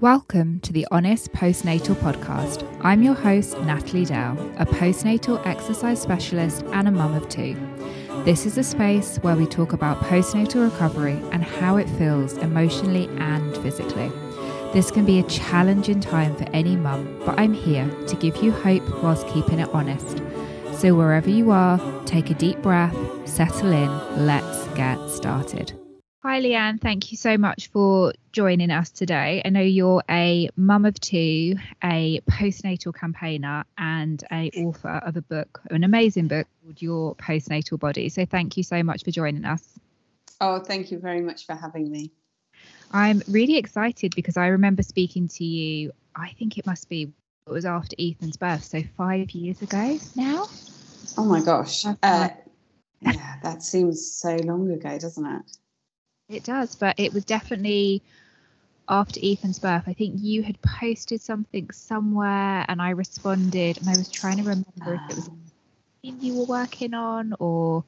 Welcome 0.00 0.60
to 0.60 0.72
the 0.72 0.86
Honest 0.92 1.32
Postnatal 1.32 1.96
Podcast. 1.96 2.64
I'm 2.82 3.02
your 3.02 3.14
host, 3.14 3.58
Natalie 3.62 4.04
Dow, 4.04 4.36
a 4.56 4.64
postnatal 4.64 5.44
exercise 5.44 6.00
specialist 6.00 6.62
and 6.66 6.86
a 6.86 6.92
mum 6.92 7.14
of 7.14 7.28
two. 7.28 7.56
This 8.24 8.46
is 8.46 8.56
a 8.56 8.62
space 8.62 9.16
where 9.22 9.34
we 9.34 9.44
talk 9.44 9.72
about 9.72 10.00
postnatal 10.02 10.70
recovery 10.70 11.20
and 11.32 11.42
how 11.42 11.78
it 11.78 11.88
feels 11.98 12.34
emotionally 12.34 13.08
and 13.18 13.56
physically. 13.56 14.12
This 14.72 14.92
can 14.92 15.04
be 15.04 15.18
a 15.18 15.24
challenging 15.24 15.98
time 15.98 16.36
for 16.36 16.44
any 16.52 16.76
mum, 16.76 17.20
but 17.26 17.36
I'm 17.36 17.52
here 17.52 17.90
to 18.06 18.14
give 18.14 18.36
you 18.36 18.52
hope 18.52 19.02
whilst 19.02 19.26
keeping 19.26 19.58
it 19.58 19.68
honest. 19.70 20.22
So, 20.78 20.94
wherever 20.94 21.28
you 21.28 21.50
are, 21.50 21.80
take 22.04 22.30
a 22.30 22.34
deep 22.34 22.62
breath, 22.62 22.96
settle 23.28 23.72
in, 23.72 24.26
let's 24.26 24.64
get 24.76 25.08
started. 25.10 25.72
Hi, 26.28 26.42
Lyanne. 26.42 26.78
Thank 26.78 27.10
you 27.10 27.16
so 27.16 27.38
much 27.38 27.68
for 27.68 28.12
joining 28.32 28.70
us 28.70 28.90
today. 28.90 29.40
I 29.42 29.48
know 29.48 29.62
you're 29.62 30.02
a 30.10 30.50
mum 30.56 30.84
of 30.84 31.00
two, 31.00 31.54
a 31.82 32.20
postnatal 32.30 32.94
campaigner, 32.94 33.64
and 33.78 34.22
a 34.30 34.50
author 34.62 35.00
of 35.06 35.16
a 35.16 35.22
book, 35.22 35.62
an 35.70 35.84
amazing 35.84 36.28
book 36.28 36.46
called 36.62 36.82
Your 36.82 37.14
Postnatal 37.14 37.80
Body. 37.80 38.10
So 38.10 38.26
thank 38.26 38.58
you 38.58 38.62
so 38.62 38.82
much 38.82 39.04
for 39.04 39.10
joining 39.10 39.46
us. 39.46 39.66
Oh, 40.38 40.58
thank 40.58 40.90
you 40.90 40.98
very 40.98 41.22
much 41.22 41.46
for 41.46 41.54
having 41.54 41.90
me. 41.90 42.12
I'm 42.92 43.22
really 43.26 43.56
excited 43.56 44.14
because 44.14 44.36
I 44.36 44.48
remember 44.48 44.82
speaking 44.82 45.28
to 45.28 45.44
you. 45.46 45.92
I 46.14 46.34
think 46.38 46.58
it 46.58 46.66
must 46.66 46.90
be 46.90 47.10
it 47.46 47.50
was 47.50 47.64
after 47.64 47.96
Ethan's 47.98 48.36
birth, 48.36 48.64
so 48.64 48.82
five 48.98 49.30
years 49.30 49.62
ago 49.62 49.98
now. 50.14 50.46
Oh 51.16 51.24
my 51.24 51.40
gosh. 51.40 51.86
Uh, 51.86 52.28
yeah, 53.00 53.36
that 53.42 53.62
seems 53.62 54.14
so 54.14 54.36
long 54.36 54.70
ago, 54.70 54.98
doesn't 54.98 55.24
it? 55.24 55.56
It 56.28 56.44
does, 56.44 56.76
but 56.76 57.00
it 57.00 57.14
was 57.14 57.24
definitely 57.24 58.02
after 58.86 59.18
Ethan's 59.22 59.58
birth. 59.58 59.84
I 59.86 59.94
think 59.94 60.16
you 60.18 60.42
had 60.42 60.60
posted 60.60 61.22
something 61.22 61.70
somewhere 61.70 62.66
and 62.68 62.82
I 62.82 62.90
responded 62.90 63.78
and 63.78 63.88
I 63.88 63.96
was 63.96 64.10
trying 64.10 64.36
to 64.36 64.42
remember 64.42 64.94
if 64.94 65.10
it 65.10 65.16
was 65.16 65.28
um. 65.28 65.50
you 66.02 66.34
were 66.34 66.44
working 66.44 66.92
on 66.92 67.34
or 67.38 67.84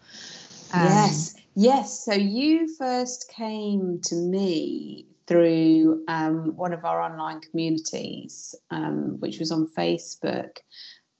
um, 0.73 0.85
Yes. 0.85 1.35
Yes. 1.55 2.05
So 2.05 2.15
you 2.15 2.75
first 2.79 3.31
came 3.31 4.01
to 4.05 4.15
me 4.15 5.07
through 5.27 6.03
um, 6.09 6.57
one 6.57 6.73
of 6.73 6.85
our 6.87 7.03
online 7.03 7.41
communities, 7.41 8.55
um, 8.71 9.21
which 9.21 9.39
was 9.39 9.53
on 9.53 9.69
Facebook. 9.77 10.57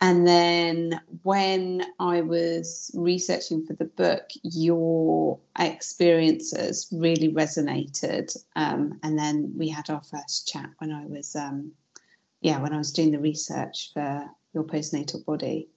And 0.01 0.27
then 0.27 1.01
when 1.23 1.85
I 1.99 2.23
was 2.23 2.91
researching 2.95 3.67
for 3.67 3.75
the 3.75 3.85
book, 3.85 4.31
your 4.43 5.39
experiences 5.59 6.89
really 6.91 7.33
resonated. 7.33 8.35
Um, 8.57 8.99
and 9.03 9.19
then 9.19 9.53
we 9.59 9.69
had 9.69 9.91
our 9.91 10.03
first 10.03 10.49
chat 10.49 10.71
when 10.79 10.91
I 10.91 11.05
was, 11.05 11.37
um, 11.37 11.73
yeah, 12.41 12.61
when 12.61 12.73
I 12.73 12.79
was 12.79 12.93
doing 12.93 13.11
the 13.11 13.19
research 13.19 13.91
for 13.93 14.27
your 14.55 14.65
postnatal 14.65 15.23
body. 15.25 15.69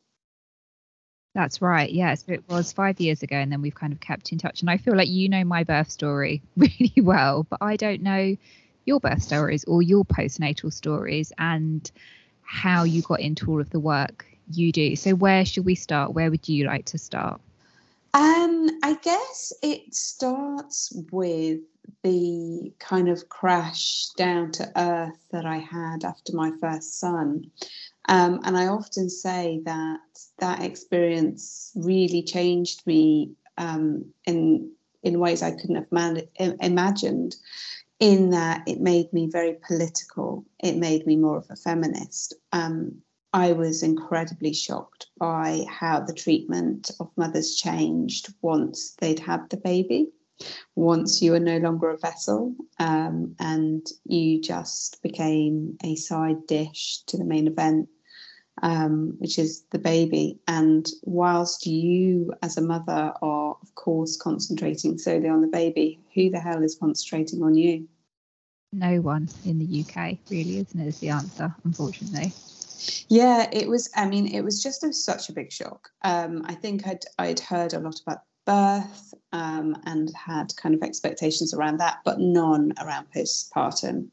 That's 1.36 1.62
right. 1.62 1.92
Yes, 1.92 2.24
yeah, 2.28 2.36
so 2.36 2.40
it 2.40 2.48
was 2.48 2.72
five 2.72 3.02
years 3.02 3.24
ago, 3.24 3.36
and 3.36 3.52
then 3.52 3.62
we've 3.62 3.76
kind 3.76 3.92
of 3.92 4.00
kept 4.00 4.32
in 4.32 4.38
touch. 4.38 4.62
And 4.62 4.70
I 4.70 4.78
feel 4.78 4.96
like 4.96 5.10
you 5.10 5.28
know 5.28 5.44
my 5.44 5.64
birth 5.64 5.90
story 5.90 6.44
really 6.56 6.94
well, 6.98 7.44
but 7.50 7.58
I 7.62 7.76
don't 7.76 8.04
know 8.04 8.38
your 8.86 9.00
birth 9.00 9.24
stories 9.24 9.64
or 9.66 9.82
your 9.82 10.06
postnatal 10.06 10.72
stories. 10.72 11.34
And 11.38 11.90
how 12.44 12.84
you 12.84 13.02
got 13.02 13.20
into 13.20 13.52
all 13.52 13.62
of 13.62 13.70
the 13.70 13.80
work 13.80 14.26
you 14.52 14.72
do. 14.72 14.96
So 14.96 15.16
where 15.16 15.46
should 15.46 15.66
we 15.66 15.76
start? 15.76 16.14
Where 16.14 16.30
would 16.30 16.48
you 16.48 16.66
like 16.66 16.86
to 16.86 16.98
start? 16.98 17.40
Um, 18.14 18.70
I 18.84 18.96
guess 19.02 19.54
it 19.64 19.94
starts 19.94 20.94
with 21.12 21.62
the 22.04 22.72
kind 22.80 23.10
of 23.10 23.28
crash 23.30 24.08
down 24.18 24.52
to 24.52 24.72
earth 24.76 25.18
that 25.32 25.46
I 25.46 25.58
had 25.58 26.04
after 26.04 26.36
my 26.36 26.52
first 26.62 27.00
son. 27.00 27.50
Um, 28.08 28.40
and 28.44 28.58
I 28.58 28.68
often 28.68 29.10
say 29.10 29.62
that 29.66 30.00
that 30.40 30.62
experience 30.62 31.72
really 31.76 32.22
changed 32.24 32.86
me 32.86 33.32
um, 33.58 34.06
in 34.26 34.72
in 35.04 35.20
ways 35.20 35.44
I 35.44 35.52
couldn't 35.52 35.76
have 35.76 35.92
man- 35.92 36.28
imagined 36.38 37.36
in 38.00 38.32
that 38.32 38.64
it 38.68 38.82
made 38.82 39.12
me 39.14 39.28
very 39.30 39.58
political. 39.66 40.46
It 40.60 40.78
made 40.78 41.06
me 41.06 41.16
more 41.16 41.38
of 41.38 41.48
a 41.50 41.56
feminist. 41.56 42.34
Um, 42.52 43.02
I 43.34 43.54
was 43.54 43.82
incredibly 43.82 44.54
shocked 44.54 45.08
by 45.18 45.66
how 45.68 46.02
the 46.02 46.14
treatment 46.14 46.92
of 47.00 47.10
mothers 47.18 47.56
changed 47.56 48.34
once 48.42 48.96
they'd 49.00 49.20
had 49.20 49.50
the 49.50 49.58
baby. 49.58 50.12
Once 50.76 51.22
you 51.22 51.32
were 51.32 51.40
no 51.40 51.58
longer 51.58 51.90
a 51.90 51.98
vessel 51.98 52.56
um, 52.80 53.36
and 53.40 53.88
you 54.06 54.42
just 54.42 55.02
became 55.02 55.78
a 55.84 55.96
side 55.96 56.46
dish 56.48 57.02
to 57.08 57.18
the 57.18 57.26
main 57.26 57.48
event, 57.48 57.88
um, 58.62 59.16
which 59.20 59.40
is 59.40 59.64
the 59.72 59.80
baby. 59.80 60.40
And 60.48 60.88
whilst 61.04 61.66
you, 61.66 62.34
as 62.42 62.58
a 62.58 62.62
mother, 62.62 63.14
are 63.22 63.58
of 63.62 63.76
course 63.76 64.18
concentrating 64.18 64.98
solely 64.98 65.30
on 65.30 65.42
the 65.42 65.48
baby, 65.48 66.00
who 66.14 66.30
the 66.30 66.40
hell 66.40 66.64
is 66.64 66.76
concentrating 66.76 67.42
on 67.44 67.56
you? 67.56 67.88
no 68.74 69.00
one 69.02 69.30
in 69.46 69.60
the 69.60 69.82
UK, 69.82 70.18
really, 70.30 70.58
isn't 70.58 70.80
it? 70.80 70.88
Is 70.88 71.00
the 71.00 71.10
answer, 71.10 71.56
unfortunately. 71.64 72.34
Yeah, 73.08 73.48
it 73.54 73.70
was. 73.70 73.90
I 73.96 74.08
mean, 74.08 74.28
it 74.28 74.42
was 74.42 74.62
just 74.62 74.84
a, 74.84 74.92
such 74.92 75.30
a 75.30 75.34
big 75.34 75.52
shock. 75.52 75.90
Um, 76.04 76.44
I 76.46 76.56
think 76.56 76.86
I'd 76.88 77.06
I'd 77.18 77.40
heard 77.40 77.74
a 77.74 77.80
lot 77.80 78.02
about 78.02 78.24
birth 78.46 79.14
um, 79.32 79.78
and 79.86 80.12
had 80.16 80.54
kind 80.58 80.76
of 80.76 80.82
expectations 80.82 81.54
around 81.54 81.78
that, 81.78 82.00
but 82.04 82.20
none 82.20 82.74
around 82.82 83.08
postpartum. 83.16 84.10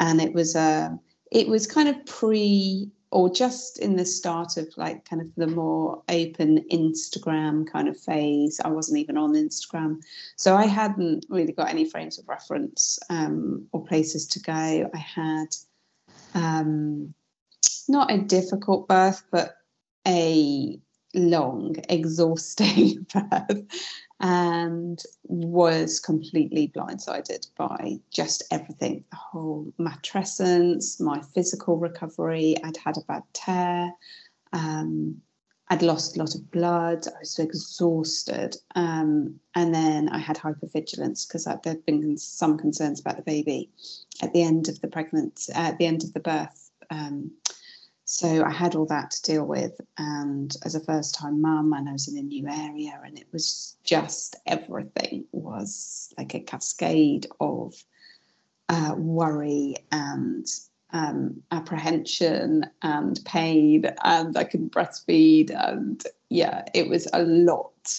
And 0.00 0.20
it 0.20 0.32
was 0.32 0.56
a 0.56 0.60
uh, 0.60 0.88
it 1.30 1.46
was 1.46 1.66
kind 1.66 1.88
of 1.88 2.04
pre 2.06 2.90
or 3.10 3.32
just 3.32 3.78
in 3.78 3.96
the 3.96 4.04
start 4.04 4.56
of 4.56 4.68
like 4.76 5.08
kind 5.08 5.22
of 5.22 5.34
the 5.36 5.46
more 5.46 6.02
open 6.08 6.64
Instagram 6.70 7.66
kind 7.66 7.88
of 7.88 7.98
phase. 7.98 8.60
I 8.64 8.68
wasn't 8.68 8.98
even 8.98 9.16
on 9.16 9.32
Instagram. 9.32 10.02
So 10.36 10.56
I 10.56 10.66
hadn't 10.66 11.24
really 11.28 11.52
got 11.52 11.70
any 11.70 11.88
frames 11.88 12.18
of 12.18 12.28
reference 12.28 12.98
um, 13.08 13.66
or 13.72 13.84
places 13.84 14.26
to 14.28 14.40
go. 14.40 14.90
I 14.92 14.98
had 14.98 15.46
um, 16.34 17.14
not 17.88 18.12
a 18.12 18.18
difficult 18.18 18.88
birth, 18.88 19.22
but 19.30 19.56
a 20.06 20.78
long, 21.18 21.76
exhausting 21.88 23.06
birth 23.12 23.64
and 24.20 25.02
was 25.24 26.00
completely 26.00 26.68
blindsided 26.68 27.46
by 27.56 27.98
just 28.10 28.42
everything 28.50 29.04
the 29.10 29.16
whole 29.16 29.72
matrescence, 29.78 31.00
my 31.00 31.20
physical 31.34 31.76
recovery. 31.76 32.56
I'd 32.64 32.76
had 32.76 32.96
a 32.96 33.02
bad 33.06 33.22
tear. 33.32 33.92
Um, 34.52 35.20
I'd 35.70 35.82
lost 35.82 36.16
a 36.16 36.20
lot 36.20 36.34
of 36.34 36.50
blood. 36.50 37.06
I 37.06 37.18
was 37.20 37.38
exhausted. 37.38 38.56
Um, 38.74 39.38
and 39.54 39.74
then 39.74 40.08
I 40.08 40.18
had 40.18 40.36
hypervigilance 40.36 41.28
because 41.28 41.46
there'd 41.62 41.84
been 41.86 42.16
some 42.16 42.58
concerns 42.58 43.00
about 43.00 43.16
the 43.16 43.22
baby 43.22 43.70
at 44.22 44.32
the 44.32 44.42
end 44.42 44.68
of 44.68 44.80
the 44.80 44.88
pregnancy, 44.88 45.52
at 45.52 45.78
the 45.78 45.86
end 45.86 46.02
of 46.02 46.12
the 46.14 46.20
birth. 46.20 46.70
Um, 46.90 47.32
so 48.10 48.42
I 48.42 48.50
had 48.50 48.74
all 48.74 48.86
that 48.86 49.10
to 49.10 49.22
deal 49.22 49.44
with. 49.44 49.78
And 49.98 50.56
as 50.64 50.74
a 50.74 50.80
first 50.80 51.14
time 51.14 51.42
mum, 51.42 51.74
and 51.74 51.90
I 51.90 51.92
was 51.92 52.08
in 52.08 52.16
a 52.16 52.22
new 52.22 52.48
area, 52.48 52.98
and 53.04 53.18
it 53.18 53.26
was 53.32 53.76
just 53.84 54.34
everything 54.46 55.26
was 55.30 56.10
like 56.16 56.34
a 56.34 56.40
cascade 56.40 57.26
of 57.38 57.74
uh, 58.70 58.94
worry 58.96 59.76
and 59.92 60.46
um, 60.94 61.42
apprehension 61.50 62.64
and 62.80 63.20
pain. 63.26 63.84
And 64.02 64.38
I 64.38 64.44
couldn't 64.44 64.72
breastfeed. 64.72 65.50
And 65.50 66.02
yeah, 66.30 66.64
it 66.72 66.88
was 66.88 67.08
a 67.12 67.24
lot. 67.24 67.92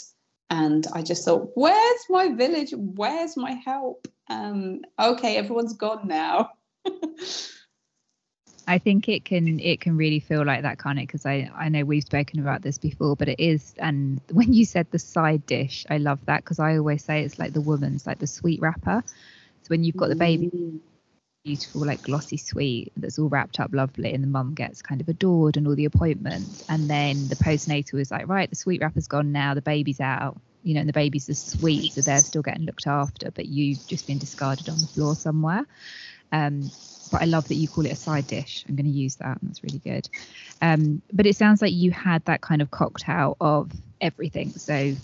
And 0.50 0.88
I 0.92 1.04
just 1.04 1.24
thought, 1.24 1.52
where's 1.54 2.06
my 2.10 2.30
village? 2.30 2.74
Where's 2.76 3.38
my 3.38 3.52
help? 3.52 4.08
Um, 4.28 4.82
okay, 4.98 5.38
everyone's 5.38 5.74
gone 5.74 6.08
now. 6.08 6.50
I 8.70 8.78
think 8.78 9.10
it 9.10 9.26
can 9.26 9.60
it 9.60 9.82
can 9.82 9.98
really 9.98 10.20
feel 10.20 10.46
like 10.46 10.62
that, 10.62 10.78
can't 10.78 11.00
it? 11.00 11.08
Because 11.08 11.26
I 11.26 11.50
I 11.58 11.70
know 11.70 11.84
we've 11.84 12.04
spoken 12.04 12.40
about 12.40 12.62
this 12.62 12.78
before, 12.78 13.16
but 13.16 13.28
it 13.28 13.40
is. 13.40 13.74
And 13.80 14.22
when 14.32 14.54
you 14.54 14.64
said 14.64 14.86
the 14.92 15.00
side 15.00 15.48
dish, 15.48 15.88
I 15.90 15.98
love 15.98 16.24
that 16.28 16.44
because 16.44 16.60
I 16.60 16.78
always 16.78 17.04
say 17.04 17.24
it's 17.24 17.40
like 17.40 17.54
the 17.54 17.62
woman's 17.62 18.06
like 18.06 18.20
the 18.20 18.28
sweet 18.28 18.62
wrapper. 18.62 19.04
So 19.64 19.68
when 19.70 19.84
you've 19.84 19.98
got 19.98 20.10
the 20.10 20.16
baby, 20.16 20.52
mm. 20.54 20.80
beautiful 21.44 21.84
like 21.84 22.04
glossy 22.04 22.38
sweet 22.38 22.92
that's 22.96 23.18
all 23.18 23.28
wrapped 23.28 23.60
up 23.60 23.74
lovely, 23.74 24.14
and 24.14 24.24
the 24.24 24.28
mum 24.28 24.54
gets 24.54 24.84
kind 24.84 25.02
of 25.02 25.10
adored 25.10 25.58
and 25.58 25.66
all 25.66 25.76
the 25.76 25.86
appointments, 25.86 26.64
and 26.70 26.88
then 26.88 27.28
the 27.28 27.38
postnatal 27.38 28.00
is 28.00 28.12
like 28.12 28.28
right, 28.28 28.52
the 28.52 28.56
sweet 28.56 28.82
wrapper's 28.82 29.08
gone 29.08 29.32
now, 29.32 29.56
the 29.56 29.64
baby's 29.64 30.00
out. 30.00 30.40
You 30.62 30.74
know, 30.74 30.82
and 30.82 30.90
the 30.90 30.94
baby's 30.94 31.26
the 31.26 31.36
sweet, 31.36 31.94
so 31.94 32.02
they're 32.02 32.20
still 32.20 32.42
getting 32.42 32.66
looked 32.66 32.86
after, 32.86 33.32
but 33.32 33.46
you've 33.46 33.88
just 33.88 34.06
been 34.06 34.18
discarded 34.18 34.68
on 34.68 34.78
the 34.78 34.88
floor 34.88 35.16
somewhere. 35.16 35.66
Um, 36.34 36.70
but 37.10 37.22
I 37.22 37.26
love 37.26 37.48
that 37.48 37.56
you 37.56 37.68
call 37.68 37.86
it 37.86 37.92
a 37.92 37.96
side 37.96 38.28
dish. 38.28 38.66
I'm 38.68 38.76
going 38.76 38.86
to 38.86 38.92
use 38.92 39.16
that. 39.18 39.38
That's 39.42 39.64
really 39.64 39.80
good. 39.80 40.10
Um, 40.62 41.02
but 41.14 41.26
it 41.26 41.36
sounds 41.36 41.62
like 41.62 41.74
you 41.74 41.92
had 41.92 42.24
that 42.26 42.42
kind 42.42 42.62
of 42.62 42.72
cocktail 42.72 43.38
of 43.42 43.72
everything. 44.02 44.54
So 44.58 44.96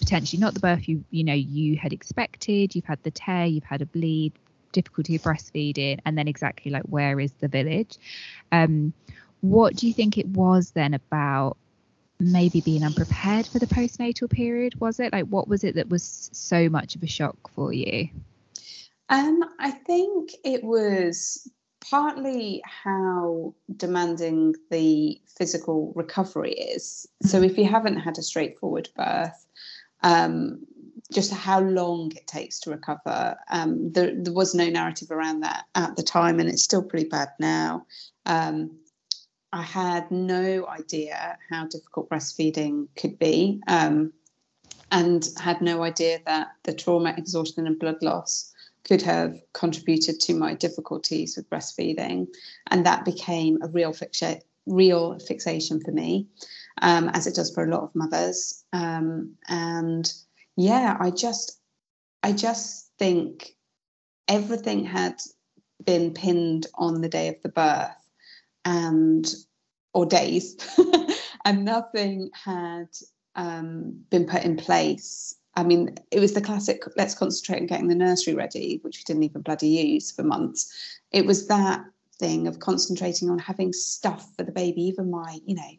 potentially 0.00 0.40
not 0.40 0.54
the 0.54 0.60
birth 0.60 0.88
you 0.88 1.04
you 1.10 1.24
know 1.24 1.34
you 1.34 1.76
had 1.76 1.92
expected. 1.92 2.74
You've 2.74 2.84
had 2.84 3.02
the 3.02 3.10
tear. 3.10 3.46
You've 3.46 3.64
had 3.64 3.82
a 3.82 3.86
bleed. 3.86 4.32
difficulty 4.72 5.18
breastfeeding 5.18 6.00
and 6.04 6.18
then 6.18 6.26
exactly 6.28 6.70
like 6.70 6.82
where 6.82 7.20
is 7.20 7.32
the 7.38 7.46
village 7.46 7.96
um 8.50 8.92
what 9.40 9.76
do 9.76 9.86
you 9.86 9.94
think 9.94 10.18
it 10.18 10.26
was 10.26 10.72
then 10.72 10.94
about 10.94 11.56
maybe 12.18 12.60
being 12.60 12.82
unprepared 12.82 13.46
for 13.46 13.60
the 13.60 13.66
postnatal 13.66 14.28
period 14.28 14.74
was 14.80 14.98
it 14.98 15.12
like 15.12 15.26
what 15.26 15.46
was 15.46 15.62
it 15.62 15.76
that 15.76 15.88
was 15.88 16.28
so 16.32 16.68
much 16.68 16.96
of 16.96 17.02
a 17.04 17.06
shock 17.06 17.36
for 17.54 17.72
you 17.72 18.08
um 19.08 19.40
i 19.58 19.70
think 19.70 20.30
it 20.44 20.62
was 20.62 21.50
partly 21.90 22.62
how 22.64 23.54
demanding 23.76 24.54
the 24.70 25.20
physical 25.36 25.92
recovery 25.94 26.52
is 26.52 27.06
so 27.22 27.40
mm. 27.40 27.46
if 27.46 27.58
you 27.58 27.66
haven't 27.66 27.98
had 27.98 28.18
a 28.18 28.22
straightforward 28.22 28.88
birth 28.96 29.46
um 30.02 30.64
just 31.12 31.32
how 31.32 31.60
long 31.60 32.12
it 32.16 32.26
takes 32.26 32.60
to 32.60 32.70
recover. 32.70 33.36
Um, 33.50 33.92
there, 33.92 34.12
there, 34.14 34.32
was 34.32 34.54
no 34.54 34.68
narrative 34.68 35.10
around 35.10 35.40
that 35.40 35.64
at 35.74 35.96
the 35.96 36.02
time, 36.02 36.40
and 36.40 36.48
it's 36.48 36.62
still 36.62 36.82
pretty 36.82 37.08
bad 37.08 37.28
now. 37.38 37.86
Um, 38.26 38.78
I 39.52 39.62
had 39.62 40.10
no 40.10 40.66
idea 40.66 41.38
how 41.50 41.66
difficult 41.66 42.08
breastfeeding 42.08 42.88
could 42.96 43.18
be, 43.18 43.60
um, 43.68 44.12
and 44.90 45.28
had 45.38 45.60
no 45.60 45.82
idea 45.82 46.20
that 46.26 46.48
the 46.64 46.74
trauma, 46.74 47.14
exhaustion, 47.16 47.66
and 47.66 47.78
blood 47.78 48.02
loss 48.02 48.52
could 48.84 49.02
have 49.02 49.36
contributed 49.52 50.20
to 50.20 50.34
my 50.34 50.54
difficulties 50.54 51.36
with 51.36 51.48
breastfeeding, 51.48 52.26
and 52.70 52.86
that 52.86 53.04
became 53.04 53.58
a 53.62 53.68
real 53.68 53.92
fixa- 53.92 54.42
real 54.66 55.18
fixation 55.18 55.80
for 55.80 55.90
me, 55.90 56.26
um, 56.82 57.08
as 57.10 57.26
it 57.26 57.34
does 57.34 57.52
for 57.52 57.64
a 57.64 57.70
lot 57.70 57.82
of 57.82 57.94
mothers, 57.94 58.64
um, 58.72 59.34
and 59.48 60.12
yeah, 60.56 60.96
I 61.00 61.10
just, 61.10 61.58
I 62.22 62.32
just 62.32 62.90
think 62.98 63.54
everything 64.28 64.84
had 64.84 65.20
been 65.84 66.14
pinned 66.14 66.66
on 66.74 67.00
the 67.00 67.08
day 67.08 67.28
of 67.28 67.42
the 67.42 67.48
birth 67.48 67.90
and 68.64 69.34
or 69.92 70.06
days 70.06 70.56
and 71.44 71.64
nothing 71.64 72.30
had 72.32 72.88
um, 73.36 74.04
been 74.10 74.26
put 74.26 74.44
in 74.44 74.56
place 74.56 75.36
i 75.56 75.62
mean 75.62 75.94
it 76.10 76.20
was 76.20 76.34
the 76.34 76.40
classic 76.40 76.82
let's 76.96 77.14
concentrate 77.14 77.60
on 77.60 77.66
getting 77.66 77.88
the 77.88 77.94
nursery 77.94 78.34
ready 78.34 78.78
which 78.82 78.98
we 78.98 79.04
didn't 79.04 79.24
even 79.24 79.42
bloody 79.42 79.68
use 79.68 80.10
for 80.10 80.22
months 80.22 81.00
it 81.12 81.26
was 81.26 81.48
that 81.48 81.84
thing 82.18 82.46
of 82.46 82.60
concentrating 82.60 83.28
on 83.28 83.38
having 83.38 83.72
stuff 83.72 84.30
for 84.36 84.44
the 84.44 84.52
baby 84.52 84.82
even 84.82 85.10
my 85.10 85.38
you 85.46 85.54
know 85.54 85.70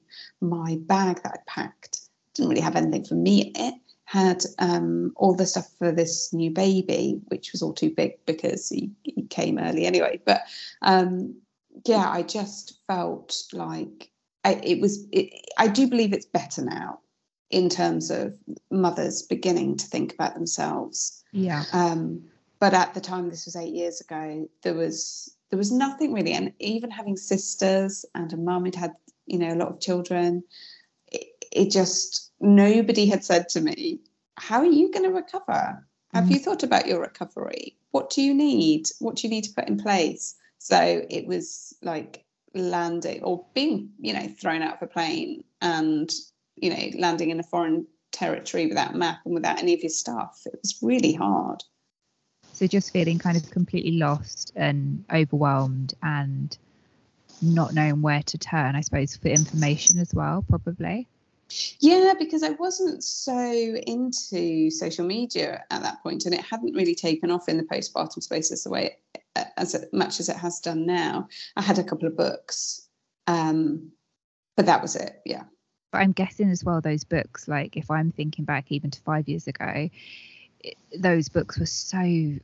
my 0.42 0.78
bag 0.82 1.22
that 1.24 1.34
i 1.34 1.40
packed 1.48 2.02
didn't 2.34 2.50
really 2.50 2.62
have 2.62 2.76
anything 2.76 3.06
for 3.06 3.16
me 3.16 3.42
in 3.42 3.66
it 3.68 3.76
had 4.06 4.44
um, 4.60 5.12
all 5.16 5.36
the 5.36 5.46
stuff 5.46 5.68
for 5.78 5.92
this 5.92 6.32
new 6.32 6.52
baby, 6.52 7.20
which 7.28 7.52
was 7.52 7.62
all 7.62 7.74
too 7.74 7.90
big 7.90 8.14
because 8.26 8.70
he, 8.70 8.92
he 9.04 9.24
came 9.24 9.58
early 9.58 9.86
anyway. 9.86 10.22
But 10.26 10.42
um, 10.84 11.36
yeah, 11.86 12.10
I 12.10 12.22
just 12.22 12.80
felt 12.88 13.44
like 13.52 14.10
I, 14.44 14.54
it 14.64 14.80
was. 14.80 15.06
It, 15.12 15.34
I 15.58 15.68
do 15.68 15.88
believe 15.88 16.14
it's 16.14 16.28
better 16.28 16.64
now 16.64 17.00
in 17.50 17.70
terms 17.70 18.10
of 18.10 18.38
mothers 18.72 19.22
beginning 19.22 19.78
to 19.78 19.86
think 19.86 20.14
about 20.14 20.34
themselves. 20.34 21.24
Yeah. 21.32 21.64
Um, 21.74 22.24
but 22.60 22.74
at 22.74 22.94
the 22.94 23.02
time, 23.02 23.30
this 23.30 23.46
was 23.46 23.56
eight 23.56 23.74
years 23.74 24.02
ago. 24.02 24.50
There 24.64 24.74
was 24.74 25.36
there 25.50 25.58
was 25.58 25.72
nothing 25.72 26.14
really, 26.14 26.34
and 26.34 26.54
even 26.60 26.90
having 26.90 27.18
sisters 27.18 28.06
and 28.16 28.32
a 28.34 28.38
mum 28.38 28.66
who'd 28.66 28.76
had 28.76 28.94
you 29.26 29.38
know 29.38 29.54
a 29.54 29.56
lot 29.56 29.70
of 29.70 29.80
children, 29.80 30.44
it, 31.12 31.28
it 31.52 31.72
just 31.72 32.32
nobody 32.40 33.06
had 33.06 33.24
said 33.24 33.50
to 33.50 33.62
me, 33.62 34.00
How 34.38 34.60
are 34.60 34.66
you 34.66 34.92
going 34.92 35.06
to 35.06 35.16
recover? 35.16 35.86
Have 36.14 36.26
mm. 36.26 36.32
you 36.32 36.40
thought 36.40 36.64
about 36.64 36.88
your 36.88 37.02
recovery? 37.02 37.78
What 37.92 38.10
do 38.10 38.22
you 38.22 38.34
need? 38.34 38.88
What 39.00 39.16
do 39.16 39.28
you 39.28 39.30
need 39.30 39.44
to 39.44 39.54
put 39.54 39.68
in 39.68 39.78
place? 39.78 40.36
So 40.58 41.06
it 41.10 41.28
was 41.28 41.76
like 41.82 42.26
landing 42.54 43.22
or 43.24 43.46
being, 43.54 43.92
you 44.00 44.14
know, 44.14 44.28
thrown 44.40 44.62
out 44.62 44.76
of 44.76 44.82
a 44.82 44.88
plane 44.88 45.44
and, 45.62 46.12
you 46.56 46.70
know, 46.70 47.00
landing 47.00 47.30
in 47.30 47.40
a 47.40 47.44
foreign 47.44 47.88
territory 48.12 48.68
without 48.68 48.94
a 48.94 48.98
map 48.98 49.20
and 49.26 49.34
without 49.34 49.60
any 49.60 49.74
of 49.74 49.82
your 49.82 49.90
stuff. 49.90 50.42
It 50.46 50.60
was 50.62 50.78
really 50.82 51.14
hard. 51.14 51.64
So 52.54 52.68
just 52.68 52.94
feeling 52.94 53.20
kind 53.20 53.36
of 53.36 53.50
completely 53.52 53.92
lost 53.92 54.54
and 54.56 55.04
overwhelmed 55.14 55.94
and 56.02 56.58
not 57.42 57.74
knowing 57.74 58.02
where 58.02 58.24
to 58.24 58.38
turn, 58.38 58.76
I 58.76 58.82
suppose, 58.82 59.18
for 59.18 59.28
information 59.28 60.00
as 60.00 60.14
well, 60.14 60.46
probably. 60.48 61.08
Yeah, 61.80 62.14
because 62.18 62.44
I 62.44 62.52
wasn't 62.52 63.04
so 63.04 63.38
into 63.38 64.72
social 64.72 65.06
media 65.06 65.64
at 65.70 65.84
that 65.84 66.02
point, 66.02 66.26
and 66.26 66.34
it 66.34 66.42
hadn't 66.42 66.74
really 66.74 66.96
taken 66.96 67.30
off 67.30 67.50
in 67.50 67.58
the 67.58 67.64
postpartum 67.64 68.24
space 68.24 68.52
as 68.52 68.64
the 68.64 68.70
way 68.70 68.98
it, 69.14 69.48
as 69.58 69.76
much 69.94 70.20
as 70.20 70.30
it 70.30 70.38
has 70.38 70.60
done 70.60 70.86
now. 70.86 71.28
I 71.56 71.62
had 71.62 71.78
a 71.78 71.84
couple 71.84 72.08
of 72.08 72.18
books, 72.18 72.88
um, 73.28 73.92
but 74.56 74.66
that 74.66 74.82
was 74.82 74.96
it. 74.96 75.22
Yeah. 75.26 75.44
But 75.96 76.02
I'm 76.02 76.12
guessing 76.12 76.50
as 76.52 76.64
well 76.64 76.82
those 76.82 77.06
books, 77.06 77.48
like 77.48 77.78
if 77.78 77.90
I'm 77.90 78.12
thinking 78.12 78.44
back 78.44 78.66
even 78.70 78.92
to 78.92 79.00
five 79.02 79.30
years 79.30 79.48
ago, 79.48 79.90
it, 80.60 80.76
those 80.98 81.30
books 81.30 81.58
were 81.58 81.66
so 81.66 81.98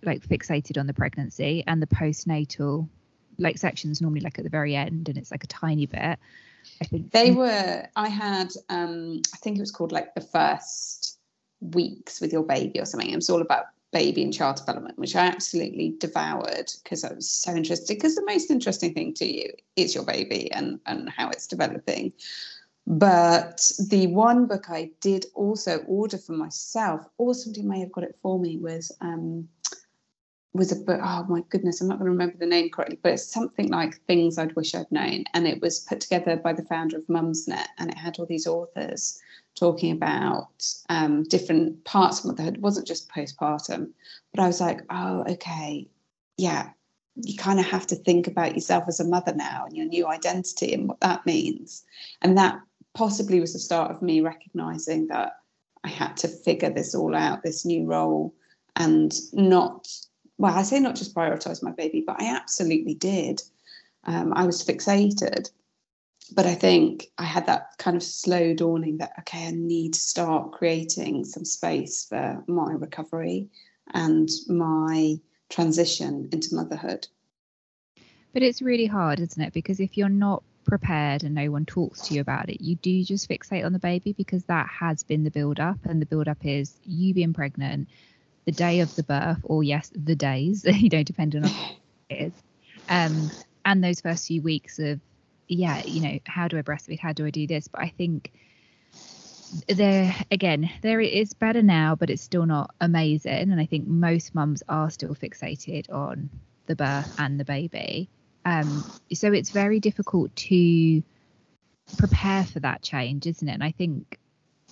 like 0.03 0.25
fixated 0.25 0.79
on 0.79 0.87
the 0.87 0.93
pregnancy 0.93 1.63
and 1.67 1.81
the 1.81 1.87
postnatal 1.87 2.87
like 3.37 3.57
sections 3.57 4.01
normally 4.01 4.21
like 4.21 4.37
at 4.37 4.45
the 4.45 4.49
very 4.49 4.75
end, 4.75 5.09
and 5.09 5.17
it's 5.17 5.31
like 5.31 5.43
a 5.43 5.47
tiny 5.47 5.85
bit 5.85 6.17
I 6.79 6.85
think 6.85 7.11
they 7.11 7.31
were. 7.31 7.87
I 7.95 8.07
had. 8.07 8.53
Um, 8.69 9.21
I 9.33 9.37
think 9.37 9.57
it 9.57 9.61
was 9.61 9.71
called 9.71 9.91
like 9.91 10.15
the 10.15 10.21
first 10.21 11.19
weeks 11.59 12.21
with 12.21 12.31
your 12.31 12.43
baby 12.43 12.79
or 12.79 12.85
something. 12.85 13.09
It 13.09 13.15
was 13.15 13.29
all 13.29 13.41
about 13.41 13.65
baby 13.91 14.23
and 14.23 14.33
child 14.33 14.55
development, 14.55 14.97
which 14.97 15.15
I 15.15 15.25
absolutely 15.25 15.95
devoured 15.99 16.71
because 16.83 17.03
I 17.03 17.13
was 17.13 17.29
so 17.29 17.53
interested. 17.53 17.93
Because 17.93 18.15
the 18.15 18.25
most 18.25 18.49
interesting 18.49 18.93
thing 18.93 19.13
to 19.15 19.25
you 19.25 19.51
is 19.75 19.93
your 19.93 20.05
baby 20.05 20.51
and 20.51 20.79
and 20.85 21.09
how 21.09 21.29
it's 21.29 21.47
developing. 21.47 22.13
But 22.87 23.71
the 23.89 24.07
one 24.07 24.47
book 24.47 24.69
I 24.69 24.91
did 25.01 25.25
also 25.35 25.79
order 25.87 26.17
for 26.17 26.33
myself, 26.33 27.05
or 27.17 27.33
somebody 27.33 27.61
may 27.61 27.79
have 27.79 27.91
got 27.91 28.03
it 28.03 28.17
for 28.21 28.39
me, 28.39 28.57
was 28.57 28.91
um, 29.01 29.47
was 30.53 30.71
a 30.71 30.75
book. 30.75 30.99
Oh 31.01 31.25
my 31.29 31.41
goodness, 31.49 31.79
I'm 31.79 31.87
not 31.87 31.99
going 31.99 32.07
to 32.07 32.11
remember 32.11 32.37
the 32.37 32.45
name 32.45 32.69
correctly, 32.69 32.99
but 33.01 33.13
it's 33.13 33.23
something 33.23 33.69
like 33.69 34.01
Things 34.05 34.37
I'd 34.37 34.55
Wish 34.55 34.75
I'd 34.75 34.91
Known. 34.91 35.23
And 35.33 35.47
it 35.47 35.61
was 35.61 35.79
put 35.79 36.01
together 36.01 36.35
by 36.35 36.53
the 36.53 36.65
founder 36.65 36.97
of 36.97 37.07
Mumsnet, 37.07 37.67
and 37.77 37.89
it 37.91 37.97
had 37.97 38.19
all 38.19 38.25
these 38.25 38.47
authors 38.47 39.21
talking 39.55 39.91
about 39.91 40.65
um, 40.89 41.23
different 41.23 41.83
parts 41.85 42.19
of 42.19 42.25
motherhood. 42.25 42.55
It 42.55 42.61
wasn't 42.61 42.87
just 42.87 43.09
postpartum, 43.09 43.91
but 44.33 44.43
I 44.43 44.47
was 44.47 44.59
like, 44.59 44.81
oh, 44.89 45.23
okay, 45.29 45.87
yeah. 46.37 46.71
You 47.15 47.37
kind 47.37 47.59
of 47.59 47.65
have 47.65 47.85
to 47.87 47.95
think 47.95 48.27
about 48.27 48.55
yourself 48.55 48.85
as 48.87 49.01
a 49.01 49.05
mother 49.05 49.35
now 49.35 49.65
and 49.65 49.75
your 49.75 49.85
new 49.85 50.07
identity 50.07 50.73
and 50.73 50.87
what 50.87 51.01
that 51.01 51.25
means. 51.25 51.83
And 52.21 52.37
that 52.37 52.61
possibly 52.93 53.39
was 53.39 53.53
the 53.53 53.59
start 53.59 53.91
of 53.91 54.01
me 54.01 54.21
recognizing 54.21 55.07
that 55.07 55.33
I 55.83 55.89
had 55.89 56.17
to 56.17 56.27
figure 56.27 56.69
this 56.69 56.93
all 56.93 57.15
out, 57.15 57.43
this 57.43 57.65
new 57.65 57.85
role, 57.85 58.33
and 58.75 59.13
not 59.33 59.87
well, 60.37 60.57
I 60.57 60.63
say 60.63 60.79
not 60.79 60.95
just 60.95 61.13
prioritize 61.13 61.61
my 61.61 61.71
baby, 61.71 62.03
but 62.05 62.19
I 62.19 62.35
absolutely 62.35 62.95
did. 62.95 63.41
Um, 64.05 64.33
I 64.35 64.45
was 64.45 64.65
fixated. 64.65 65.51
But 66.33 66.45
I 66.45 66.55
think 66.55 67.07
I 67.17 67.25
had 67.25 67.45
that 67.45 67.77
kind 67.77 67.95
of 67.97 68.01
slow 68.01 68.53
dawning 68.53 68.97
that, 68.97 69.11
okay, 69.19 69.47
I 69.47 69.51
need 69.51 69.93
to 69.93 69.99
start 69.99 70.53
creating 70.53 71.25
some 71.25 71.45
space 71.45 72.05
for 72.05 72.43
my 72.47 72.71
recovery 72.71 73.49
and 73.93 74.29
my 74.47 75.19
transition 75.49 76.29
into 76.31 76.55
motherhood. 76.55 77.07
But 78.33 78.43
it's 78.43 78.61
really 78.61 78.85
hard, 78.85 79.19
isn't 79.19 79.41
it? 79.41 79.53
Because 79.53 79.79
if 79.79 79.97
you're 79.97 80.09
not 80.09 80.41
prepared 80.65 81.23
and 81.23 81.35
no 81.35 81.51
one 81.51 81.65
talks 81.65 82.01
to 82.03 82.13
you 82.13 82.21
about 82.21 82.49
it, 82.49 82.61
you 82.61 82.75
do 82.75 83.03
just 83.03 83.29
fixate 83.29 83.65
on 83.65 83.73
the 83.73 83.79
baby 83.79 84.13
because 84.13 84.43
that 84.45 84.67
has 84.67 85.03
been 85.03 85.23
the 85.23 85.31
build 85.31 85.59
up. 85.59 85.77
And 85.85 86.01
the 86.01 86.05
build 86.05 86.27
up 86.27 86.45
is 86.45 86.75
you 86.83 87.13
being 87.13 87.33
pregnant, 87.33 87.89
the 88.45 88.51
day 88.51 88.79
of 88.79 88.95
the 88.95 89.03
birth, 89.03 89.39
or 89.43 89.63
yes, 89.63 89.91
the 89.93 90.15
days, 90.15 90.65
you 90.67 90.89
know, 90.89 91.03
depending 91.03 91.43
on 91.43 91.51
it 92.09 92.27
is. 92.27 92.33
Um, 92.89 93.31
and 93.65 93.83
those 93.83 94.01
first 94.01 94.27
few 94.27 94.41
weeks 94.41 94.79
of, 94.79 94.99
yeah, 95.47 95.83
you 95.85 96.01
know, 96.01 96.19
how 96.25 96.47
do 96.47 96.57
I 96.57 96.61
breastfeed? 96.61 96.99
How 96.99 97.13
do 97.13 97.25
I 97.25 97.29
do 97.29 97.47
this? 97.47 97.67
But 97.67 97.81
I 97.81 97.93
think 97.97 98.31
there 99.67 100.15
again, 100.31 100.69
there 100.81 101.01
it 101.01 101.13
is 101.13 101.33
better 101.33 101.61
now, 101.61 101.95
but 101.95 102.09
it's 102.09 102.21
still 102.21 102.45
not 102.45 102.73
amazing. 102.79 103.51
And 103.51 103.59
I 103.59 103.65
think 103.65 103.87
most 103.87 104.33
mums 104.33 104.63
are 104.69 104.89
still 104.89 105.13
fixated 105.13 105.91
on 105.91 106.29
the 106.67 106.75
birth 106.75 107.11
and 107.17 107.39
the 107.39 107.45
baby. 107.45 108.09
Um, 108.45 108.83
so 109.13 109.31
it's 109.31 109.51
very 109.51 109.79
difficult 109.79 110.35
to 110.35 111.03
prepare 111.97 112.45
for 112.45 112.59
that 112.59 112.81
change, 112.81 113.27
isn't 113.27 113.47
it? 113.47 113.53
And 113.53 113.63
I 113.63 113.71
think 113.71 114.17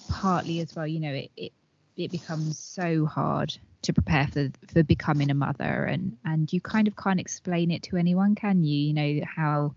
partly 0.07 0.59
as 0.59 0.75
well, 0.75 0.87
you 0.87 0.99
know, 0.99 1.13
it, 1.13 1.31
it 1.37 1.53
it 1.97 2.11
becomes 2.11 2.57
so 2.57 3.05
hard 3.05 3.57
to 3.81 3.93
prepare 3.93 4.27
for 4.27 4.49
for 4.73 4.83
becoming 4.83 5.29
a 5.29 5.33
mother. 5.35 5.85
And 5.85 6.17
and 6.25 6.51
you 6.51 6.61
kind 6.61 6.87
of 6.87 6.95
can't 6.95 7.19
explain 7.19 7.71
it 7.71 7.83
to 7.83 7.97
anyone 7.97 8.35
can 8.35 8.63
you? 8.63 8.77
You 8.87 8.93
know 8.93 9.25
how 9.25 9.75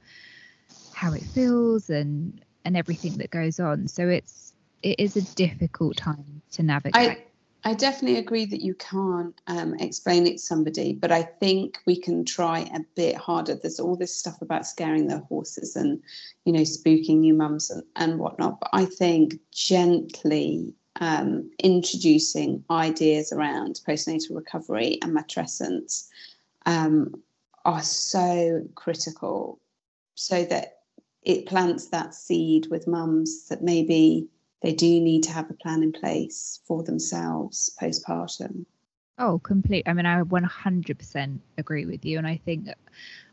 how 0.92 1.12
it 1.12 1.24
feels 1.26 1.90
and 1.90 2.40
and 2.64 2.76
everything 2.76 3.18
that 3.18 3.30
goes 3.30 3.60
on. 3.60 3.88
So 3.88 4.08
it's 4.08 4.52
it 4.82 5.00
is 5.00 5.16
a 5.16 5.22
difficult 5.22 5.96
time 5.96 6.42
to 6.52 6.62
navigate. 6.62 6.94
I, 6.94 7.18
I 7.64 7.74
definitely 7.74 8.18
agree 8.18 8.44
that 8.46 8.60
you 8.60 8.74
can't 8.74 9.40
um, 9.46 9.74
explain 9.74 10.26
it 10.26 10.32
to 10.32 10.38
somebody, 10.38 10.94
but 10.94 11.12
I 11.12 11.22
think 11.22 11.78
we 11.86 11.96
can 11.96 12.24
try 12.24 12.60
a 12.60 12.80
bit 12.96 13.14
harder. 13.14 13.54
There's 13.54 13.78
all 13.78 13.94
this 13.94 14.16
stuff 14.16 14.42
about 14.42 14.66
scaring 14.66 15.06
the 15.06 15.18
horses 15.18 15.76
and, 15.76 16.02
you 16.44 16.52
know, 16.52 16.62
spooking 16.62 17.18
new 17.18 17.34
mums 17.34 17.70
and, 17.70 17.84
and 17.94 18.18
whatnot. 18.18 18.58
But 18.58 18.70
I 18.72 18.84
think 18.84 19.34
gently 19.52 20.74
um, 21.00 21.50
introducing 21.62 22.64
ideas 22.68 23.32
around 23.32 23.80
postnatal 23.86 24.34
recovery 24.34 24.98
and 25.00 25.16
matrescence 25.16 26.08
um, 26.66 27.22
are 27.64 27.82
so 27.82 28.66
critical 28.74 29.60
so 30.16 30.44
that 30.46 30.80
it 31.22 31.46
plants 31.46 31.88
that 31.88 32.12
seed 32.14 32.66
with 32.70 32.88
mums 32.88 33.46
that 33.48 33.62
maybe 33.62 34.26
they 34.62 34.72
do 34.72 35.00
need 35.00 35.24
to 35.24 35.32
have 35.32 35.50
a 35.50 35.54
plan 35.54 35.82
in 35.82 35.92
place 35.92 36.60
for 36.66 36.82
themselves 36.82 37.74
postpartum. 37.80 38.64
Oh, 39.18 39.38
complete. 39.38 39.86
I 39.86 39.92
mean, 39.92 40.06
I 40.06 40.22
100% 40.22 41.38
agree 41.58 41.84
with 41.84 42.04
you. 42.04 42.18
And 42.18 42.26
I 42.26 42.40
think 42.44 42.68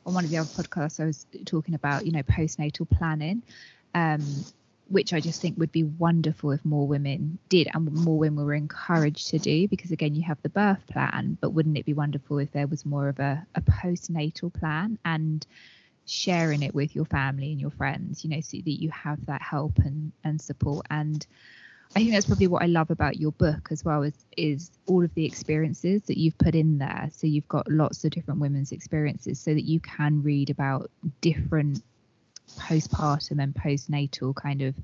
on 0.06 0.14
one 0.14 0.26
of 0.26 0.30
the 0.30 0.38
other 0.38 0.50
podcasts, 0.50 1.00
I 1.00 1.06
was 1.06 1.26
talking 1.46 1.74
about, 1.74 2.06
you 2.06 2.12
know, 2.12 2.24
postnatal 2.24 2.90
planning, 2.90 3.44
um, 3.96 4.22
which 4.90 5.14
I 5.14 5.20
just 5.20 5.42
think 5.42 5.58
would 5.58 5.72
be 5.72 5.84
wonderful 5.84 6.52
if 6.52 6.66
more 6.66 6.86
women 6.86 7.38
did 7.48 7.70
and 7.74 7.92
more 7.92 8.18
women 8.18 8.44
were 8.44 8.54
encouraged 8.54 9.30
to 9.30 9.40
do. 9.40 9.68
Because 9.68 9.92
again, 9.92 10.16
you 10.16 10.24
have 10.24 10.42
the 10.42 10.50
birth 10.50 10.86
plan, 10.88 11.38
but 11.40 11.52
wouldn't 11.52 11.78
it 11.78 11.86
be 11.86 11.94
wonderful 11.94 12.40
if 12.40 12.52
there 12.52 12.68
was 12.68 12.86
more 12.86 13.08
of 13.08 13.20
a, 13.20 13.46
a 13.56 13.62
postnatal 13.62 14.54
plan 14.54 14.98
and 15.06 15.46
sharing 16.10 16.64
it 16.64 16.74
with 16.74 16.96
your 16.96 17.06
family 17.06 17.52
and 17.52 17.62
your 17.62 17.72
friends, 17.72 18.24
you 18.24 18.30
know, 18.30 18.42
so 18.42 18.58
that 18.58 18.82
you 18.82 18.90
have 18.90 19.26
that 19.28 19.42
help 19.42 19.78
and, 19.80 20.12
and 20.24 20.42
support. 20.42 20.86
And 20.90 21.26
I 21.96 22.00
think 22.00 22.12
that's 22.12 22.26
probably 22.26 22.48
what 22.48 22.62
I 22.62 22.68
love 22.68 22.92
about 22.92 23.18
your 23.18 23.32
book 23.32 23.70
as 23.72 23.84
well 23.84 24.04
is 24.04 24.14
is 24.38 24.72
all 24.86 25.04
of 25.04 25.14
the 25.16 25.26
experiences 25.26 26.04
that 26.04 26.18
you've 26.18 26.38
put 26.38 26.56
in 26.56 26.78
there. 26.78 27.10
So 27.12 27.28
you've 27.28 27.48
got 27.48 27.70
lots 27.70 28.04
of 28.04 28.12
different 28.12 28.40
women's 28.40 28.72
experiences 28.72 29.40
so 29.40 29.54
that 29.54 29.66
you 29.66 29.80
can 29.80 30.22
read 30.22 30.50
about 30.50 30.92
different 31.22 31.82
postpartum 32.58 33.42
and 33.42 33.54
postnatal 33.54 34.36
kind 34.36 34.62
of 34.62 34.76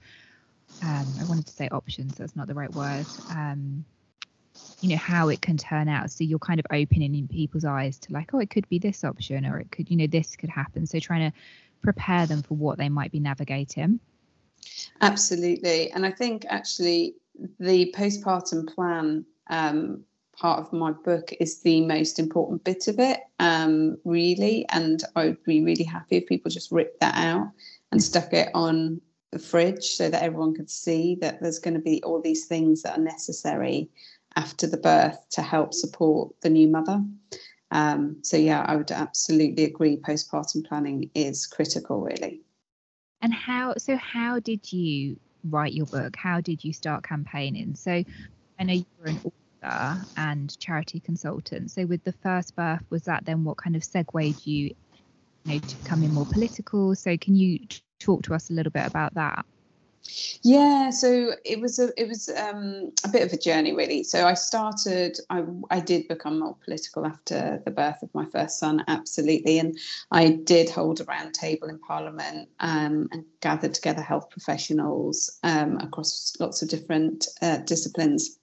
um, 0.83 1.05
I 1.19 1.23
wanted 1.25 1.47
to 1.47 1.53
say 1.53 1.69
options, 1.69 2.15
that's 2.15 2.35
not 2.35 2.47
the 2.47 2.53
right 2.53 2.73
word. 2.73 3.05
Um, 3.29 3.85
you 4.81 4.89
know 4.89 4.97
how 4.97 5.29
it 5.29 5.41
can 5.41 5.57
turn 5.57 5.87
out. 5.87 6.11
So 6.11 6.23
you're 6.23 6.39
kind 6.39 6.59
of 6.59 6.65
opening 6.71 7.15
in 7.15 7.27
people's 7.27 7.65
eyes 7.65 7.97
to 7.99 8.13
like 8.13 8.33
oh 8.33 8.39
it 8.39 8.49
could 8.49 8.67
be 8.69 8.79
this 8.79 9.03
option 9.03 9.45
or 9.45 9.59
it 9.59 9.71
could 9.71 9.89
you 9.89 9.97
know 9.97 10.07
this 10.07 10.35
could 10.35 10.49
happen. 10.49 10.85
So 10.85 10.99
trying 10.99 11.31
to 11.31 11.37
prepare 11.81 12.25
them 12.25 12.41
for 12.41 12.55
what 12.55 12.77
they 12.77 12.89
might 12.89 13.11
be 13.11 13.19
navigating. 13.19 13.99
Absolutely. 15.01 15.91
And 15.91 16.05
i 16.05 16.11
think 16.11 16.45
actually 16.49 17.15
the 17.59 17.93
postpartum 17.95 18.73
plan 18.73 19.25
um, 19.49 20.03
part 20.37 20.59
of 20.59 20.73
my 20.73 20.91
book 20.91 21.31
is 21.39 21.61
the 21.61 21.85
most 21.85 22.19
important 22.19 22.63
bit 22.63 22.87
of 22.87 22.99
it 22.99 23.21
um, 23.39 23.97
really. 24.03 24.65
And 24.69 25.03
i 25.15 25.25
would 25.25 25.43
be 25.43 25.63
really 25.63 25.83
happy 25.83 26.17
if 26.17 26.27
people 26.27 26.51
just 26.51 26.71
ripped 26.71 26.99
that 27.01 27.15
out 27.15 27.51
and 27.91 28.01
stuck 28.01 28.33
it 28.33 28.49
on 28.53 29.01
the 29.31 29.39
fridge 29.39 29.83
so 29.83 30.09
that 30.09 30.23
everyone 30.23 30.55
could 30.55 30.69
see 30.69 31.15
that 31.21 31.41
there's 31.41 31.59
going 31.59 31.73
to 31.73 31.79
be 31.79 32.01
all 32.03 32.21
these 32.21 32.45
things 32.45 32.81
that 32.81 32.97
are 32.97 33.01
necessary 33.01 33.89
after 34.35 34.67
the 34.67 34.77
birth 34.77 35.17
to 35.31 35.41
help 35.41 35.73
support 35.73 36.33
the 36.41 36.49
new 36.49 36.67
mother. 36.67 37.01
Um, 37.71 38.17
so, 38.23 38.37
yeah, 38.37 38.63
I 38.67 38.75
would 38.75 38.91
absolutely 38.91 39.63
agree. 39.63 39.97
Postpartum 39.97 40.65
planning 40.67 41.09
is 41.15 41.47
critical, 41.47 42.01
really. 42.01 42.41
And 43.21 43.33
how, 43.33 43.75
so 43.77 43.95
how 43.95 44.39
did 44.39 44.71
you 44.71 45.19
write 45.43 45.73
your 45.73 45.87
book? 45.87 46.15
How 46.15 46.41
did 46.41 46.63
you 46.63 46.73
start 46.73 47.03
campaigning? 47.03 47.75
So, 47.75 48.03
I 48.59 48.63
know 48.63 48.73
you 48.73 48.85
were 48.99 49.07
an 49.07 49.19
author 49.63 50.05
and 50.15 50.57
charity 50.59 50.99
consultant. 50.99 51.71
So, 51.71 51.85
with 51.85 52.03
the 52.03 52.13
first 52.23 52.55
birth, 52.55 52.83
was 52.89 53.03
that 53.03 53.25
then 53.25 53.43
what 53.43 53.57
kind 53.57 53.75
of 53.75 53.83
segued 53.83 54.45
you, 54.45 54.65
you 54.65 54.75
know, 55.45 55.59
to 55.59 55.77
becoming 55.77 56.13
more 56.13 56.25
political? 56.25 56.95
So, 56.95 57.17
can 57.17 57.35
you 57.35 57.59
talk 57.99 58.23
to 58.23 58.33
us 58.33 58.49
a 58.49 58.53
little 58.53 58.71
bit 58.71 58.85
about 58.85 59.15
that? 59.15 59.45
Yeah, 60.41 60.91
so 60.91 61.31
it 61.43 61.59
was 61.59 61.79
a 61.79 61.89
it 61.99 62.07
was 62.07 62.29
um, 62.29 62.91
a 63.03 63.09
bit 63.09 63.23
of 63.23 63.33
a 63.33 63.37
journey 63.37 63.73
really. 63.73 64.03
So 64.03 64.27
I 64.27 64.33
started, 64.33 65.17
I 65.29 65.43
I 65.71 65.79
did 65.79 66.07
become 66.07 66.39
more 66.39 66.55
political 66.63 67.05
after 67.05 67.61
the 67.65 67.71
birth 67.71 68.01
of 68.03 68.13
my 68.13 68.25
first 68.25 68.59
son, 68.59 68.83
absolutely, 68.87 69.59
and 69.59 69.77
I 70.11 70.29
did 70.29 70.69
hold 70.69 71.01
a 71.01 71.05
round 71.05 71.33
table 71.33 71.67
in 71.67 71.79
Parliament 71.79 72.49
um, 72.59 73.09
and 73.11 73.25
gathered 73.41 73.73
together 73.73 74.01
health 74.01 74.29
professionals 74.29 75.39
um, 75.43 75.77
across 75.77 76.33
lots 76.39 76.61
of 76.61 76.69
different 76.69 77.27
uh, 77.41 77.57
disciplines, 77.57 78.37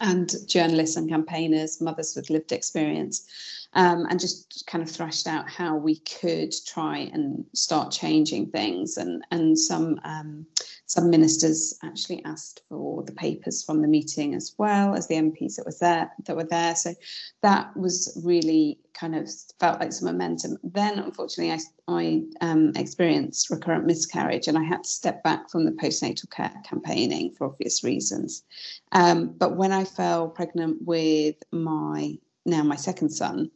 and 0.00 0.34
journalists 0.46 0.96
and 0.96 1.08
campaigners, 1.08 1.80
mothers 1.80 2.16
with 2.16 2.30
lived 2.30 2.52
experience 2.52 3.24
um, 3.74 4.06
and 4.10 4.18
just 4.18 4.64
kind 4.66 4.82
of 4.82 4.90
thrashed 4.90 5.26
out 5.26 5.48
how 5.48 5.76
we 5.76 6.00
could 6.00 6.52
try 6.66 7.10
and 7.12 7.44
start 7.54 7.92
changing 7.92 8.50
things. 8.50 8.96
And 8.96 9.24
and 9.30 9.58
some 9.58 10.00
um, 10.04 10.46
some 10.86 11.08
ministers 11.08 11.78
actually 11.84 12.24
asked 12.24 12.62
for 12.68 13.04
the 13.04 13.12
papers 13.12 13.62
from 13.62 13.80
the 13.80 13.86
meeting 13.86 14.34
as 14.34 14.54
well 14.58 14.96
as 14.96 15.06
the 15.06 15.14
MPs 15.14 15.54
that 15.54 15.64
was 15.66 15.78
there 15.78 16.10
that 16.24 16.36
were 16.36 16.44
there. 16.44 16.74
So 16.74 16.94
that 17.42 17.76
was 17.76 18.20
really 18.24 18.80
kind 18.92 19.14
of 19.14 19.30
felt 19.60 19.78
like 19.78 19.92
some 19.92 20.06
momentum. 20.06 20.58
Then 20.64 20.98
unfortunately, 20.98 21.52
I 21.52 21.60
I 21.86 22.22
um, 22.40 22.72
experienced 22.74 23.50
recurrent 23.50 23.86
miscarriage, 23.86 24.48
and 24.48 24.58
I 24.58 24.64
had 24.64 24.82
to 24.82 24.90
step 24.90 25.22
back 25.22 25.48
from 25.48 25.64
the 25.64 25.72
postnatal 25.72 26.28
care 26.30 26.52
campaigning 26.68 27.34
for 27.34 27.46
obvious 27.46 27.84
reasons. 27.84 28.42
Um, 28.90 29.28
but 29.38 29.56
when 29.56 29.70
I 29.70 29.84
fell 29.84 30.28
pregnant 30.28 30.78
with 30.82 31.36
my 31.52 32.18
now 32.46 32.62
my 32.62 32.76
second 32.76 33.10
son, 33.10 33.50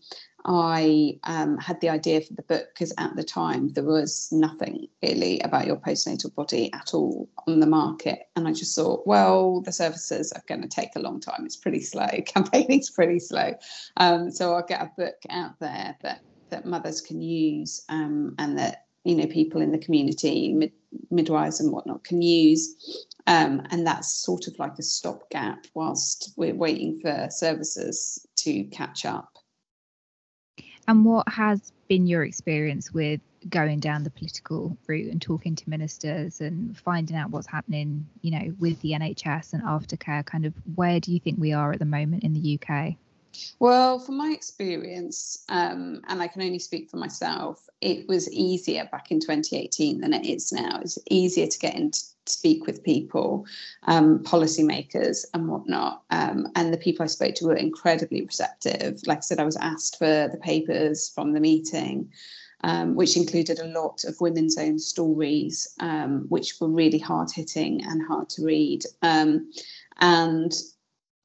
I 0.47 1.19
um, 1.25 1.57
had 1.57 1.81
the 1.81 1.89
idea 1.89 2.21
for 2.21 2.35
the 2.35 2.43
book 2.43 2.69
because 2.75 2.93
at 2.99 3.17
the 3.17 3.25
time 3.25 3.69
there 3.69 3.85
was 3.85 4.29
nothing 4.31 4.89
really 5.03 5.41
about 5.41 5.67
your 5.67 5.77
postnatal 5.77 6.35
body 6.35 6.71
at 6.75 6.93
all 6.93 7.31
on 7.47 7.61
the 7.61 7.67
market. 7.67 8.29
And 8.37 8.47
I 8.47 8.53
just 8.53 8.77
thought, 8.77 9.07
well, 9.07 9.63
the 9.63 9.73
services 9.73 10.33
are 10.33 10.43
going 10.47 10.61
to 10.61 10.69
take 10.69 10.91
a 10.97 11.01
long 11.01 11.19
time. 11.19 11.47
It's 11.47 11.57
pretty 11.57 11.81
slow. 11.81 12.09
Campaigning's 12.27 12.91
pretty 12.91 13.21
slow. 13.21 13.55
Um, 13.97 14.31
so 14.31 14.53
I'll 14.53 14.67
get 14.67 14.83
a 14.83 14.93
book 14.99 15.17
out 15.31 15.59
there 15.61 15.97
that, 16.03 16.21
that 16.51 16.67
mothers 16.67 17.01
can 17.01 17.23
use 17.23 17.83
um, 17.89 18.35
and 18.39 18.59
that, 18.59 18.85
you 19.05 19.15
know, 19.15 19.27
people 19.27 19.63
in 19.63 19.73
the 19.73 19.79
community, 19.79 20.53
mid, 20.53 20.73
midwives 21.11 21.59
and 21.59 21.73
whatnot 21.73 22.05
can 22.05 22.21
use 22.21 23.07
um, 23.27 23.63
and 23.71 23.87
that's 23.87 24.15
sort 24.15 24.47
of 24.47 24.59
like 24.59 24.79
a 24.79 24.83
stopgap 24.83 25.67
whilst 25.75 26.33
we're 26.37 26.55
waiting 26.55 27.01
for 27.01 27.29
services 27.31 28.27
to 28.45 28.65
catch 28.65 29.05
up. 29.05 29.39
And 30.87 31.05
what 31.05 31.29
has 31.29 31.73
been 31.89 32.07
your 32.07 32.25
experience 32.25 32.93
with 32.93 33.21
going 33.49 33.81
down 33.81 34.05
the 34.05 34.11
political 34.11 34.77
route 34.87 35.11
and 35.11 35.21
talking 35.21 35.55
to 35.55 35.71
ministers 35.71 36.41
and 36.41 36.77
finding 36.79 37.17
out 37.17 37.31
what's 37.31 37.47
happening, 37.47 38.07
you 38.21 38.31
know, 38.31 38.55
with 38.59 38.81
the 38.81 38.93
NHS 38.93 39.53
and 39.53 39.63
aftercare? 39.63 40.25
Kind 40.25 40.47
of 40.47 40.55
where 40.75 41.01
do 41.01 41.13
you 41.13 41.21
think 41.21 41.39
we 41.39 41.53
are 41.53 41.73
at 41.73 41.79
the 41.79 41.85
moment 41.85 42.23
in 42.23 42.35
the 42.35 42.59
UK? 42.61 42.97
Well, 43.59 43.99
from 43.99 44.17
my 44.17 44.31
experience, 44.31 45.45
um, 45.49 46.03
and 46.09 46.23
I 46.23 46.29
can 46.29 46.43
only 46.43 46.59
speak 46.59 46.91
for 46.91 46.99
myself, 46.99 47.67
it 47.81 48.07
was 48.09 48.31
easier 48.31 48.89
back 48.93 49.11
in 49.11 49.21
2018 49.21 50.01
than 50.01 50.13
it 50.13 50.27
is 50.27 50.53
now. 50.53 50.81
It's 50.81 50.99
easier 51.11 51.47
to 51.47 51.59
get 51.59 51.75
in 51.75 51.91
to 51.91 52.01
speak 52.27 52.67
with 52.67 52.83
people, 52.83 53.47
um, 53.85 54.21
policymakers, 54.21 55.25
and 55.35 55.49
whatnot. 55.49 56.03
Um, 56.11 56.49
and 56.57 56.73
the 56.73 56.79
people 56.79 57.05
I 57.05 57.07
spoke 57.07 57.35
to 57.37 57.47
were 57.47 57.57
incredibly 57.57 58.25
receptive. 58.25 59.01
Like 59.07 59.19
I 59.19 59.21
said, 59.21 59.41
I 59.41 59.45
was 59.45 59.57
asked 59.57 59.99
for 59.99 60.29
the 60.29 60.41
papers 60.41 61.11
from 61.15 61.33
the 61.33 61.41
meeting. 61.41 62.11
Um, 62.63 62.95
which 62.95 63.19
included 63.19 63.59
a 63.59 63.67
lot 63.67 64.05
of 64.05 64.19
women's 64.23 64.57
own 64.57 64.79
stories, 64.79 65.69
um, 65.81 66.25
which 66.31 66.55
were 66.63 66.71
really 66.71 66.99
hard 66.99 67.31
hitting 67.31 67.85
and 67.85 68.01
hard 68.09 68.31
to 68.31 68.43
read. 68.43 68.85
Um, 69.03 69.51
and 70.01 70.51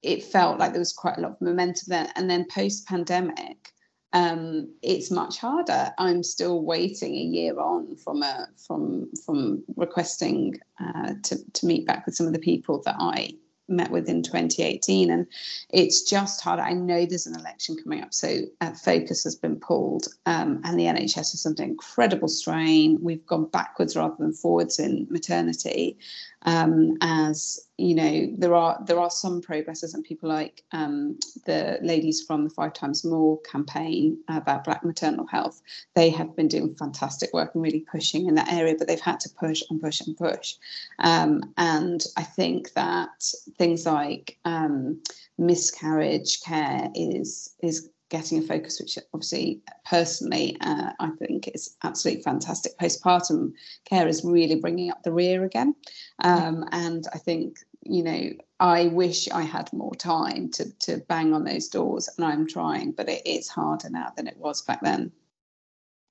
it 0.02 0.24
felt 0.24 0.60
like 0.60 0.72
there 0.72 0.82
was 0.82 0.92
quite 0.92 1.18
a 1.18 1.22
lot 1.22 1.32
of 1.32 1.42
momentum 1.42 1.86
there. 1.88 2.12
And 2.16 2.30
then 2.30 2.46
post 2.46 2.88
pandemic, 2.88 3.72
um, 4.14 4.70
it's 4.82 5.12
much 5.12 5.38
harder. 5.38 5.94
I'm 5.98 6.24
still 6.24 6.64
waiting 6.64 7.14
a 7.14 7.22
year 7.22 7.60
on 7.60 7.96
from 7.96 8.24
a 8.24 8.48
from 8.58 9.10
from 9.26 9.64
requesting 9.76 10.60
uh, 10.80 11.14
to 11.24 11.38
to 11.54 11.66
meet 11.66 11.86
back 11.86 12.06
with 12.06 12.16
some 12.16 12.28
of 12.28 12.34
the 12.34 12.40
people 12.40 12.82
that 12.86 12.96
I 13.00 13.32
met 13.68 13.92
with 13.92 14.10
in 14.10 14.24
2018, 14.24 15.12
and 15.12 15.28
it's 15.70 16.02
just 16.02 16.42
hard. 16.42 16.60
I 16.60 16.74
know 16.74 17.06
there's 17.06 17.28
an 17.28 17.40
election 17.40 17.78
coming 17.82 18.02
up, 18.02 18.14
so 18.14 18.42
uh, 18.62 18.72
focus 18.72 19.24
has 19.26 19.36
been 19.36 19.58
pulled, 19.58 20.08
um, 20.26 20.62
and 20.64 20.80
the 20.80 20.86
NHS 20.86 21.36
is 21.36 21.46
under 21.46 21.62
incredible 21.62 22.30
strain. 22.30 22.98
We've 23.02 23.26
gone 23.28 23.46
backwards 23.46 23.96
rather 23.96 24.16
than 24.18 24.34
forwards 24.34 24.80
in 24.80 25.06
maternity, 25.12 26.00
um, 26.44 26.98
as 27.02 27.60
you 27.78 27.96
know 27.96 28.34
there 28.38 28.54
are 28.56 28.82
there 28.86 29.00
are 29.00 29.10
some 29.10 29.42
progresses 29.42 29.94
and 29.94 30.04
people 30.04 30.30
like 30.30 30.64
um, 30.72 31.18
the 31.46 31.80
ladies 31.82 32.24
from 32.24 32.44
the 32.44 32.50
five 32.50 32.74
times 32.74 33.04
more 33.04 33.40
campaign 33.42 34.18
about 34.30 34.64
black 34.64 34.84
maternal 34.84 35.28
health 35.28 35.62
they 35.96 36.10
have 36.10 36.36
been 36.36 36.48
doing 36.48 36.76
fantastic 36.76 37.34
work 37.34 37.54
and 37.54 37.64
really 37.64 37.86
pushing 37.92 38.28
in 38.28 38.36
that 38.36 38.52
area 38.52 38.76
but 38.78 38.88
they've 38.88 39.00
had 39.02 39.20
to 39.20 39.30
push 39.30 39.64
and 39.70 39.82
push 39.82 40.02
and 40.02 40.18
push. 40.18 40.56
Um, 41.00 41.54
and 41.58 42.04
i 42.18 42.24
think 42.24 42.74
that 42.74 43.32
things 43.58 43.86
like 43.86 44.38
um, 44.46 45.02
miscarriage 45.38 46.42
care 46.42 46.90
is 46.96 47.54
is 47.62 47.90
getting 48.10 48.40
a 48.40 48.42
focus, 48.42 48.80
which 48.80 48.98
obviously 49.14 49.62
personally 49.86 50.58
uh, 50.62 50.92
I 51.00 51.12
think 51.20 51.48
is 51.54 51.76
absolutely 51.84 52.24
fantastic. 52.24 52.78
Postpartum 52.78 53.54
care 53.86 54.08
is 54.08 54.24
really 54.24 54.56
bringing 54.56 54.92
up 54.92 55.04
the 55.04 55.12
rear 55.12 55.44
again, 55.44 55.76
um, 56.24 56.66
and 56.72 57.06
I 57.14 57.18
think 57.18 57.60
you 57.84 58.04
know 58.04 58.32
I 58.60 58.88
wish 58.88 59.30
I 59.30 59.44
had 59.44 59.72
more 59.72 59.96
time 59.96 60.50
to 60.52 60.72
to 60.80 60.98
bang 61.08 61.34
on 61.34 61.44
those 61.44 61.70
doors, 61.70 62.10
and 62.18 62.26
I'm 62.26 62.48
trying, 62.48 62.92
but 62.92 63.10
it 63.10 63.26
is 63.26 63.48
harder 63.48 63.90
now 63.90 64.12
than 64.16 64.28
it 64.28 64.38
was 64.38 64.62
back 64.62 64.82
then. 64.82 65.12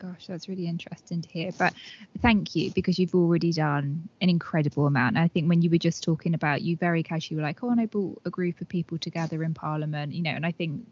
Gosh, 0.01 0.29
that's 0.29 0.49
really 0.49 0.69
interesting 0.69 1.23
to 1.23 1.29
hear. 1.29 1.51
But 1.59 1.75
thank 2.23 2.55
you 2.55 2.71
because 2.71 3.01
you've 3.01 3.17
already 3.17 3.53
done 3.53 4.09
an 4.21 4.31
incredible 4.31 4.87
amount. 4.87 5.17
I 5.17 5.27
think 5.27 5.49
when 5.49 5.61
you 5.61 5.71
were 5.71 5.79
just 5.79 6.05
talking 6.05 6.35
about 6.35 6.63
you 6.63 6.77
very 6.77 7.03
casually 7.03 7.37
were 7.37 7.43
like, 7.43 7.65
oh, 7.65 7.71
and 7.71 7.81
I 7.81 7.87
brought 7.87 8.23
a 8.25 8.31
group 8.31 8.61
of 8.61 8.69
people 8.69 8.97
together 8.97 9.43
in 9.43 9.55
Parliament, 9.55 10.13
you 10.13 10.23
know, 10.23 10.31
and 10.31 10.47
I 10.47 10.53
think 10.53 10.87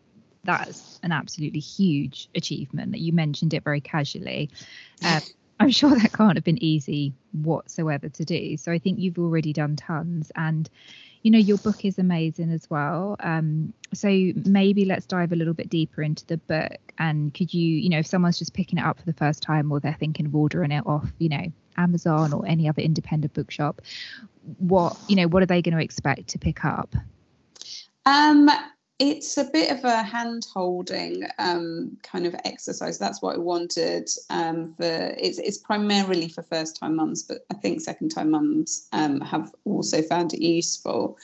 that's 0.46 0.98
an 1.02 1.12
absolutely 1.12 1.60
huge 1.60 2.28
achievement 2.34 2.92
that 2.92 3.00
you 3.00 3.12
mentioned 3.12 3.54
it 3.54 3.64
very 3.64 3.80
casually. 3.80 4.50
Um, 5.04 5.20
I'm 5.60 5.70
sure 5.70 5.90
that 5.90 6.12
can't 6.12 6.36
have 6.36 6.44
been 6.44 6.62
easy 6.62 7.14
whatsoever 7.32 8.08
to 8.08 8.24
do. 8.24 8.56
So 8.56 8.72
I 8.72 8.78
think 8.78 8.98
you've 8.98 9.18
already 9.18 9.52
done 9.52 9.76
tons. 9.76 10.30
And, 10.36 10.68
you 11.22 11.30
know, 11.30 11.38
your 11.38 11.56
book 11.58 11.84
is 11.84 11.98
amazing 11.98 12.52
as 12.52 12.68
well. 12.68 13.16
Um, 13.20 13.72
so 13.94 14.08
maybe 14.44 14.84
let's 14.84 15.06
dive 15.06 15.32
a 15.32 15.36
little 15.36 15.54
bit 15.54 15.70
deeper 15.70 16.02
into 16.02 16.26
the 16.26 16.36
book. 16.36 16.76
And 16.98 17.32
could 17.32 17.54
you, 17.54 17.66
you 17.66 17.88
know, 17.88 17.98
if 17.98 18.06
someone's 18.06 18.38
just 18.38 18.52
picking 18.52 18.78
it 18.78 18.84
up 18.84 18.98
for 18.98 19.06
the 19.06 19.14
first 19.14 19.42
time 19.42 19.72
or 19.72 19.80
they're 19.80 19.96
thinking 19.98 20.26
of 20.26 20.34
ordering 20.34 20.72
it 20.72 20.86
off, 20.86 21.10
you 21.18 21.30
know, 21.30 21.50
Amazon 21.78 22.32
or 22.34 22.46
any 22.46 22.68
other 22.68 22.82
independent 22.82 23.32
bookshop, 23.32 23.80
what, 24.58 24.96
you 25.08 25.16
know, 25.16 25.26
what 25.26 25.42
are 25.42 25.46
they 25.46 25.62
going 25.62 25.76
to 25.76 25.82
expect 25.82 26.28
to 26.28 26.38
pick 26.38 26.66
up? 26.66 26.94
Um, 28.04 28.50
it's 28.98 29.36
a 29.36 29.44
bit 29.44 29.70
of 29.70 29.84
a 29.84 30.02
hand 30.02 30.46
holding 30.52 31.24
um, 31.38 31.98
kind 32.02 32.26
of 32.26 32.34
exercise. 32.44 32.98
That's 32.98 33.20
what 33.20 33.36
I 33.36 33.38
wanted 33.38 34.08
um, 34.30 34.72
for. 34.74 34.84
It's, 34.84 35.38
it's 35.38 35.58
primarily 35.58 36.28
for 36.28 36.42
first 36.42 36.76
time 36.76 36.96
mums, 36.96 37.22
but 37.22 37.44
I 37.50 37.54
think 37.54 37.80
second 37.80 38.10
time 38.10 38.30
mums 38.30 38.88
um, 38.92 39.20
have 39.20 39.54
also 39.64 40.00
found 40.00 40.32
it 40.32 40.40
useful. 40.40 41.18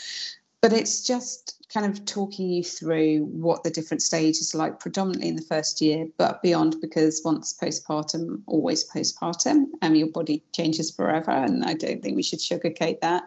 But 0.60 0.72
it's 0.72 1.02
just 1.02 1.61
kind 1.72 1.86
of 1.86 2.04
talking 2.04 2.48
you 2.48 2.62
through 2.62 3.24
what 3.24 3.62
the 3.64 3.70
different 3.70 4.02
stages 4.02 4.54
are 4.54 4.58
like, 4.58 4.78
predominantly 4.78 5.28
in 5.28 5.36
the 5.36 5.42
first 5.42 5.80
year, 5.80 6.06
but 6.18 6.42
beyond, 6.42 6.76
because 6.80 7.22
once 7.24 7.54
postpartum, 7.60 8.42
always 8.46 8.88
postpartum, 8.90 9.66
um, 9.80 9.94
your 9.94 10.08
body 10.08 10.42
changes 10.52 10.90
forever, 10.90 11.30
and 11.30 11.64
I 11.64 11.74
don't 11.74 12.02
think 12.02 12.16
we 12.16 12.22
should 12.22 12.40
sugarcoat 12.40 13.00
that. 13.00 13.24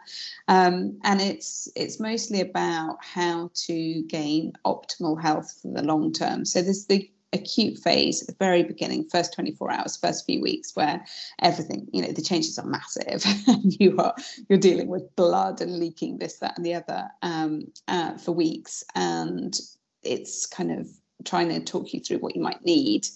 Um, 0.48 1.00
and 1.04 1.22
it's 1.22 1.68
it's 1.76 2.00
mostly 2.00 2.42
about 2.42 2.98
how 3.02 3.50
to 3.66 4.04
gain 4.04 4.54
optimal 4.66 5.22
health 5.22 5.60
for 5.62 5.72
the 5.72 5.84
long 5.84 6.14
term. 6.14 6.46
So 6.46 6.62
there's 6.62 6.86
the 6.86 7.10
acute 7.36 7.78
phase 7.78 8.22
at 8.22 8.28
the 8.28 8.36
very 8.40 8.64
beginning, 8.64 9.08
first 9.10 9.34
24 9.34 9.72
hours, 9.72 9.98
first 9.98 10.26
few 10.26 10.42
weeks, 10.42 10.76
where 10.76 11.06
everything, 11.42 11.88
you 11.92 12.02
know, 12.02 12.12
the 12.12 12.22
changes 12.22 12.58
are 12.58 12.66
massive 12.66 13.24
you 13.64 13.96
are 13.98 14.16
you're 14.50 14.60
dealing 14.60 14.88
with 14.88 15.16
blood 15.16 15.62
and 15.62 15.80
leaking 15.80 16.18
this, 16.18 16.40
that, 16.40 16.58
and 16.58 16.66
the 16.66 16.74
other 16.74 17.08
um, 17.22 17.72
uh, 17.88 18.18
for 18.18 18.32
weeks. 18.32 18.84
And 18.96 19.58
it's 20.04 20.46
kind 20.46 20.72
of 20.72 20.88
trying 21.24 21.50
to 21.50 21.60
talk 21.60 21.94
you 21.94 22.00
through 22.00 22.20
what 22.20 22.36
you 22.36 22.42
might 22.42 22.64
need 22.64 23.08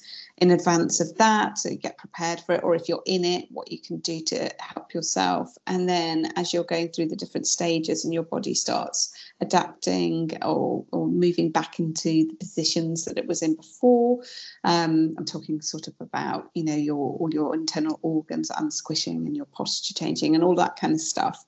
in 0.42 0.52
advance 0.52 1.00
of 1.00 1.16
that 1.18 1.58
so 1.58 1.70
you 1.70 1.78
get 1.78 1.98
prepared 1.98 2.40
for 2.42 2.56
it 2.56 2.64
or 2.64 2.76
if 2.76 2.88
you're 2.88 3.04
in 3.06 3.26
it 3.26 3.46
what 3.52 3.72
you 3.72 3.80
can 3.80 3.98
do 4.00 4.22
to 4.22 4.50
help 4.60 4.94
yourself 4.94 5.54
and 5.68 5.88
then 5.88 6.32
as 6.36 6.54
you're 6.54 6.64
going 6.64 6.90
through 6.90 7.08
the 7.08 7.16
different 7.16 7.48
stages 7.48 8.04
and 8.04 8.14
your 8.14 8.24
body 8.24 8.54
starts 8.54 9.14
adapting 9.42 10.32
or, 10.44 10.86
or 10.92 11.08
moving 11.08 11.52
back 11.52 11.80
into 11.80 12.28
the 12.28 12.36
positions 12.40 13.06
that 13.06 13.18
it 13.18 13.28
was 13.28 13.42
in 13.42 13.56
before 13.56 14.22
um, 14.64 15.14
i'm 15.18 15.26
talking 15.26 15.62
sort 15.62 15.88
of 15.88 15.94
about 16.00 16.50
you 16.54 16.64
know 16.64 16.76
your 16.76 17.18
all 17.18 17.30
your 17.32 17.54
internal 17.54 18.00
organs 18.02 18.50
unsquishing 18.52 19.26
and 19.26 19.36
your 19.36 19.46
posture 19.48 19.94
changing 19.94 20.36
and 20.36 20.44
all 20.44 20.56
that 20.56 20.76
kind 20.76 20.94
of 20.94 21.02
stuff 21.02 21.44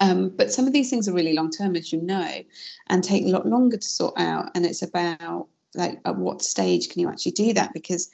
um, 0.00 0.30
but 0.30 0.52
some 0.52 0.66
of 0.66 0.72
these 0.72 0.90
things 0.90 1.08
are 1.08 1.12
really 1.12 1.34
long 1.34 1.50
term, 1.50 1.76
as 1.76 1.92
you 1.92 2.00
know, 2.00 2.42
and 2.88 3.04
take 3.04 3.24
a 3.24 3.28
lot 3.28 3.46
longer 3.46 3.76
to 3.76 3.86
sort 3.86 4.14
out. 4.16 4.50
And 4.54 4.64
it's 4.64 4.82
about 4.82 5.48
like 5.74 5.98
at 6.04 6.16
what 6.16 6.42
stage 6.42 6.88
can 6.90 7.00
you 7.00 7.08
actually 7.08 7.32
do 7.32 7.52
that? 7.54 7.72
Because 7.72 8.10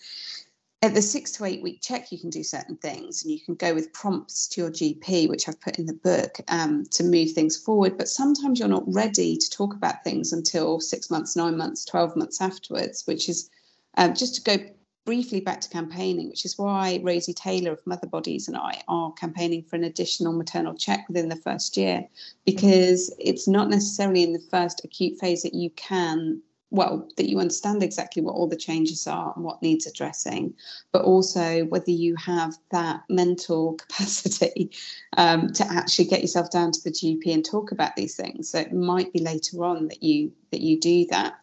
at 0.83 0.95
the 0.95 1.03
six 1.03 1.33
to 1.33 1.45
eight 1.45 1.63
week 1.63 1.81
check 1.83 2.13
you 2.13 2.19
can 2.19 2.31
do 2.31 2.43
certain 2.43 2.77
things 2.77 3.23
and 3.23 3.33
you 3.33 3.41
can 3.41 3.55
go 3.55 3.75
with 3.75 3.93
prompts 3.93 4.47
to 4.47 4.61
your 4.61 4.71
gp 4.71 5.29
which 5.29 5.49
i've 5.49 5.61
put 5.61 5.79
in 5.79 5.87
the 5.87 5.93
book 5.93 6.39
um, 6.49 6.85
to 6.91 7.03
move 7.03 7.33
things 7.33 7.57
forward. 7.57 7.99
But 7.99 8.09
sometimes 8.09 8.59
you're 8.59 8.69
not 8.69 8.85
ready 8.87 9.37
to 9.37 9.51
talk 9.51 9.75
about 9.75 10.05
things 10.05 10.33
until 10.33 10.81
six 10.81 11.11
months 11.11 11.37
nine 11.37 11.57
months 11.57 11.85
12 11.85 12.17
months 12.17 12.41
afterwards 12.41 13.07
which 13.07 13.29
is 13.29 13.51
um, 13.97 14.15
just 14.15 14.37
to 14.37 14.43
go 14.43 14.65
briefly 15.05 15.41
back 15.41 15.61
to 15.63 15.71
campaigning 15.71 16.29
which 16.29 16.45
is 16.45 16.59
why 16.59 17.01
rosie 17.03 17.33
taylor 17.33 17.73
of 17.73 17.87
mother 17.87 18.07
bodies 18.07 18.47
and 18.47 18.57
i 18.59 18.81
are 18.89 19.11
campaigning 19.15 19.63
for 19.63 19.77
an 19.77 19.85
additional 19.85 20.35
maternal 20.35 20.75
check 20.75 21.07
within 21.09 21.31
the 21.31 21.37
first 21.37 21.79
year 21.79 22.07
because 22.45 23.13
it's 23.19 23.49
not 23.49 23.71
necessarily 23.71 24.23
in 24.23 24.35
the 24.35 24.47
first 24.51 24.85
acute 24.85 25.19
phase 25.19 25.43
that 25.43 25.55
you 25.55 25.71
can 25.71 26.43
well, 26.71 27.09
that 27.17 27.29
you 27.29 27.39
understand 27.39 27.83
exactly 27.83 28.23
what 28.23 28.35
all 28.35 28.47
the 28.47 28.57
changes 28.57 29.07
are 29.07 29.33
and 29.35 29.45
what 29.45 29.63
needs 29.63 29.87
addressing, 29.87 30.55
but 30.93 31.03
also 31.03 31.65
whether 31.67 31.91
you 31.91 32.15
have 32.17 32.55
that 32.71 33.03
mental 33.09 33.75
capacity 33.79 34.71
um, 35.17 35.51
to 35.53 35.65
actually 35.71 36.05
get 36.05 36.21
yourself 36.21 36.51
down 36.51 36.71
to 36.73 36.83
the 36.83 36.91
GP 36.91 37.33
and 37.33 37.45
talk 37.45 37.73
about 37.73 37.97
these 37.97 38.17
things. 38.17 38.51
So 38.51 38.59
it 38.59 38.73
might 38.73 39.13
be 39.13 39.21
later 39.21 39.65
on 39.65 39.89
that 39.89 40.03
you 40.03 40.33
that 40.51 40.61
you 40.61 40.79
do 40.79 41.07
that. 41.11 41.35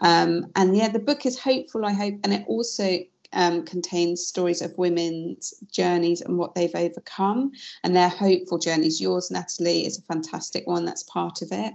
Um, 0.00 0.46
and 0.56 0.76
yeah, 0.76 0.88
the 0.88 0.98
book 0.98 1.26
is 1.26 1.38
hopeful, 1.38 1.84
I 1.84 1.92
hope, 1.92 2.20
and 2.24 2.32
it 2.32 2.44
also 2.46 3.00
um, 3.32 3.64
contains 3.64 4.26
stories 4.26 4.62
of 4.62 4.76
women's 4.76 5.54
journeys 5.70 6.20
and 6.20 6.36
what 6.36 6.54
they've 6.54 6.74
overcome 6.74 7.52
and 7.84 7.94
their 7.94 8.08
hopeful 8.08 8.58
journeys. 8.58 9.00
Yours, 9.00 9.30
Natalie, 9.30 9.86
is 9.86 9.98
a 9.98 10.02
fantastic 10.02 10.66
one 10.66 10.84
that's 10.84 11.04
part 11.04 11.42
of 11.42 11.48
it. 11.52 11.74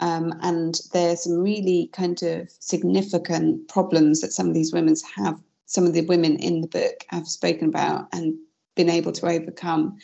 Um, 0.00 0.34
and 0.42 0.80
there's 0.92 1.24
some 1.24 1.38
really 1.38 1.90
kind 1.92 2.22
of 2.22 2.50
significant 2.58 3.68
problems 3.68 4.20
that 4.20 4.32
some 4.32 4.48
of 4.48 4.54
these 4.54 4.72
women 4.72 4.94
have, 5.16 5.40
some 5.66 5.86
of 5.86 5.92
the 5.92 6.06
women 6.06 6.36
in 6.36 6.62
the 6.62 6.68
book 6.68 7.04
have 7.08 7.28
spoken 7.28 7.68
about 7.68 8.08
and 8.12 8.34
been 8.76 8.90
able 8.90 9.12
to 9.12 9.26
overcome. 9.26 9.98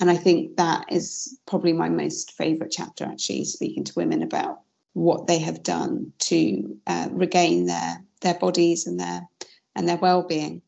And 0.00 0.10
I 0.10 0.16
think 0.16 0.56
that 0.56 0.86
is 0.90 1.38
probably 1.46 1.72
my 1.72 1.88
most 1.88 2.32
favourite 2.32 2.72
chapter, 2.72 3.04
actually, 3.04 3.44
speaking 3.44 3.84
to 3.84 3.92
women 3.94 4.22
about 4.22 4.60
what 4.94 5.26
they 5.26 5.38
have 5.38 5.62
done 5.62 6.12
to 6.18 6.78
uh, 6.86 7.08
regain 7.10 7.66
their 7.66 8.02
their 8.20 8.34
bodies 8.34 8.86
and 8.86 9.00
their 9.00 9.28
and 9.74 9.88
their 9.88 9.96
well-being. 9.96 10.62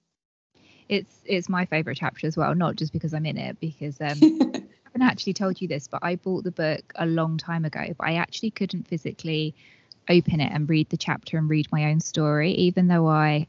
It's 0.88 1.20
it's 1.24 1.48
my 1.48 1.64
favourite 1.64 1.96
chapter 1.96 2.26
as 2.26 2.36
well, 2.36 2.54
not 2.54 2.76
just 2.76 2.92
because 2.92 3.14
I'm 3.14 3.26
in 3.26 3.38
it, 3.38 3.58
because 3.60 4.00
um, 4.00 4.50
haven't 4.94 5.08
actually 5.08 5.32
told 5.34 5.60
you 5.60 5.68
this, 5.68 5.88
but 5.88 6.00
I 6.02 6.16
bought 6.16 6.44
the 6.44 6.52
book 6.52 6.92
a 6.94 7.06
long 7.06 7.36
time 7.36 7.64
ago, 7.64 7.84
but 7.98 8.06
I 8.06 8.14
actually 8.14 8.50
couldn't 8.50 8.86
physically 8.86 9.54
open 10.08 10.40
it 10.40 10.52
and 10.52 10.68
read 10.68 10.88
the 10.90 10.96
chapter 10.96 11.36
and 11.36 11.48
read 11.48 11.66
my 11.72 11.86
own 11.86 12.00
story, 12.00 12.52
even 12.52 12.86
though 12.86 13.08
I 13.08 13.46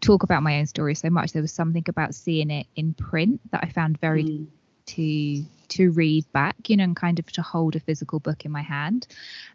talk 0.00 0.22
about 0.22 0.42
my 0.42 0.58
own 0.58 0.66
story 0.66 0.94
so 0.94 1.10
much. 1.10 1.32
There 1.32 1.42
was 1.42 1.52
something 1.52 1.84
about 1.88 2.14
seeing 2.14 2.50
it 2.50 2.66
in 2.76 2.94
print 2.94 3.40
that 3.50 3.64
I 3.64 3.70
found 3.70 4.00
very 4.00 4.24
mm. 4.24 4.46
to 4.86 5.44
to 5.68 5.90
read 5.90 6.30
back, 6.32 6.68
you 6.68 6.76
know, 6.76 6.84
and 6.84 6.94
kind 6.94 7.18
of 7.18 7.26
to 7.32 7.42
hold 7.42 7.74
a 7.74 7.80
physical 7.80 8.20
book 8.20 8.44
in 8.44 8.52
my 8.52 8.62
hand. 8.62 9.08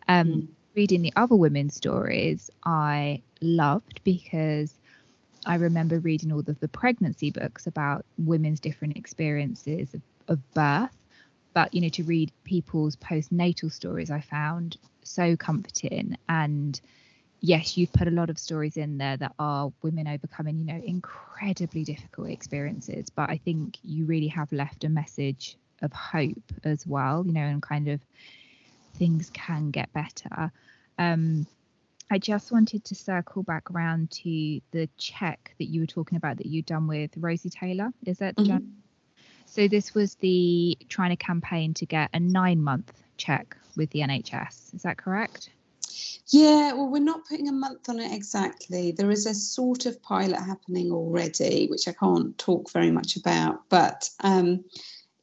Um, 0.10 0.28
mm. 0.28 0.48
Reading 0.76 1.02
the 1.02 1.14
other 1.16 1.36
women's 1.36 1.76
stories, 1.76 2.50
I 2.66 3.22
loved 3.42 4.02
because 4.04 4.74
I 5.46 5.56
remember 5.56 6.00
reading 6.00 6.32
all 6.32 6.40
of 6.40 6.60
the 6.60 6.68
pregnancy 6.68 7.32
books 7.32 7.68
about 7.68 8.06
women's 8.18 8.60
different 8.60 8.96
experiences 8.98 9.94
of, 9.94 10.02
of 10.28 10.54
birth 10.54 10.96
but 11.54 11.74
you 11.74 11.82
know 11.82 11.90
to 11.90 12.04
read 12.04 12.32
people's 12.44 12.96
postnatal 12.96 13.72
stories 13.72 14.12
i 14.12 14.20
found 14.20 14.78
so 15.04 15.36
comforting 15.36 16.18
and 16.30 16.82
yes 17.42 17.78
you've 17.78 17.92
put 17.94 18.08
a 18.08 18.12
lot 18.12 18.30
of 18.30 18.38
stories 18.38 18.78
in 18.78 18.98
there 18.98 19.18
that 19.18 19.34
are 19.40 19.72
women 19.82 20.08
overcoming 20.08 20.58
you 20.58 20.66
know 20.66 20.82
incredibly 20.86 21.84
difficult 21.84 22.30
experiences 22.30 23.10
but 23.10 23.30
i 23.30 23.38
think 23.38 23.78
you 23.84 24.06
really 24.06 24.28
have 24.28 24.52
left 24.52 24.84
a 24.84 24.90
message 24.90 25.58
of 25.82 25.92
hope 25.92 26.52
as 26.64 26.86
well 26.86 27.24
you 27.26 27.34
know 27.34 27.42
and 27.42 27.62
kind 27.62 27.88
of 27.88 28.00
things 28.96 29.32
can 29.34 29.72
get 29.72 29.92
better 29.94 30.52
um 31.00 31.46
I 32.14 32.18
just 32.20 32.52
wanted 32.52 32.84
to 32.84 32.94
circle 32.94 33.42
back 33.42 33.72
around 33.72 34.12
to 34.12 34.60
the 34.72 34.90
check 34.98 35.56
that 35.60 35.70
you 35.70 35.80
were 35.80 35.88
talking 35.88 36.18
about 36.18 36.36
that 36.38 36.46
you'd 36.46 36.66
done 36.66 36.86
with 36.86 37.12
Rosie 37.16 37.50
Taylor. 37.50 37.94
Is 38.06 38.18
that 38.18 38.36
mm-hmm. 38.36 38.66
So 39.52 39.68
this 39.68 39.94
was 39.94 40.16
the 40.16 40.78
trying 40.88 41.10
to 41.10 41.18
campaign 41.18 41.74
to 41.74 41.86
get 41.86 42.10
a 42.14 42.22
nine 42.22 42.64
month 42.64 42.94
check 43.18 43.58
with 43.76 43.90
the 43.90 44.00
NHS. 44.00 44.74
Is 44.74 44.84
that 44.84 44.96
correct? 44.96 45.50
Yeah, 46.28 46.72
well, 46.72 46.88
we're 46.88 47.04
not 47.04 47.28
putting 47.28 47.50
a 47.50 47.52
month 47.52 47.90
on 47.90 48.00
it 48.00 48.14
exactly. 48.14 48.94
There 48.94 49.12
is 49.12 49.26
a 49.26 49.34
sort 49.34 49.86
of 49.86 50.02
pilot 50.02 50.40
happening 50.40 50.94
already, 50.94 51.68
which 51.68 51.90
I 51.90 51.92
can't 51.92 52.38
talk 52.38 52.72
very 52.72 52.92
much 52.92 53.18
about, 53.18 53.68
but 53.68 54.10
um, 54.22 54.64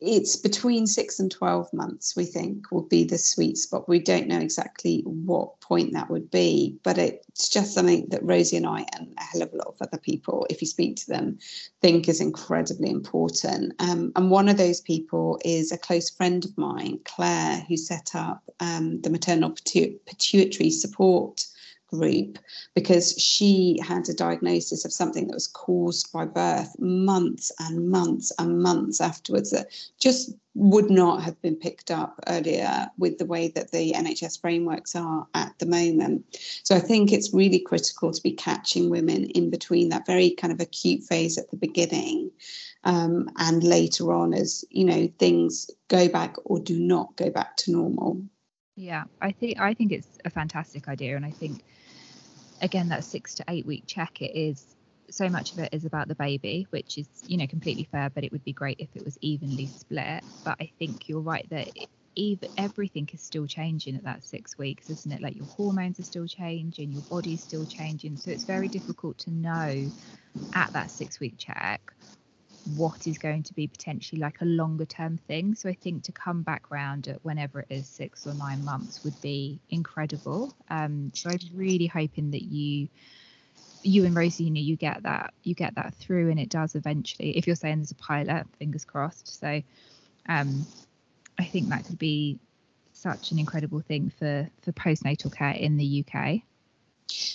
it's 0.01 0.37
between 0.37 0.87
six 0.87 1.19
and 1.19 1.31
12 1.31 1.73
months, 1.73 2.15
we 2.15 2.25
think, 2.25 2.71
will 2.71 2.83
be 2.83 3.05
the 3.05 3.19
sweet 3.19 3.59
spot. 3.59 3.89
We 3.89 3.99
don't 3.99 4.29
know 4.29 4.39
exactly 4.39 5.03
what 5.05 5.61
point 5.61 5.93
that 5.93 6.09
would 6.09 6.31
be, 6.31 6.79
but 6.85 6.99
it's 6.99 7.49
just 7.49 7.75
something 7.75 8.07
that 8.11 8.23
Rosie 8.23 8.57
and 8.57 8.67
I, 8.67 8.87
and 8.97 9.13
a 9.19 9.23
hell 9.23 9.43
of 9.43 9.53
a 9.53 9.57
lot 9.57 9.69
of 9.69 9.77
other 9.81 9.99
people, 9.99 10.47
if 10.51 10.61
you 10.61 10.69
speak 10.69 10.97
to 10.97 11.09
them, 11.09 11.39
think 11.81 12.09
is 12.09 12.21
incredibly 12.21 12.91
important. 12.91 13.75
Um, 13.81 14.13
and 14.15 14.31
one 14.31 14.49
of 14.49 14.57
those 14.57 14.81
people 14.81 15.41
is 15.45 15.73
a 15.73 15.79
close 15.79 16.11
friend 16.11 16.45
of 16.45 16.57
mine, 16.57 17.01
Claire, 17.05 17.65
who 17.69 17.77
set 17.77 18.15
up 18.15 18.43
um, 18.61 19.01
the 19.01 19.11
maternal 19.11 19.51
pituitary 19.51 20.71
support 20.71 21.45
group 21.89 22.39
because 22.75 23.15
she 23.21 23.79
had 23.83 24.09
a 24.09 24.15
diagnosis 24.15 24.85
of 24.85 24.93
something 24.93 25.27
that 25.27 25.35
was 25.35 25.49
caused 25.49 26.13
by 26.13 26.25
birth 26.25 26.75
months 26.79 27.51
and 27.59 27.91
months 27.91 28.33
and 28.39 28.63
months 28.63 29.01
afterwards 29.01 29.51
that 29.51 29.69
just 29.99 30.33
would 30.55 30.91
not 30.91 31.23
have 31.23 31.41
been 31.41 31.55
picked 31.55 31.91
up 31.91 32.19
earlier 32.27 32.89
with 32.99 33.19
the 33.19 33.25
way 33.25 33.49
that 33.49 33.71
the 33.71 33.93
NHS 33.93 34.41
frameworks 34.41 34.97
are 34.97 35.27
at 35.35 35.57
the 35.59 35.67
moment. 35.67 36.25
So 36.65 36.75
I 36.75 36.81
think 36.81 37.13
it's 37.13 37.33
really 37.33 37.61
critical 37.61 38.13
to 38.13 38.23
be 38.23 38.33
catching 38.33 38.91
women 38.91 39.27
in 39.31 39.51
between 39.51 39.89
that 39.91 40.07
very 40.07 40.31
kind 40.31 40.53
of 40.53 40.61
acute 40.61 41.05
phase 41.05 41.39
at 41.39 41.51
the 41.51 41.57
beginning. 41.57 42.31
Um, 42.85 43.31
and 43.39 43.63
later 43.63 44.13
on, 44.13 44.35
as 44.35 44.65
you 44.71 44.85
know, 44.85 45.09
things 45.19 45.71
go 45.89 46.09
back 46.09 46.37
or 46.45 46.59
do 46.59 46.79
not 46.79 47.17
go 47.17 47.31
back 47.31 47.57
to 47.59 47.73
normal. 47.73 48.23
Yeah, 48.77 49.05
I 49.21 49.33
think 49.33 49.59
I 49.59 49.75
think 49.75 49.91
it's 49.91 50.19
a 50.25 50.31
fantastic 50.31 50.87
idea, 50.87 51.17
and 51.17 51.27
I 51.27 51.33
think 51.33 51.65
again 52.61 52.89
that 52.89 53.05
six 53.05 53.35
to 53.37 53.45
eight 53.49 53.67
week 53.67 53.85
check 53.87 54.21
it 54.21 54.37
is 54.37 54.75
so 55.11 55.29
much 55.31 55.53
of 55.53 55.59
it 55.59 55.71
is 55.73 55.85
about 55.85 56.09
the 56.09 56.15
baby 56.15 56.67
which 56.71 56.99
is 56.99 57.09
you 57.27 57.37
know 57.37 57.47
completely 57.47 57.85
fair 57.91 58.11
but 58.11 58.25
it 58.25 58.33
would 58.33 58.45
be 58.45 58.53
great 58.53 58.77
if 58.81 58.91
it 58.95 59.05
was 59.05 59.17
evenly 59.23 59.67
split. 59.67 60.23
But 60.45 60.57
i 60.61 60.71
think 60.79 61.09
you're 61.09 61.21
right 61.21 61.49
that 61.51 61.69
even 62.17 62.49
everything 62.57 63.09
is 63.13 63.23
still 63.23 63.47
changing 63.47 63.95
at 63.97 64.05
that 64.05 64.25
six 64.25 64.59
weeks 64.59 64.91
isn't 64.91 65.13
it? 65.13 65.23
Like 65.23 65.37
your 65.37 65.47
hormones 65.57 66.01
are 66.01 66.05
still 66.05 66.27
changing 66.27 66.93
your 66.93 67.05
body's 67.09 67.43
still 67.43 67.65
changing. 67.65 68.17
So 68.17 68.31
it's 68.31 68.45
very 68.45 68.69
difficult 68.69 69.19
to 69.19 69.31
know 69.31 69.93
at 70.55 70.73
that 70.73 70.91
six 70.91 71.21
week 71.21 71.35
check 71.39 71.81
what 72.65 73.07
is 73.07 73.19
going 73.19 73.43
to 73.45 73.55
be 73.55 73.67
potentially 73.67 74.21
like 74.21 74.41
a 74.41 74.45
longer 74.45 74.85
term 74.85 75.19
thing. 75.27 75.55
So 75.55 75.69
I 75.69 75.75
think 75.75 76.05
to 76.05 76.13
come 76.13 76.43
back 76.43 76.71
round 76.71 77.09
at 77.09 77.25
whenever 77.25 77.61
it 77.61 77.69
is 77.71 77.89
six 77.89 78.27
or 78.27 78.35
nine 78.35 78.63
months 78.65 79.03
would 79.05 79.21
be 79.21 79.61
incredible. 79.71 80.55
Um, 80.69 81.11
so 81.15 81.31
I'm 81.31 81.39
really 81.55 81.87
hoping 81.87 82.31
that 82.33 82.43
you 82.43 82.89
you 83.83 84.05
and 84.05 84.15
know, 84.15 84.23
you 84.61 84.77
get 84.77 85.03
that 85.05 85.33
you 85.45 85.55
get 85.55 85.75
that 85.77 85.95
through 85.95 86.31
and 86.31 86.41
it 86.41 86.49
does 86.49 86.75
eventually. 86.75 87.37
If 87.37 87.47
you're 87.47 87.57
saying 87.57 87.79
there's 87.79 87.93
a 87.93 87.97
pilot, 87.97 88.47
fingers 88.59 88.85
crossed. 88.85 89.39
So 89.41 89.63
um 90.29 90.67
I 91.39 91.45
think 91.45 91.71
that 91.71 91.87
could 91.87 91.99
be 91.99 92.39
such 92.93 93.31
an 93.31 93.39
incredible 93.39 93.81
thing 93.81 94.11
for 94.11 94.51
for 94.63 94.73
postnatal 94.73 95.33
care 95.33 95.53
in 95.53 95.77
the 95.77 96.05
UK. 96.05 96.43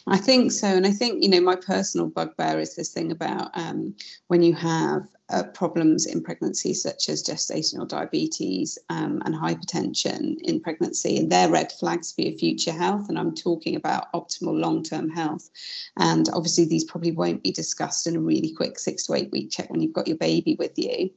I 0.05 0.17
think 0.17 0.51
so. 0.51 0.67
And 0.67 0.85
I 0.85 0.91
think, 0.91 1.23
you 1.23 1.29
know, 1.29 1.41
my 1.41 1.55
personal 1.55 2.07
bugbear 2.07 2.59
is 2.59 2.75
this 2.75 2.93
thing 2.93 3.11
about 3.11 3.49
um, 3.53 3.95
when 4.27 4.43
you 4.43 4.53
have 4.53 5.07
uh, 5.29 5.43
problems 5.53 6.05
in 6.05 6.21
pregnancy, 6.21 6.73
such 6.73 7.09
as 7.09 7.23
gestational 7.23 7.87
diabetes 7.87 8.77
um, 8.89 9.21
and 9.25 9.33
hypertension 9.33 10.39
in 10.41 10.59
pregnancy, 10.59 11.17
and 11.17 11.31
they're 11.31 11.49
red 11.49 11.71
flags 11.71 12.11
for 12.11 12.21
your 12.21 12.37
future 12.37 12.71
health. 12.71 13.09
And 13.09 13.17
I'm 13.17 13.33
talking 13.33 13.75
about 13.75 14.11
optimal 14.13 14.59
long 14.59 14.83
term 14.83 15.09
health. 15.09 15.49
And 15.97 16.29
obviously, 16.33 16.65
these 16.65 16.83
probably 16.83 17.11
won't 17.11 17.41
be 17.41 17.51
discussed 17.51 18.05
in 18.05 18.15
a 18.15 18.21
really 18.21 18.53
quick 18.53 18.77
six 18.77 19.07
to 19.07 19.13
eight 19.15 19.31
week 19.31 19.49
check 19.49 19.69
when 19.69 19.81
you've 19.81 19.93
got 19.93 20.07
your 20.07 20.17
baby 20.17 20.55
with 20.59 20.77
you. 20.77 21.09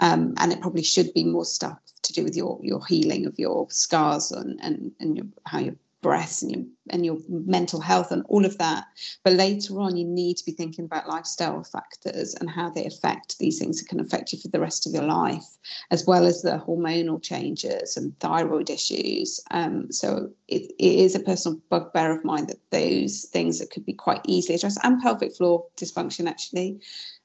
Um, 0.00 0.34
and 0.38 0.52
it 0.52 0.60
probably 0.60 0.82
should 0.82 1.12
be 1.14 1.24
more 1.24 1.44
stuff 1.44 1.78
to 2.02 2.12
do 2.12 2.24
with 2.24 2.36
your, 2.36 2.58
your 2.62 2.84
healing 2.86 3.26
of 3.26 3.38
your 3.38 3.70
scars 3.70 4.32
and, 4.32 4.58
and, 4.62 4.92
and 4.98 5.16
your, 5.16 5.26
how 5.44 5.58
your 5.58 5.76
breasts 6.02 6.42
and 6.42 6.50
your, 6.50 6.64
and 6.90 7.04
your 7.04 7.18
mental 7.28 7.80
health 7.80 8.10
and 8.10 8.24
all 8.28 8.44
of 8.44 8.56
that. 8.58 8.84
But 9.24 9.34
later 9.34 9.80
on, 9.80 9.96
you 9.96 10.04
need 10.04 10.36
to 10.38 10.44
be 10.44 10.52
thinking 10.52 10.84
about 10.84 11.08
lifestyle 11.08 11.62
factors 11.62 12.34
and 12.34 12.48
how 12.48 12.70
they 12.70 12.84
affect 12.84 13.38
these 13.38 13.58
things 13.58 13.78
that 13.78 13.88
can 13.88 14.00
affect 14.00 14.32
you 14.32 14.38
for 14.38 14.48
the 14.48 14.60
rest 14.60 14.86
of 14.86 14.92
your 14.92 15.04
life, 15.04 15.44
as 15.90 16.06
well 16.06 16.24
as 16.24 16.42
the 16.42 16.62
hormonal 16.66 17.22
changes 17.22 17.96
and 17.96 18.18
thyroid 18.20 18.70
issues. 18.70 19.40
Um, 19.50 19.90
so 19.92 20.30
it, 20.48 20.72
it 20.78 20.98
is 21.00 21.14
a 21.14 21.20
personal 21.20 21.60
bugbear 21.68 22.16
of 22.16 22.24
mine 22.24 22.46
that 22.46 22.70
those 22.70 23.26
things 23.32 23.58
that 23.58 23.70
could 23.70 23.84
be 23.84 23.92
quite 23.92 24.20
easily 24.24 24.56
addressed 24.56 24.78
and 24.82 25.00
pelvic 25.00 25.36
floor 25.36 25.66
dysfunction 25.76 26.28
actually 26.28 26.80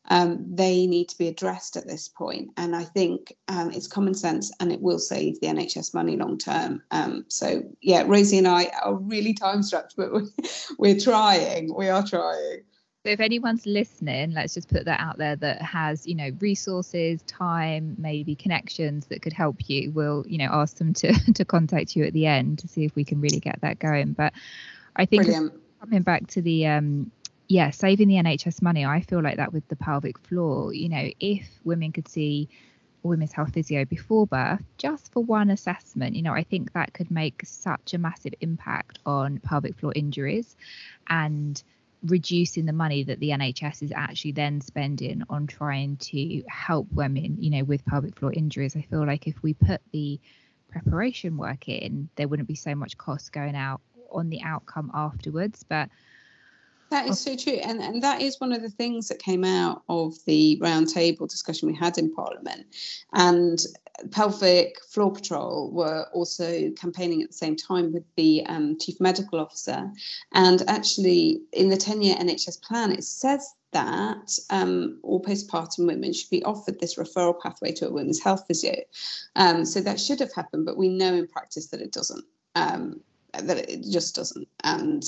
um, 0.09 0.45
they 0.47 0.85
need 0.85 1.09
to 1.09 1.17
be 1.17 1.27
addressed 1.27 1.77
at 1.77 1.87
this 1.87 2.07
point. 2.07 2.51
And 2.57 2.75
I 2.75 2.83
think 2.83 3.35
um, 3.47 3.71
it's 3.71 3.87
common 3.87 4.13
sense 4.13 4.51
and 4.59 4.71
it 4.71 4.81
will 4.81 4.99
save 4.99 5.39
the 5.41 5.47
NHS 5.47 5.93
money 5.93 6.17
long 6.17 6.37
term. 6.37 6.81
Um, 6.91 7.25
so, 7.27 7.63
yeah, 7.81 8.03
Rosie 8.05 8.37
and 8.37 8.47
I 8.47 8.71
are 8.83 8.95
really 8.95 9.33
time 9.33 9.63
strapped, 9.63 9.95
but 9.97 10.11
we're, 10.11 10.27
we're 10.77 10.99
trying. 10.99 11.73
We 11.73 11.89
are 11.89 12.05
trying. 12.05 12.61
So 13.05 13.11
if 13.11 13.19
anyone's 13.19 13.67
listening, 13.67 14.31
let's 14.31 14.55
just 14.55 14.67
put 14.67 14.85
that 14.85 14.99
out 14.99 15.19
there 15.19 15.35
that 15.35 15.61
has, 15.61 16.07
you 16.07 16.15
know, 16.15 16.31
resources, 16.39 17.21
time, 17.27 17.95
maybe 17.99 18.33
connections 18.33 19.05
that 19.07 19.21
could 19.21 19.33
help 19.33 19.69
you. 19.69 19.91
We'll, 19.91 20.25
you 20.27 20.39
know, 20.39 20.49
ask 20.51 20.77
them 20.77 20.91
to 20.93 21.13
to 21.33 21.45
contact 21.45 21.95
you 21.95 22.03
at 22.05 22.13
the 22.13 22.25
end 22.25 22.57
to 22.59 22.67
see 22.67 22.83
if 22.83 22.95
we 22.95 23.03
can 23.03 23.21
really 23.21 23.39
get 23.39 23.61
that 23.61 23.77
going. 23.77 24.13
But 24.13 24.33
I 24.95 25.05
think 25.05 25.27
coming 25.79 26.01
back 26.01 26.25
to 26.29 26.41
the 26.41 26.65
um 26.65 27.11
yeah, 27.47 27.69
saving 27.69 28.07
the 28.07 28.15
NHS 28.15 28.61
money, 28.61 28.85
I 28.85 29.01
feel 29.01 29.21
like 29.21 29.37
that 29.37 29.53
with 29.53 29.67
the 29.67 29.75
pelvic 29.75 30.17
floor, 30.19 30.73
you 30.73 30.89
know, 30.89 31.09
if 31.19 31.47
women 31.63 31.91
could 31.91 32.07
see 32.07 32.49
women's 33.03 33.33
health 33.33 33.53
physio 33.53 33.85
before 33.85 34.25
birth, 34.25 34.63
just 34.77 35.11
for 35.11 35.23
one 35.23 35.51
assessment, 35.51 36.15
you 36.15 36.23
know, 36.23 36.33
I 36.33 36.43
think 36.43 36.73
that 36.73 36.93
could 36.93 37.11
make 37.11 37.41
such 37.45 37.93
a 37.93 37.97
massive 37.97 38.33
impact 38.41 38.99
on 39.05 39.39
pelvic 39.39 39.77
floor 39.77 39.93
injuries 39.95 40.55
and 41.07 41.61
reducing 42.03 42.65
the 42.65 42.73
money 42.73 43.03
that 43.03 43.19
the 43.19 43.29
NHS 43.29 43.83
is 43.83 43.91
actually 43.91 44.31
then 44.33 44.61
spending 44.61 45.23
on 45.29 45.47
trying 45.47 45.97
to 45.97 46.43
help 46.47 46.87
women, 46.91 47.37
you 47.39 47.51
know, 47.51 47.63
with 47.63 47.85
pelvic 47.85 48.17
floor 48.17 48.33
injuries. 48.33 48.75
I 48.75 48.81
feel 48.81 49.05
like 49.05 49.27
if 49.27 49.41
we 49.43 49.53
put 49.53 49.81
the 49.91 50.19
preparation 50.69 51.37
work 51.37 51.67
in, 51.67 52.09
there 52.15 52.27
wouldn't 52.27 52.47
be 52.47 52.55
so 52.55 52.75
much 52.75 52.97
cost 52.97 53.31
going 53.31 53.55
out 53.55 53.81
on 54.11 54.29
the 54.29 54.41
outcome 54.41 54.91
afterwards. 54.93 55.63
But 55.67 55.89
that 56.89 57.07
is 57.07 57.19
so 57.19 57.35
true. 57.35 57.53
And, 57.53 57.81
and 57.81 58.01
that 58.03 58.21
is 58.21 58.39
one 58.39 58.51
of 58.51 58.61
the 58.61 58.69
things 58.69 59.07
that 59.07 59.19
came 59.19 59.43
out 59.43 59.83
of 59.89 60.13
the 60.25 60.59
roundtable 60.61 61.27
discussion 61.27 61.67
we 61.67 61.75
had 61.75 61.97
in 61.97 62.13
Parliament. 62.13 62.65
And 63.13 63.59
Pelvic 64.11 64.83
Floor 64.85 65.11
Patrol 65.11 65.71
were 65.71 66.07
also 66.13 66.69
campaigning 66.71 67.21
at 67.21 67.29
the 67.29 67.35
same 67.35 67.55
time 67.55 67.93
with 67.93 68.03
the 68.15 68.45
um, 68.47 68.77
Chief 68.77 68.99
Medical 68.99 69.39
Officer. 69.39 69.89
And 70.33 70.63
actually, 70.67 71.41
in 71.53 71.69
the 71.69 71.77
10 71.77 72.01
year 72.01 72.15
NHS 72.15 72.61
plan, 72.61 72.91
it 72.91 73.03
says 73.03 73.53
that 73.71 74.37
um, 74.49 74.99
all 75.03 75.21
postpartum 75.21 75.87
women 75.87 76.13
should 76.13 76.29
be 76.29 76.43
offered 76.43 76.79
this 76.79 76.95
referral 76.95 77.39
pathway 77.41 77.71
to 77.73 77.87
a 77.87 77.91
women's 77.91 78.21
health 78.21 78.45
physio. 78.47 78.75
Um, 79.35 79.65
so 79.65 79.81
that 79.81 79.99
should 79.99 80.19
have 80.19 80.33
happened, 80.33 80.65
but 80.65 80.77
we 80.77 80.89
know 80.89 81.13
in 81.13 81.27
practice 81.27 81.67
that 81.67 81.81
it 81.81 81.91
doesn't. 81.91 82.23
Um, 82.55 83.01
that 83.33 83.69
it 83.69 83.83
just 83.83 84.15
doesn't, 84.15 84.47
and 84.63 85.03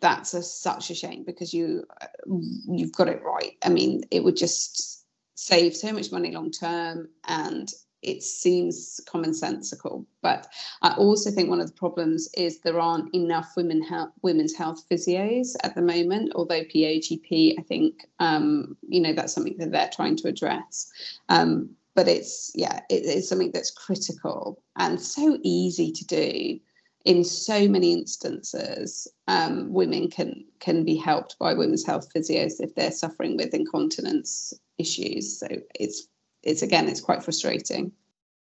that's 0.00 0.34
a, 0.34 0.42
such 0.42 0.90
a 0.90 0.94
shame 0.94 1.24
because 1.24 1.52
you 1.54 1.84
you've 2.26 2.92
got 2.92 3.08
it 3.08 3.22
right. 3.24 3.56
I 3.64 3.68
mean, 3.68 4.02
it 4.10 4.24
would 4.24 4.36
just 4.36 5.04
save 5.34 5.76
so 5.76 5.92
much 5.92 6.10
money 6.10 6.32
long 6.32 6.50
term, 6.50 7.08
and 7.26 7.70
it 8.02 8.22
seems 8.22 9.00
commonsensical. 9.06 10.04
But 10.22 10.48
I 10.82 10.94
also 10.94 11.30
think 11.30 11.48
one 11.48 11.60
of 11.60 11.68
the 11.68 11.74
problems 11.74 12.28
is 12.36 12.60
there 12.60 12.80
aren't 12.80 13.14
enough 13.14 13.52
women 13.56 13.82
health, 13.82 14.10
women's 14.22 14.54
health 14.54 14.84
physios 14.90 15.54
at 15.62 15.74
the 15.74 15.82
moment. 15.82 16.32
Although 16.34 16.64
POGP, 16.64 17.54
I 17.58 17.62
think 17.62 18.06
um, 18.18 18.76
you 18.88 19.00
know 19.00 19.12
that's 19.12 19.32
something 19.32 19.56
that 19.58 19.72
they're 19.72 19.90
trying 19.92 20.16
to 20.16 20.28
address. 20.28 20.90
Um, 21.28 21.70
but 21.94 22.06
it's 22.06 22.52
yeah, 22.54 22.80
it, 22.90 23.04
it's 23.04 23.28
something 23.28 23.50
that's 23.52 23.72
critical 23.72 24.62
and 24.76 25.00
so 25.00 25.38
easy 25.42 25.90
to 25.90 26.04
do 26.04 26.60
in 27.04 27.24
so 27.24 27.68
many 27.68 27.92
instances, 27.92 29.08
um, 29.28 29.72
women 29.72 30.10
can 30.10 30.44
can 30.60 30.84
be 30.84 30.96
helped 30.96 31.38
by 31.38 31.54
women's 31.54 31.86
health 31.86 32.12
physios 32.12 32.60
if 32.60 32.74
they're 32.74 32.90
suffering 32.90 33.36
with 33.36 33.54
incontinence 33.54 34.52
issues. 34.78 35.38
So 35.38 35.46
it's 35.74 36.08
it's 36.42 36.62
again 36.62 36.88
it's 36.88 37.00
quite 37.00 37.22
frustrating. 37.22 37.92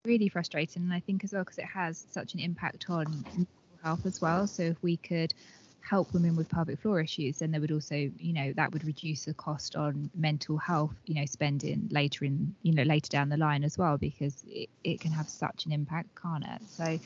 Really 0.06 0.30
frustrating, 0.30 0.84
and 0.84 0.94
I 0.94 1.00
think 1.00 1.24
as 1.24 1.34
well 1.34 1.44
because 1.44 1.58
it 1.58 1.66
has 1.66 2.06
such 2.12 2.34
an 2.34 2.40
impact 2.40 2.90
on 2.90 3.06
mental 3.36 3.48
health 3.84 4.06
as 4.06 4.22
well. 4.22 4.48
So 4.48 4.64
if 4.64 4.78
we 4.82 4.98
could 4.98 5.34
help 5.82 6.14
women 6.14 6.34
with 6.38 6.48
pelvic 6.48 6.80
floor 6.80 7.02
issues 7.02 7.40
then 7.40 7.52
there 7.52 7.60
would 7.60 7.70
also 7.70 7.94
you 7.94 8.32
know 8.32 8.54
that 8.54 8.72
would 8.72 8.86
reduce 8.86 9.26
the 9.26 9.34
cost 9.34 9.76
on 9.76 10.10
mental 10.16 10.58
health 10.58 10.96
you 11.08 11.14
know 11.14 11.26
spending 11.26 11.86
later 11.92 12.24
in 12.24 12.56
you 12.62 12.74
know 12.74 12.84
later 12.84 13.10
down 13.10 13.28
the 13.28 13.36
line 13.36 13.66
as 13.66 13.78
well 13.78 13.98
because 13.98 14.46
it, 14.48 14.70
it 14.86 15.02
can 15.02 15.12
have 15.12 15.28
such 15.28 15.66
an 15.66 15.74
impact 15.74 16.08
can't 16.16 16.46
it 16.46 16.62
so 16.70 16.98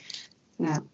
Yeah. 0.60 0.77
Um, 0.77 0.89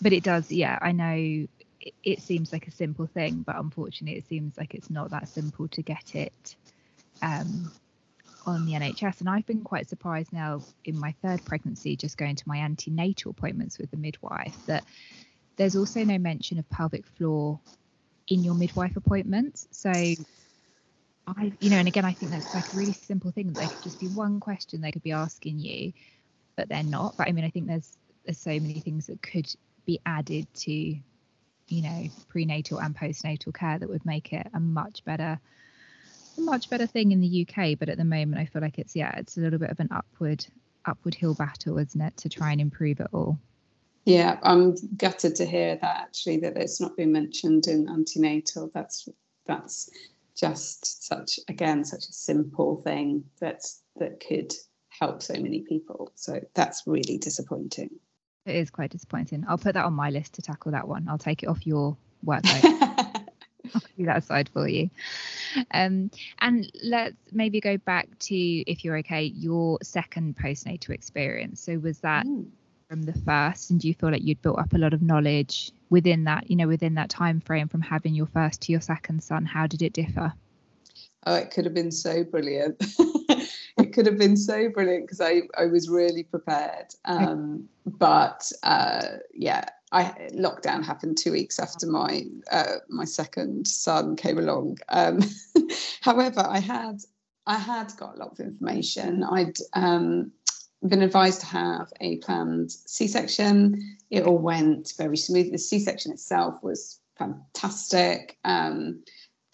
but 0.00 0.12
it 0.12 0.22
does, 0.22 0.50
yeah. 0.50 0.78
I 0.80 0.92
know 0.92 1.46
it, 1.80 1.94
it 2.02 2.22
seems 2.22 2.52
like 2.52 2.66
a 2.66 2.72
simple 2.72 3.06
thing, 3.06 3.42
but 3.46 3.56
unfortunately, 3.56 4.18
it 4.18 4.26
seems 4.26 4.56
like 4.56 4.74
it's 4.74 4.90
not 4.90 5.10
that 5.10 5.28
simple 5.28 5.68
to 5.68 5.82
get 5.82 6.14
it 6.14 6.56
um, 7.22 7.72
on 8.46 8.64
the 8.64 8.72
NHS. 8.72 9.20
And 9.20 9.28
I've 9.28 9.46
been 9.46 9.62
quite 9.62 9.88
surprised 9.88 10.32
now 10.32 10.62
in 10.84 10.98
my 10.98 11.14
third 11.22 11.44
pregnancy, 11.44 11.96
just 11.96 12.18
going 12.18 12.36
to 12.36 12.44
my 12.48 12.58
antenatal 12.58 13.30
appointments 13.30 13.78
with 13.78 13.90
the 13.90 13.96
midwife, 13.96 14.56
that 14.66 14.84
there's 15.56 15.76
also 15.76 16.04
no 16.04 16.18
mention 16.18 16.58
of 16.58 16.68
pelvic 16.70 17.06
floor 17.06 17.60
in 18.28 18.44
your 18.44 18.54
midwife 18.54 18.96
appointments. 18.96 19.68
So 19.70 19.90
I, 21.26 21.52
you 21.60 21.70
know, 21.70 21.76
and 21.78 21.88
again, 21.88 22.04
I 22.04 22.12
think 22.12 22.32
that's 22.32 22.52
like 22.52 22.72
a 22.72 22.76
really 22.76 22.92
simple 22.92 23.30
thing. 23.30 23.54
There 23.54 23.68
could 23.68 23.80
just 23.82 23.98
be 23.98 24.08
one 24.08 24.40
question 24.40 24.80
they 24.80 24.92
could 24.92 25.02
be 25.02 25.12
asking 25.12 25.58
you, 25.58 25.92
but 26.56 26.68
they're 26.68 26.82
not. 26.82 27.16
But 27.16 27.28
I 27.28 27.32
mean, 27.32 27.44
I 27.44 27.50
think 27.50 27.66
there's 27.66 27.96
there's 28.24 28.38
so 28.38 28.50
many 28.50 28.80
things 28.80 29.06
that 29.06 29.22
could 29.22 29.52
be 29.84 30.00
added 30.06 30.46
to, 30.54 30.72
you 30.72 31.82
know, 31.82 32.08
prenatal 32.28 32.78
and 32.78 32.96
postnatal 32.96 33.54
care 33.54 33.78
that 33.78 33.88
would 33.88 34.04
make 34.06 34.32
it 34.32 34.46
a 34.54 34.60
much 34.60 35.04
better, 35.04 35.38
a 36.38 36.40
much 36.40 36.70
better 36.70 36.86
thing 36.86 37.12
in 37.12 37.20
the 37.20 37.46
UK. 37.46 37.78
But 37.78 37.88
at 37.88 37.98
the 37.98 38.04
moment, 38.04 38.38
I 38.38 38.46
feel 38.46 38.62
like 38.62 38.78
it's 38.78 38.96
yeah, 38.96 39.14
it's 39.16 39.36
a 39.36 39.40
little 39.40 39.58
bit 39.58 39.70
of 39.70 39.80
an 39.80 39.88
upward 39.90 40.46
upward 40.86 41.14
hill 41.14 41.34
battle, 41.34 41.78
isn't 41.78 42.00
it, 42.00 42.16
to 42.18 42.28
try 42.28 42.52
and 42.52 42.60
improve 42.60 43.00
it 43.00 43.08
all. 43.12 43.38
Yeah, 44.04 44.38
I'm 44.42 44.74
gutted 44.96 45.34
to 45.36 45.46
hear 45.46 45.76
that 45.76 46.00
actually 46.00 46.38
that 46.38 46.58
it's 46.58 46.80
not 46.80 46.96
been 46.96 47.12
mentioned 47.12 47.66
in 47.66 47.88
antenatal. 47.88 48.70
That's 48.74 49.08
that's 49.46 49.88
just 50.36 51.06
such 51.06 51.38
again 51.48 51.84
such 51.84 52.04
a 52.08 52.12
simple 52.12 52.82
thing 52.82 53.24
that's 53.40 53.82
that 53.96 54.20
could 54.26 54.52
help 54.88 55.22
so 55.22 55.34
many 55.34 55.62
people. 55.62 56.12
So 56.14 56.40
that's 56.54 56.82
really 56.86 57.18
disappointing. 57.18 57.90
It 58.46 58.56
is 58.56 58.70
quite 58.70 58.90
disappointing. 58.90 59.44
I'll 59.48 59.56
put 59.56 59.72
that 59.74 59.86
on 59.86 59.94
my 59.94 60.10
list 60.10 60.34
to 60.34 60.42
tackle 60.42 60.72
that 60.72 60.86
one. 60.86 61.08
I'll 61.08 61.18
take 61.18 61.42
it 61.42 61.46
off 61.46 61.66
your 61.66 61.96
workload. 62.26 62.62
I'll 63.74 63.80
do 63.96 64.04
that 64.04 64.18
aside 64.18 64.50
for 64.52 64.68
you. 64.68 64.90
Um, 65.70 66.10
and 66.40 66.70
let's 66.82 67.16
maybe 67.32 67.60
go 67.60 67.78
back 67.78 68.18
to, 68.20 68.36
if 68.36 68.84
you're 68.84 68.98
okay, 68.98 69.24
your 69.24 69.78
second 69.82 70.36
postnatal 70.36 70.90
experience. 70.90 71.62
So 71.62 71.78
was 71.78 72.00
that 72.00 72.26
mm. 72.26 72.46
from 72.90 73.02
the 73.02 73.14
first, 73.14 73.70
and 73.70 73.80
do 73.80 73.88
you 73.88 73.94
feel 73.94 74.10
like 74.10 74.22
you'd 74.22 74.42
built 74.42 74.58
up 74.58 74.74
a 74.74 74.78
lot 74.78 74.92
of 74.92 75.00
knowledge 75.00 75.72
within 75.88 76.24
that, 76.24 76.50
you 76.50 76.56
know, 76.56 76.68
within 76.68 76.94
that 76.94 77.08
time 77.08 77.40
frame 77.40 77.68
from 77.68 77.80
having 77.80 78.14
your 78.14 78.26
first 78.26 78.60
to 78.62 78.72
your 78.72 78.82
second 78.82 79.22
son? 79.24 79.46
How 79.46 79.66
did 79.66 79.80
it 79.80 79.94
differ? 79.94 80.34
Oh, 81.26 81.34
it 81.34 81.50
could 81.50 81.64
have 81.64 81.74
been 81.74 81.92
so 81.92 82.24
brilliant. 82.24 82.84
could 83.94 84.06
have 84.06 84.18
been 84.18 84.36
so 84.36 84.68
brilliant 84.68 85.04
because 85.04 85.20
I, 85.20 85.42
I 85.56 85.66
was 85.66 85.88
really 85.88 86.24
prepared. 86.24 86.94
Um, 87.04 87.68
but 87.86 88.50
uh, 88.62 89.18
yeah, 89.32 89.64
I 89.92 90.04
lockdown 90.34 90.84
happened 90.84 91.16
two 91.16 91.32
weeks 91.32 91.58
after 91.58 91.86
my 91.86 92.24
uh, 92.50 92.76
my 92.88 93.04
second 93.04 93.66
son 93.66 94.16
came 94.16 94.38
along. 94.38 94.78
Um, 94.88 95.20
however, 96.00 96.44
I 96.46 96.58
had 96.58 97.00
I 97.46 97.56
had 97.56 97.92
got 97.96 98.16
a 98.16 98.18
lot 98.18 98.32
of 98.32 98.40
information. 98.40 99.22
I'd 99.22 99.58
um, 99.74 100.32
been 100.86 101.02
advised 101.02 101.40
to 101.40 101.46
have 101.46 101.92
a 102.00 102.16
planned 102.18 102.72
C-section. 102.72 103.96
It 104.10 104.24
all 104.24 104.38
went 104.38 104.94
very 104.98 105.16
smoothly. 105.16 105.52
The 105.52 105.58
C-section 105.58 106.12
itself 106.12 106.54
was 106.62 107.00
fantastic. 107.16 108.38
Um, 108.44 109.02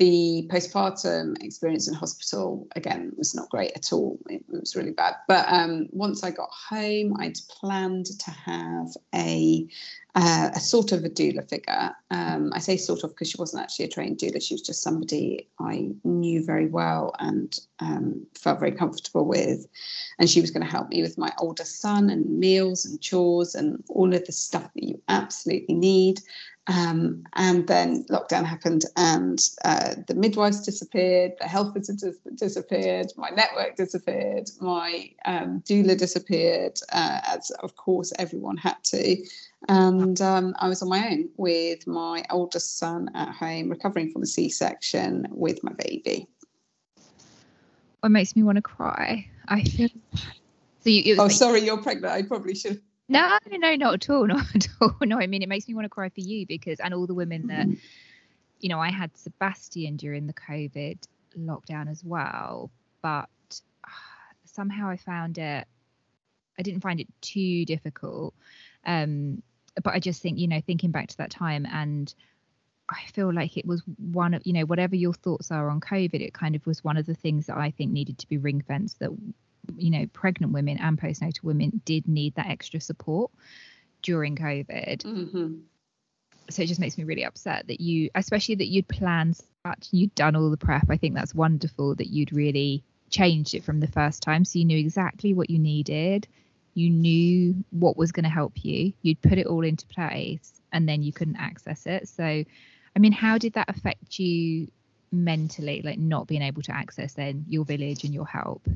the 0.01 0.49
postpartum 0.51 1.37
experience 1.43 1.87
in 1.87 1.93
hospital 1.93 2.67
again 2.75 3.13
was 3.19 3.35
not 3.35 3.51
great 3.51 3.73
at 3.77 3.93
all. 3.93 4.19
It, 4.31 4.43
was 4.49 4.75
really 4.75 4.93
bad. 4.93 5.15
But 5.29 5.45
um, 5.49 5.89
once 5.93 6.25
i 6.25 6.31
got 6.31 6.49
home 6.51 7.15
i'd 7.21 7.39
planned 7.49 8.07
to 8.07 8.31
have 8.31 8.89
a 9.15 9.69
uh, 10.17 10.51
a 10.55 10.59
sort 10.59 10.91
of 10.91 11.05
a 11.05 11.11
doula 11.11 11.49
figure. 11.49 11.95
Um, 12.11 12.51
i 12.55 12.59
say 12.59 12.79
sort 12.79 13.05
of 13.05 13.11
because 13.11 13.29
she 13.31 13.37
wasn't 13.39 13.63
actually 13.63 13.85
a 13.85 13.89
trained 13.89 14.19
doula 14.19 14.43
she 14.43 14.55
was 14.55 14.63
just 14.63 14.83
somebody 14.83 15.47
i 15.61 15.91
knew 16.03 16.45
very 16.45 16.67
well 16.67 17.15
and 17.19 17.61
um, 17.81 18.27
felt 18.35 18.61
very 18.61 18.73
comfortable 18.73 19.27
with. 19.27 19.67
And 20.19 20.29
she 20.29 20.41
was 20.41 20.51
going 20.51 20.65
to 20.65 20.71
help 20.71 20.89
me 20.89 21.03
with 21.03 21.19
my 21.19 21.33
older 21.39 21.65
son 21.65 22.09
and 22.11 22.39
meals 22.39 22.85
and 22.85 23.01
chores 23.01 23.55
and 23.55 23.85
all 23.89 24.15
of 24.15 24.25
the 24.25 24.33
stuff 24.33 24.71
that 24.75 24.83
you 24.83 25.01
absolutely 25.09 25.75
need 25.75 26.21
um, 26.70 27.24
and 27.35 27.66
then 27.66 28.04
lockdown 28.04 28.44
happened, 28.44 28.85
and 28.96 29.40
uh, 29.64 29.96
the 30.06 30.14
midwives 30.14 30.64
disappeared, 30.64 31.33
the 31.40 31.48
health 31.48 31.74
visitors 31.74 32.16
disappeared, 32.37 33.09
my 33.16 33.30
network 33.30 33.74
disappeared, 33.76 34.48
my 34.61 35.11
um, 35.24 35.62
doula 35.66 35.98
disappeared, 35.98 36.78
uh, 36.92 37.20
as 37.26 37.50
of 37.62 37.74
course 37.74 38.12
everyone 38.18 38.56
had 38.56 38.76
to. 38.85 39.16
And 39.68 40.20
um, 40.20 40.54
I 40.61 40.68
was 40.68 40.80
on 40.80 40.88
my 40.88 41.09
own 41.11 41.28
with 41.37 41.87
my 41.88 42.24
oldest 42.30 42.78
son 42.78 43.11
at 43.14 43.35
home, 43.35 43.68
recovering 43.68 44.12
from 44.12 44.22
a 44.22 44.26
C 44.26 44.48
section 44.48 45.26
with 45.30 45.64
my 45.64 45.72
baby. 45.72 46.28
What 47.98 48.12
makes 48.12 48.37
me 48.37 48.44
want 48.44 48.56
to 48.56 48.62
cry? 48.62 49.28
I 49.48 49.64
feel. 49.64 49.88
So 50.83 50.88
you, 50.90 51.16
oh, 51.18 51.24
like... 51.24 51.33
sorry, 51.33 51.61
you're 51.62 51.83
pregnant. 51.83 52.14
I 52.14 52.22
probably 52.22 52.54
should 52.54 52.80
no, 53.11 53.38
no, 53.51 53.57
no, 53.57 53.75
not 53.75 53.94
at 53.94 54.11
all, 54.11 54.27
not 54.27 54.55
at 54.55 54.68
all. 54.81 54.94
No, 55.03 55.20
I 55.20 55.27
mean 55.27 55.42
it 55.42 55.49
makes 55.49 55.66
me 55.68 55.75
want 55.75 55.85
to 55.85 55.90
cry 55.90 56.09
for 56.09 56.20
you 56.20 56.46
because 56.46 56.79
and 56.81 56.94
all 56.94 57.07
the 57.07 57.14
women 57.14 57.49
that, 57.49 57.66
mm. 57.66 57.79
you 58.61 58.68
know, 58.68 58.81
I 58.81 58.90
had 58.90 59.16
Sebastian 59.16 59.96
during 59.96 60.27
the 60.27 60.33
COVID 60.33 60.99
lockdown 61.37 61.90
as 61.90 62.05
well, 62.05 62.70
but 63.03 63.29
uh, 63.85 63.90
somehow 64.44 64.88
I 64.88 64.96
found 64.96 65.38
it. 65.38 65.66
I 66.59 66.62
didn't 66.62 66.83
find 66.83 67.01
it 67.01 67.09
too 67.20 67.64
difficult, 67.64 68.35
um, 68.85 69.42
but 69.83 69.94
I 69.94 69.99
just 69.99 70.23
think 70.23 70.38
you 70.38 70.49
know, 70.49 70.61
thinking 70.61 70.90
back 70.90 71.09
to 71.09 71.16
that 71.18 71.31
time 71.31 71.66
and. 71.66 72.12
I 72.92 73.09
feel 73.12 73.33
like 73.33 73.57
it 73.57 73.64
was 73.64 73.85
one 73.99 74.35
of 74.35 74.42
you 74.44 74.53
know 74.53 74.64
whatever 74.64 74.96
your 74.96 75.12
thoughts 75.12 75.53
are 75.53 75.70
on 75.70 75.81
COVID, 75.81 76.20
it 76.20 76.35
kind 76.35 76.57
of 76.57 76.66
was 76.66 76.83
one 76.83 76.96
of 76.96 77.07
the 77.07 77.14
things 77.14 77.46
that 77.46 77.57
I 77.57 77.70
think 77.70 77.92
needed 77.92 78.18
to 78.18 78.29
be 78.29 78.37
ring 78.37 78.64
fenced 78.66 78.99
that 78.99 79.12
you 79.77 79.90
know, 79.90 80.07
pregnant 80.12 80.53
women 80.53 80.79
and 80.79 81.01
postnatal 81.01 81.44
women 81.44 81.81
did 81.85 82.09
need 82.09 82.35
that 82.35 82.49
extra 82.49 82.81
support 82.81 83.31
during 84.03 84.37
COVID. 84.37 85.03
Mm-hmm. 85.03 85.55
So 86.51 86.62
it 86.62 86.66
just 86.66 86.81
makes 86.81 86.99
me 86.99 87.05
really 87.05 87.25
upset 87.25 87.68
that 87.68 87.81
you, 87.81 88.11
especially 88.14 88.57
that 88.57 88.66
you'd 88.66 88.88
planned 88.88 89.40
such, 89.66 89.88
you'd 89.92 90.14
done 90.14 90.37
all 90.37 90.51
the 90.51 90.57
prep. 90.57 90.87
I 90.90 90.96
think 90.96 91.14
that's 91.14 91.35
wonderful 91.35 91.94
that 91.96 92.09
you'd 92.09 92.33
really 92.33 92.83
changed 93.09 93.55
it 93.55 93.64
from 93.64 93.81
the 93.81 93.87
first 93.87 94.23
time. 94.23 94.44
So 94.44 94.59
you 94.59 94.64
knew 94.64 94.79
exactly 94.79 95.35
what 95.35 95.51
you 95.51 95.59
needed. 95.59 96.27
You 96.75 96.90
knew 96.90 97.64
what 97.70 97.96
was 97.96 98.12
going 98.12 98.25
to 98.25 98.31
help 98.31 98.64
you. 98.64 98.92
You'd 99.03 99.20
put 99.20 99.38
it 99.38 99.46
all 99.46 99.64
into 99.64 99.87
place 99.87 100.53
and 100.73 100.88
then 100.88 101.03
you 101.03 101.12
couldn't 101.12 101.37
access 101.37 101.87
it. 101.87 102.09
So, 102.09 102.25
I 102.25 102.99
mean, 102.99 103.12
how 103.12 103.38
did 103.38 103.55
that 103.55 103.68
affect 103.68 104.18
you 104.18 104.68
mentally, 105.12 105.83
like 105.83 105.99
not 105.99 106.27
being 106.27 106.42
able 106.42 106.62
to 106.62 106.75
access 106.75 107.14
then 107.14 107.44
your 107.49 107.64
village 107.64 108.05
and 108.05 108.14
your 108.14 108.27
help? 108.27 108.66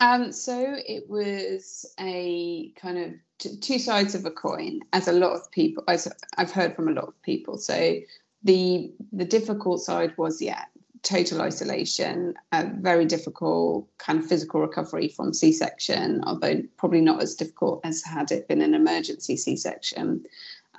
Um, 0.00 0.32
so 0.32 0.76
it 0.86 1.08
was 1.08 1.86
a 2.00 2.70
kind 2.76 2.98
of 2.98 3.12
t- 3.38 3.56
two 3.58 3.78
sides 3.78 4.14
of 4.14 4.24
a 4.24 4.30
coin, 4.30 4.80
as 4.92 5.08
a 5.08 5.12
lot 5.12 5.32
of 5.32 5.50
people, 5.50 5.84
as 5.88 6.08
I've 6.36 6.52
heard 6.52 6.74
from 6.74 6.88
a 6.88 6.92
lot 6.92 7.08
of 7.08 7.22
people. 7.22 7.58
So 7.58 7.96
the 8.42 8.92
the 9.12 9.24
difficult 9.24 9.80
side 9.80 10.12
was 10.16 10.42
yeah, 10.42 10.64
total 11.02 11.40
isolation, 11.42 12.34
a 12.52 12.66
very 12.66 13.06
difficult 13.06 13.88
kind 13.98 14.18
of 14.18 14.26
physical 14.26 14.60
recovery 14.60 15.08
from 15.08 15.32
C-section, 15.32 16.22
although 16.24 16.62
probably 16.76 17.00
not 17.00 17.22
as 17.22 17.34
difficult 17.34 17.80
as 17.84 18.02
had 18.02 18.32
it 18.32 18.48
been 18.48 18.62
an 18.62 18.74
emergency 18.74 19.36
C-section. 19.36 20.24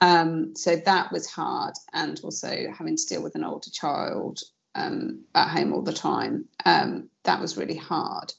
Um, 0.02 0.56
so 0.56 0.76
that 0.76 1.12
was 1.12 1.28
hard, 1.28 1.74
and 1.94 2.20
also 2.24 2.68
having 2.78 2.98
to 2.98 3.06
deal 3.08 3.24
with 3.24 3.36
an 3.36 3.44
older 3.44 3.70
child 3.72 4.42
um, 4.76 5.22
at 5.34 5.50
home 5.50 5.74
all 5.74 5.82
the 5.82 5.94
time. 5.94 6.46
Um, 6.66 7.10
that 7.24 7.42
was 7.42 7.58
really 7.58 7.76
hard. 7.78 8.34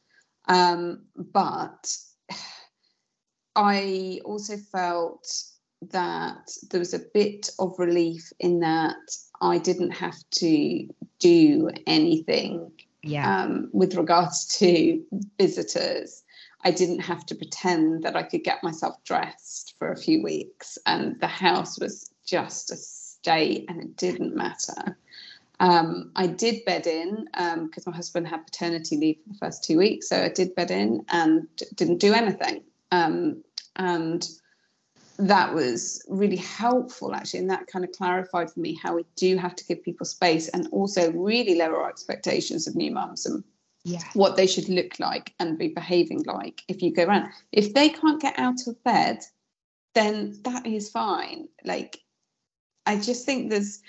Um, 0.48 1.02
but 1.14 1.96
I 3.54 4.20
also 4.24 4.56
felt 4.56 5.30
that 5.90 6.50
there 6.70 6.80
was 6.80 6.94
a 6.94 7.04
bit 7.14 7.50
of 7.58 7.78
relief 7.78 8.32
in 8.40 8.61
that 8.61 8.96
I 9.40 9.58
didn't 9.58 9.92
have 9.92 10.18
to 10.30 10.88
do 11.20 11.70
anything 11.87 12.72
yeah. 13.02 13.42
um, 13.42 13.68
with 13.72 13.94
regards 13.94 14.46
to 14.58 15.02
visitors. 15.38 16.24
I 16.64 16.72
didn't 16.72 17.00
have 17.00 17.24
to 17.26 17.34
pretend 17.34 18.02
that 18.02 18.16
I 18.16 18.24
could 18.24 18.42
get 18.42 18.64
myself 18.64 18.96
dressed 19.04 19.74
for 19.78 19.92
a 19.92 19.96
few 19.96 20.22
weeks, 20.22 20.76
and 20.87 21.18
the 21.20 21.28
house 21.28 21.78
was 21.78 22.11
just 22.26 22.72
a 22.72 22.76
state, 22.76 23.66
and 23.68 23.80
it 23.80 23.96
didn't 23.96 24.34
matter. 24.34 24.98
Um, 25.60 26.12
I 26.14 26.26
did 26.26 26.64
bed 26.64 26.86
in 26.86 27.26
because 27.32 27.86
um, 27.86 27.90
my 27.90 27.96
husband 27.96 28.28
had 28.28 28.44
paternity 28.44 28.96
leave 28.96 29.16
for 29.24 29.32
the 29.32 29.38
first 29.38 29.64
two 29.64 29.78
weeks. 29.78 30.08
So 30.08 30.22
I 30.22 30.28
did 30.28 30.54
bed 30.54 30.70
in 30.70 31.04
and 31.08 31.48
didn't 31.74 31.98
do 31.98 32.12
anything. 32.12 32.62
Um, 32.92 33.42
and 33.76 34.26
that 35.18 35.52
was 35.52 36.04
really 36.08 36.36
helpful, 36.36 37.14
actually. 37.14 37.40
And 37.40 37.50
that 37.50 37.66
kind 37.66 37.84
of 37.84 37.92
clarified 37.92 38.50
for 38.50 38.60
me 38.60 38.78
how 38.80 38.94
we 38.94 39.04
do 39.16 39.36
have 39.36 39.56
to 39.56 39.64
give 39.64 39.82
people 39.82 40.06
space 40.06 40.48
and 40.48 40.68
also 40.70 41.12
really 41.12 41.56
lower 41.56 41.82
our 41.82 41.90
expectations 41.90 42.68
of 42.68 42.76
new 42.76 42.92
mums 42.92 43.26
and 43.26 43.42
yeah. 43.84 44.02
what 44.14 44.36
they 44.36 44.46
should 44.46 44.68
look 44.68 45.00
like 45.00 45.34
and 45.40 45.58
be 45.58 45.68
behaving 45.68 46.22
like 46.24 46.62
if 46.68 46.82
you 46.82 46.94
go 46.94 47.04
around. 47.04 47.30
If 47.50 47.74
they 47.74 47.88
can't 47.88 48.20
get 48.20 48.38
out 48.38 48.66
of 48.68 48.82
bed, 48.84 49.24
then 49.94 50.38
that 50.44 50.66
is 50.66 50.88
fine. 50.88 51.48
Like, 51.64 51.98
I 52.86 52.96
just 52.96 53.26
think 53.26 53.50
there's 53.50 53.80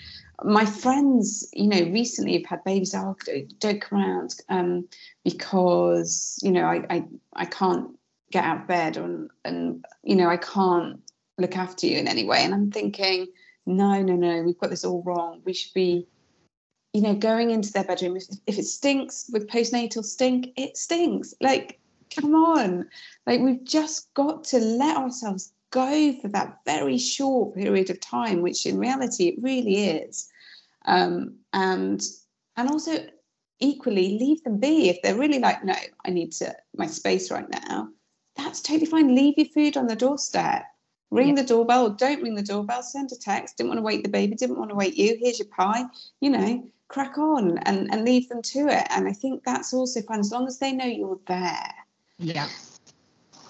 my 0.44 0.64
friends, 0.64 1.48
you 1.52 1.68
know, 1.68 1.82
recently 1.90 2.34
have 2.34 2.46
had 2.46 2.64
babies. 2.64 2.94
Oh, 2.94 3.16
don't 3.58 3.80
come 3.80 4.00
around 4.00 4.34
um, 4.48 4.88
because 5.24 6.38
you 6.42 6.52
know 6.52 6.64
I, 6.64 6.84
I 6.88 7.04
I 7.34 7.44
can't 7.44 7.90
get 8.32 8.44
out 8.44 8.62
of 8.62 8.66
bed 8.68 8.96
and 8.96 9.30
and 9.44 9.84
you 10.02 10.16
know 10.16 10.28
I 10.28 10.36
can't 10.36 11.00
look 11.40 11.56
after 11.56 11.86
you 11.86 11.98
in 11.98 12.08
any 12.08 12.24
way. 12.24 12.44
And 12.44 12.54
I'm 12.54 12.70
thinking, 12.70 13.26
no, 13.66 14.02
no, 14.02 14.14
no, 14.14 14.42
we've 14.42 14.58
got 14.58 14.70
this 14.70 14.84
all 14.84 15.02
wrong. 15.02 15.40
We 15.44 15.52
should 15.52 15.74
be, 15.74 16.06
you 16.92 17.02
know, 17.02 17.14
going 17.14 17.50
into 17.50 17.72
their 17.72 17.84
bedroom. 17.84 18.16
If, 18.16 18.24
if 18.46 18.58
it 18.58 18.64
stinks 18.64 19.28
with 19.32 19.48
postnatal 19.48 20.04
stink, 20.04 20.52
it 20.56 20.76
stinks. 20.76 21.34
Like, 21.40 21.80
come 22.14 22.34
on. 22.34 22.88
Like, 23.26 23.40
we've 23.40 23.64
just 23.64 24.12
got 24.14 24.44
to 24.44 24.58
let 24.58 24.96
ourselves 24.96 25.52
go 25.70 26.12
for 26.20 26.28
that 26.28 26.58
very 26.64 26.98
short 26.98 27.54
period 27.54 27.90
of 27.90 28.00
time, 28.00 28.42
which 28.42 28.66
in 28.66 28.78
reality 28.78 29.28
it 29.28 29.42
really 29.42 29.88
is. 29.88 30.29
Um, 30.84 31.36
and 31.52 32.02
and 32.56 32.68
also 32.68 33.06
equally 33.58 34.18
leave 34.18 34.42
them 34.44 34.58
be. 34.58 34.88
If 34.88 35.02
they're 35.02 35.16
really 35.16 35.38
like, 35.38 35.64
no, 35.64 35.74
I 36.04 36.10
need 36.10 36.32
to 36.32 36.54
my 36.76 36.86
space 36.86 37.30
right 37.30 37.48
now. 37.50 37.88
That's 38.36 38.60
totally 38.60 38.86
fine. 38.86 39.14
Leave 39.14 39.34
your 39.36 39.48
food 39.48 39.76
on 39.76 39.86
the 39.86 39.96
doorstep. 39.96 40.64
Ring 41.10 41.36
yeah. 41.36 41.42
the 41.42 41.48
doorbell. 41.48 41.90
Don't 41.90 42.22
ring 42.22 42.34
the 42.34 42.42
doorbell. 42.42 42.82
Send 42.82 43.10
a 43.12 43.16
text. 43.16 43.56
Didn't 43.56 43.68
want 43.68 43.78
to 43.78 43.82
wait 43.82 44.02
the 44.02 44.08
baby. 44.08 44.34
Didn't 44.34 44.58
want 44.58 44.70
to 44.70 44.76
wait 44.76 44.96
you. 44.96 45.16
Here's 45.20 45.38
your 45.38 45.48
pie. 45.48 45.84
You 46.20 46.30
know 46.30 46.64
crack 46.90 47.16
on 47.18 47.56
and 47.58 47.88
and 47.92 48.04
leave 48.04 48.28
them 48.28 48.42
to 48.42 48.68
it. 48.68 48.86
And 48.90 49.08
i 49.08 49.12
think 49.12 49.42
that's 49.44 49.72
also 49.72 50.02
fine. 50.02 50.20
As 50.20 50.30
long 50.30 50.46
as 50.46 50.58
they 50.58 50.72
know 50.72 50.84
you're 50.84 51.20
there. 51.26 51.72
Yeah. 52.18 52.48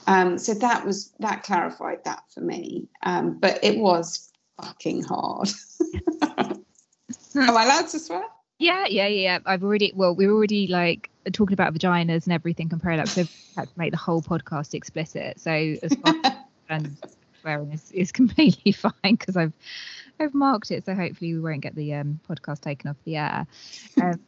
Um 0.07 0.38
so 0.38 0.55
that 0.55 0.87
was 0.87 1.12
that 1.19 1.43
clarified 1.43 2.05
that 2.05 2.23
for 2.33 2.40
me. 2.40 2.88
Um 3.03 3.38
but 3.38 3.59
it 3.64 3.79
was 3.79 4.31
fucking 4.62 5.03
hard 5.05 5.49
am 7.37 7.57
i 7.57 7.64
allowed 7.64 7.88
to 7.88 7.99
swear 7.99 8.23
yeah, 8.61 8.85
yeah, 8.88 9.07
yeah. 9.07 9.38
I've 9.47 9.64
already, 9.64 9.90
well, 9.97 10.14
we 10.14 10.27
are 10.27 10.31
already 10.31 10.66
like 10.66 11.09
talking 11.33 11.55
about 11.55 11.73
vaginas 11.73 12.25
and 12.25 12.33
everything 12.35 12.71
and 12.71 13.01
up. 13.01 13.09
So 13.09 13.25
had 13.57 13.69
to 13.69 13.79
make 13.79 13.90
the 13.90 13.97
whole 13.97 14.21
podcast 14.21 14.75
explicit. 14.75 15.40
So 15.40 15.51
as 15.51 15.95
far 15.95 16.14
as 16.69 16.85
swearing 17.40 17.73
is, 17.73 17.90
is 17.90 18.12
completely 18.21 18.73
fine 18.73 18.93
because 19.03 19.38
I've 19.38 19.55
I've 20.21 20.35
marked 20.35 20.71
it, 20.71 20.85
so 20.85 20.95
hopefully 20.95 21.33
we 21.33 21.40
won't 21.40 21.62
get 21.62 21.75
the 21.75 21.95
um, 21.95 22.21
podcast 22.29 22.61
taken 22.61 22.90
off 22.90 22.97
the 23.07 23.16
air. 23.16 23.47
Um, 24.01 24.21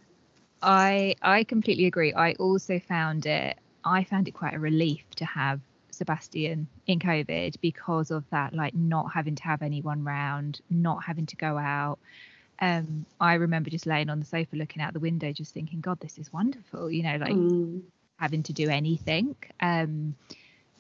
I 0.63 1.15
I 1.21 1.45
completely 1.45 1.85
agree. 1.85 2.15
I 2.15 2.33
also 2.35 2.79
found 2.79 3.27
it 3.27 3.59
I 3.85 4.05
found 4.05 4.29
it 4.29 4.33
quite 4.33 4.55
a 4.55 4.59
relief 4.59 5.05
to 5.17 5.27
have 5.27 5.61
Sebastian 5.91 6.69
in 6.87 6.99
COVID 7.01 7.57
because 7.61 8.11
of 8.11 8.25
that, 8.31 8.55
like 8.55 8.75
not 8.75 9.13
having 9.13 9.35
to 9.35 9.43
have 9.45 9.61
anyone 9.61 10.05
round, 10.05 10.63
not 10.71 11.05
having 11.05 11.27
to 11.27 11.37
go 11.37 11.59
out. 11.59 11.99
Um, 12.61 13.07
I 13.21 13.35
remember 13.35 13.71
just 13.71 13.87
laying 13.87 14.11
on 14.11 14.21
the 14.21 14.27
sofa 14.27 14.57
looking 14.57 14.83
out 14.83 14.93
the 14.93 15.01
window, 15.01 15.33
just 15.33 15.53
thinking, 15.53 15.81
God, 15.81 15.99
this 16.01 16.19
is 16.19 16.33
wonderful. 16.33 16.91
You 16.91 17.03
know, 17.03 17.17
like 17.17 17.33
mm. 17.33 17.83
having 18.19 18.43
to 18.45 18.53
do 18.53 18.69
anything. 18.69 19.35
Um, 19.61 20.15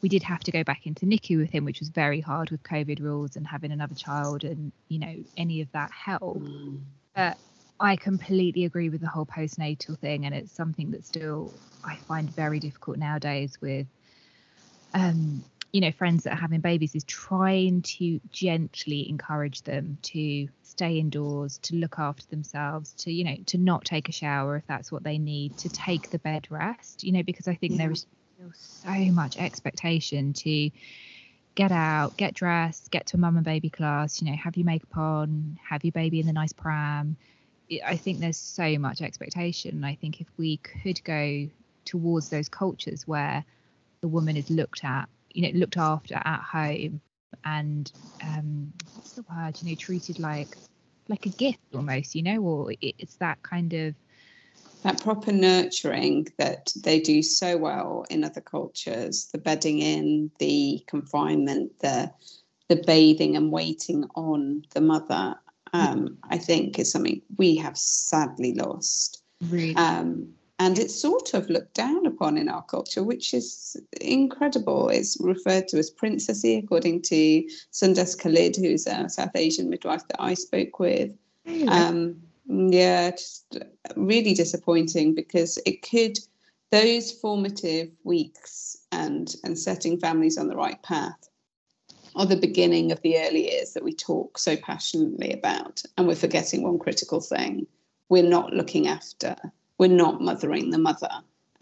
we 0.02 0.08
did 0.08 0.22
have 0.24 0.40
to 0.44 0.50
go 0.50 0.64
back 0.64 0.86
into 0.86 1.06
NICU 1.06 1.38
with 1.38 1.50
him, 1.50 1.64
which 1.64 1.78
was 1.78 1.88
very 1.88 2.20
hard 2.20 2.50
with 2.50 2.62
COVID 2.64 3.00
rules 3.00 3.36
and 3.36 3.46
having 3.46 3.70
another 3.70 3.94
child 3.94 4.42
and, 4.42 4.72
you 4.88 4.98
know, 4.98 5.14
any 5.36 5.60
of 5.60 5.70
that 5.72 5.90
help. 5.92 6.38
Mm. 6.38 6.80
But 7.14 7.38
I 7.78 7.94
completely 7.96 8.64
agree 8.64 8.88
with 8.88 9.00
the 9.00 9.08
whole 9.08 9.26
postnatal 9.26 9.96
thing. 9.98 10.26
And 10.26 10.34
it's 10.34 10.52
something 10.52 10.90
that 10.90 11.04
still 11.04 11.54
I 11.84 11.96
find 11.96 12.28
very 12.34 12.58
difficult 12.58 12.96
nowadays 12.96 13.60
with, 13.60 13.86
um, 14.92 15.44
you 15.72 15.80
know, 15.80 15.90
friends 15.90 16.24
that 16.24 16.34
are 16.34 16.40
having 16.40 16.60
babies 16.60 16.94
is 16.94 17.04
trying 17.04 17.80
to 17.80 18.20
gently 18.30 19.08
encourage 19.08 19.62
them 19.62 19.96
to 20.02 20.48
stay 20.62 20.98
indoors, 20.98 21.58
to 21.58 21.76
look 21.76 21.98
after 21.98 22.26
themselves, 22.26 22.92
to, 22.92 23.10
you 23.10 23.24
know, 23.24 23.36
to 23.46 23.56
not 23.56 23.84
take 23.84 24.08
a 24.08 24.12
shower 24.12 24.56
if 24.56 24.66
that's 24.66 24.92
what 24.92 25.02
they 25.02 25.16
need, 25.16 25.56
to 25.58 25.70
take 25.70 26.10
the 26.10 26.18
bed 26.18 26.46
rest, 26.50 27.04
you 27.04 27.12
know, 27.12 27.22
because 27.22 27.48
I 27.48 27.54
think 27.54 27.72
yeah. 27.72 27.78
there 27.78 27.90
is 27.90 28.06
so 28.54 29.12
much 29.12 29.38
expectation 29.38 30.34
to 30.34 30.70
get 31.54 31.72
out, 31.72 32.16
get 32.18 32.34
dressed, 32.34 32.90
get 32.90 33.06
to 33.06 33.16
a 33.16 33.20
mum 33.20 33.36
and 33.36 33.44
baby 33.44 33.70
class, 33.70 34.20
you 34.20 34.30
know, 34.30 34.36
have 34.36 34.56
your 34.56 34.66
makeup 34.66 34.96
on, 34.96 35.58
have 35.66 35.84
your 35.84 35.92
baby 35.92 36.20
in 36.20 36.26
the 36.26 36.32
nice 36.32 36.52
pram. 36.52 37.16
I 37.86 37.96
think 37.96 38.20
there's 38.20 38.36
so 38.36 38.78
much 38.78 39.00
expectation. 39.00 39.84
I 39.84 39.94
think 39.94 40.20
if 40.20 40.26
we 40.36 40.58
could 40.58 41.02
go 41.04 41.48
towards 41.86 42.28
those 42.28 42.50
cultures 42.50 43.06
where 43.06 43.44
the 44.02 44.08
woman 44.08 44.36
is 44.36 44.50
looked 44.50 44.84
at, 44.84 45.08
you 45.34 45.42
know, 45.42 45.58
looked 45.58 45.76
after 45.76 46.14
at 46.14 46.40
home 46.40 47.00
and 47.44 47.92
um 48.22 48.72
what's 48.94 49.12
the 49.12 49.24
word, 49.30 49.58
you 49.60 49.70
know, 49.70 49.76
treated 49.76 50.18
like 50.18 50.56
like 51.08 51.26
a 51.26 51.30
gift 51.30 51.58
almost, 51.74 52.14
you 52.14 52.22
know, 52.22 52.40
or 52.42 52.72
it's 52.80 53.16
that 53.16 53.42
kind 53.42 53.72
of 53.72 53.94
that 54.82 55.00
proper 55.00 55.32
nurturing 55.32 56.26
that 56.38 56.72
they 56.82 57.00
do 57.00 57.22
so 57.22 57.56
well 57.56 58.04
in 58.10 58.24
other 58.24 58.40
cultures 58.40 59.26
the 59.32 59.38
bedding 59.38 59.78
in 59.78 60.30
the 60.38 60.82
confinement 60.86 61.72
the 61.80 62.10
the 62.68 62.82
bathing 62.86 63.36
and 63.36 63.52
waiting 63.52 64.04
on 64.14 64.64
the 64.74 64.80
mother 64.80 65.34
um, 65.72 66.16
i 66.30 66.36
think 66.38 66.78
is 66.78 66.90
something 66.90 67.20
we 67.36 67.56
have 67.56 67.76
sadly 67.78 68.54
lost 68.54 69.22
really? 69.42 69.74
um, 69.76 70.28
and 70.62 70.78
it's 70.78 70.94
sort 70.94 71.34
of 71.34 71.50
looked 71.50 71.74
down 71.74 72.06
upon 72.06 72.38
in 72.38 72.48
our 72.48 72.62
culture 72.62 73.02
which 73.02 73.34
is 73.34 73.76
incredible. 74.00 74.88
It's 74.88 75.16
referred 75.20 75.66
to 75.68 75.78
as 75.78 75.90
princessy 75.90 76.62
according 76.62 77.02
to 77.02 77.42
sundas 77.72 78.16
khalid 78.16 78.54
who's 78.56 78.86
a 78.86 79.08
south 79.08 79.34
asian 79.34 79.68
midwife 79.68 80.06
that 80.08 80.20
i 80.20 80.34
spoke 80.34 80.78
with. 80.78 81.10
Um, 81.66 82.22
yeah, 82.46 83.10
just 83.10 83.58
really 83.96 84.34
disappointing 84.34 85.16
because 85.16 85.58
it 85.66 85.82
could 85.82 86.16
those 86.70 87.10
formative 87.10 87.88
weeks 88.04 88.76
and 88.92 89.34
and 89.42 89.58
setting 89.58 89.98
families 89.98 90.38
on 90.38 90.46
the 90.46 90.56
right 90.64 90.80
path 90.84 91.28
are 92.14 92.26
the 92.26 92.36
beginning 92.48 92.92
of 92.92 93.00
the 93.02 93.18
early 93.18 93.50
years 93.50 93.72
that 93.72 93.82
we 93.82 93.94
talk 93.94 94.38
so 94.38 94.56
passionately 94.56 95.32
about 95.32 95.82
and 95.96 96.06
we're 96.06 96.24
forgetting 96.26 96.62
one 96.62 96.78
critical 96.78 97.20
thing. 97.20 97.66
We're 98.10 98.34
not 98.38 98.52
looking 98.52 98.86
after 98.86 99.34
we're 99.78 99.88
not 99.88 100.20
mothering 100.20 100.70
the 100.70 100.78
mother 100.78 101.10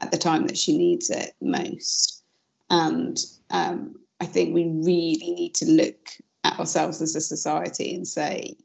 at 0.01 0.11
the 0.11 0.19
time 0.19 0.47
that 0.47 0.59
she 0.59 0.77
needs 0.77 1.11
it 1.11 1.35
most. 1.41 2.23
And 2.71 3.19
um, 3.51 3.97
i 4.21 4.27
think 4.27 4.55
we 4.55 4.65
really 4.65 5.33
need 5.33 5.55
to 5.55 5.67
look 5.67 6.11
at 6.45 6.59
ourselves 6.59 7.03
as 7.03 7.17
a 7.17 7.21
society 7.21 7.95
and 7.95 8.07
say 8.07 8.57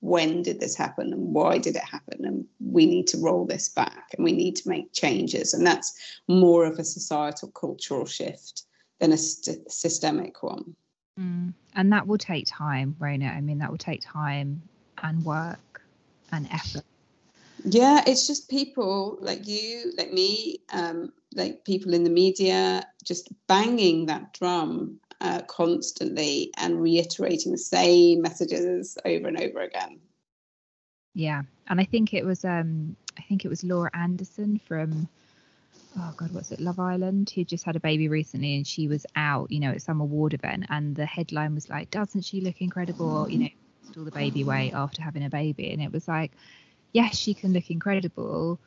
when 0.00 0.42
did 0.42 0.60
this 0.60 0.76
happen 0.76 1.12
and 1.12 1.34
why 1.34 1.58
did 1.58 1.74
it 1.74 1.82
happen? 1.82 2.24
And 2.24 2.44
we 2.60 2.86
need 2.86 3.08
to 3.08 3.18
roll 3.18 3.44
this 3.44 3.68
back 3.68 4.10
and 4.14 4.24
we 4.24 4.30
need 4.30 4.54
to 4.56 4.68
make 4.68 4.92
changes. 4.92 5.52
And 5.52 5.66
that's 5.66 5.98
more 6.28 6.64
of 6.64 6.78
a 6.78 6.84
societal 6.84 7.48
cultural 7.48 8.06
shift 8.06 8.64
than 9.00 9.10
a 9.12 9.16
st- 9.16 9.70
systemic 9.70 10.42
one. 10.42 10.76
Mm. 11.18 11.54
and 11.74 11.92
that 11.94 12.06
will 12.06 12.18
take 12.18 12.44
time 12.46 12.94
rona. 12.98 13.26
I 13.26 13.40
mean 13.40 13.58
that 13.58 13.70
will 13.70 13.78
take 13.78 14.02
time 14.02 14.62
and 15.02 15.24
work 15.24 15.82
and 16.30 16.46
effort 16.52 16.84
yeah 17.66 18.02
it's 18.06 18.26
just 18.26 18.48
people 18.48 19.18
like 19.20 19.46
you 19.46 19.92
like 19.98 20.12
me 20.12 20.58
um, 20.72 21.12
like 21.34 21.64
people 21.64 21.94
in 21.94 22.04
the 22.04 22.10
media 22.10 22.82
just 23.04 23.32
banging 23.46 24.06
that 24.06 24.32
drum 24.32 24.98
uh, 25.20 25.42
constantly 25.42 26.52
and 26.58 26.80
reiterating 26.80 27.52
the 27.52 27.58
same 27.58 28.22
messages 28.22 28.98
over 29.04 29.28
and 29.28 29.40
over 29.40 29.60
again. 29.60 29.98
Yeah, 31.14 31.42
and 31.68 31.80
I 31.80 31.84
think 31.84 32.12
it 32.12 32.24
was 32.24 32.44
um, 32.44 32.96
I 33.18 33.22
think 33.22 33.44
it 33.44 33.48
was 33.48 33.64
Laura 33.64 33.90
Anderson 33.94 34.60
from 34.66 35.08
oh 35.98 36.14
god, 36.16 36.32
what's 36.32 36.52
it, 36.52 36.60
Love 36.60 36.78
Island, 36.78 37.30
who 37.34 37.44
just 37.44 37.64
had 37.64 37.76
a 37.76 37.80
baby 37.80 38.08
recently, 38.08 38.56
and 38.56 38.66
she 38.66 38.88
was 38.88 39.06
out, 39.16 39.50
you 39.50 39.60
know, 39.60 39.70
at 39.70 39.82
some 39.82 40.00
award 40.00 40.34
event, 40.34 40.66
and 40.68 40.94
the 40.94 41.06
headline 41.06 41.54
was 41.54 41.70
like, 41.70 41.90
"Doesn't 41.90 42.22
she 42.22 42.40
look 42.42 42.60
incredible?" 42.60 43.30
You 43.30 43.38
know, 43.38 43.48
all 43.96 44.04
the 44.04 44.10
baby 44.10 44.44
weight 44.44 44.72
after 44.74 45.00
having 45.00 45.24
a 45.24 45.30
baby, 45.30 45.70
and 45.70 45.80
it 45.80 45.90
was 45.90 46.06
like, 46.06 46.32
yes, 46.96 47.18
she 47.18 47.34
can 47.34 47.52
look 47.52 47.70
incredible, 47.70 48.58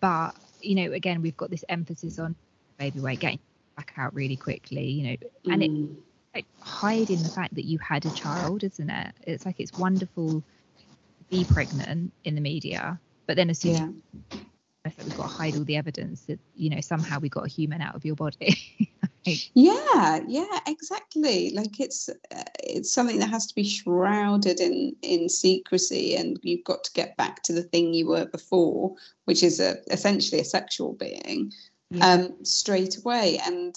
but 0.00 0.30
you 0.60 0.76
know, 0.76 0.92
again, 0.92 1.22
we've 1.22 1.36
got 1.36 1.50
this 1.50 1.64
emphasis 1.68 2.18
on 2.20 2.36
baby 2.78 3.00
weight 3.00 3.18
getting 3.18 3.40
back 3.76 3.92
out 3.96 4.14
really 4.14 4.36
quickly, 4.36 4.86
you 4.86 5.02
know, 5.02 5.16
and 5.52 5.62
mm. 5.62 5.90
it 5.90 5.98
like 6.34 6.46
hiding 6.60 7.20
the 7.20 7.28
fact 7.28 7.56
that 7.56 7.64
you 7.64 7.78
had 7.78 8.06
a 8.06 8.10
child, 8.10 8.62
isn't 8.62 8.88
it? 8.88 9.12
It's 9.22 9.44
like 9.44 9.56
it's 9.58 9.72
wonderful 9.72 10.40
to 10.40 10.42
be 11.30 11.44
pregnant 11.44 12.12
in 12.22 12.36
the 12.36 12.40
media, 12.40 13.00
but 13.26 13.34
then 13.34 13.50
as 13.50 13.58
soon 13.58 13.74
yeah. 13.74 14.38
as 14.84 14.96
like 14.96 15.06
we've 15.06 15.16
got 15.16 15.24
to 15.24 15.34
hide 15.34 15.56
all 15.56 15.64
the 15.64 15.76
evidence 15.76 16.22
that 16.26 16.38
you 16.54 16.70
know 16.70 16.80
somehow 16.80 17.18
we 17.18 17.28
got 17.28 17.44
a 17.44 17.48
human 17.48 17.80
out 17.80 17.96
of 17.96 18.04
your 18.04 18.14
body. 18.14 18.56
like, 19.26 19.50
yeah, 19.54 20.20
yeah, 20.28 20.60
exactly. 20.68 21.50
Like 21.50 21.80
it's 21.80 22.08
uh, 22.08 22.44
it's 22.68 22.92
something 22.92 23.18
that 23.18 23.30
has 23.30 23.46
to 23.46 23.54
be 23.54 23.64
shrouded 23.64 24.60
in 24.60 24.94
in 25.02 25.28
secrecy, 25.28 26.16
and 26.16 26.38
you've 26.42 26.64
got 26.64 26.84
to 26.84 26.92
get 26.92 27.16
back 27.16 27.42
to 27.44 27.52
the 27.52 27.62
thing 27.62 27.94
you 27.94 28.08
were 28.08 28.26
before, 28.26 28.94
which 29.24 29.42
is 29.42 29.60
a 29.60 29.76
essentially 29.90 30.40
a 30.40 30.44
sexual 30.44 30.92
being 30.94 31.52
yeah. 31.90 32.06
um, 32.06 32.44
straight 32.44 32.98
away. 32.98 33.38
And 33.44 33.74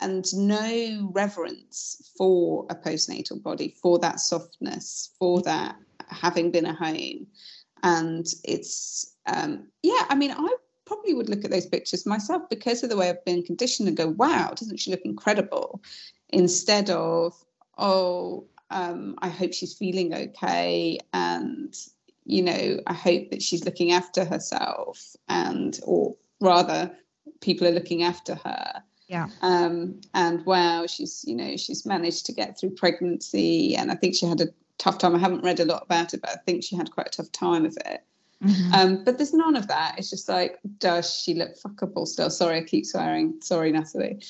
and 0.00 0.26
no 0.34 1.10
reverence 1.12 2.12
for 2.18 2.66
a 2.68 2.74
postnatal 2.74 3.42
body, 3.42 3.74
for 3.80 3.98
that 3.98 4.20
softness, 4.20 5.10
for 5.18 5.40
that 5.42 5.76
having 6.08 6.50
been 6.50 6.66
a 6.66 6.74
home. 6.74 7.26
And 7.82 8.26
it's, 8.44 9.14
um, 9.26 9.66
yeah, 9.82 10.04
I 10.08 10.14
mean, 10.14 10.32
I 10.32 10.56
probably 10.84 11.14
would 11.14 11.28
look 11.28 11.44
at 11.44 11.50
those 11.50 11.66
pictures 11.66 12.06
myself 12.06 12.42
because 12.50 12.82
of 12.82 12.90
the 12.90 12.96
way 12.96 13.08
I've 13.08 13.24
been 13.24 13.42
conditioned 13.42 13.88
and 13.88 13.96
go, 13.96 14.08
wow, 14.08 14.52
doesn't 14.54 14.78
she 14.78 14.90
look 14.90 15.02
incredible? 15.04 15.82
Instead 16.30 16.90
of, 16.90 17.34
oh, 17.76 18.46
um, 18.70 19.16
I 19.18 19.28
hope 19.28 19.52
she's 19.52 19.74
feeling 19.74 20.14
okay. 20.14 20.98
And, 21.12 21.74
you 22.24 22.42
know, 22.42 22.80
I 22.86 22.94
hope 22.94 23.30
that 23.30 23.42
she's 23.42 23.64
looking 23.64 23.92
after 23.92 24.24
herself 24.24 25.14
and, 25.28 25.78
or 25.84 26.16
rather, 26.40 26.96
people 27.40 27.66
are 27.66 27.72
looking 27.72 28.02
after 28.02 28.34
her. 28.36 28.82
Yeah. 29.08 29.28
Um, 29.40 30.00
and 30.14 30.44
wow 30.46 30.84
she's 30.86 31.24
you 31.26 31.36
know 31.36 31.56
she's 31.56 31.86
managed 31.86 32.26
to 32.26 32.32
get 32.32 32.58
through 32.58 32.70
pregnancy 32.70 33.76
and 33.76 33.92
i 33.92 33.94
think 33.94 34.16
she 34.16 34.26
had 34.26 34.40
a 34.40 34.48
tough 34.78 34.98
time. 34.98 35.14
I 35.14 35.18
haven't 35.18 35.44
read 35.44 35.60
a 35.60 35.64
lot 35.64 35.84
about 35.84 36.12
it 36.12 36.20
but 36.20 36.30
i 36.30 36.36
think 36.44 36.64
she 36.64 36.74
had 36.74 36.90
quite 36.90 37.06
a 37.06 37.10
tough 37.10 37.30
time 37.30 37.64
of 37.64 37.76
it 37.86 38.02
mm-hmm. 38.42 38.74
um, 38.74 39.04
but 39.04 39.16
there's 39.16 39.32
none 39.32 39.56
of 39.56 39.68
that 39.68 39.94
it's 39.98 40.10
just 40.10 40.28
like 40.28 40.58
does 40.78 41.20
she 41.20 41.34
look 41.34 41.56
fuckable 41.58 42.06
still 42.06 42.30
sorry 42.30 42.58
i 42.58 42.62
keep 42.62 42.84
swearing 42.84 43.34
sorry 43.40 43.72
natalie 43.72 44.20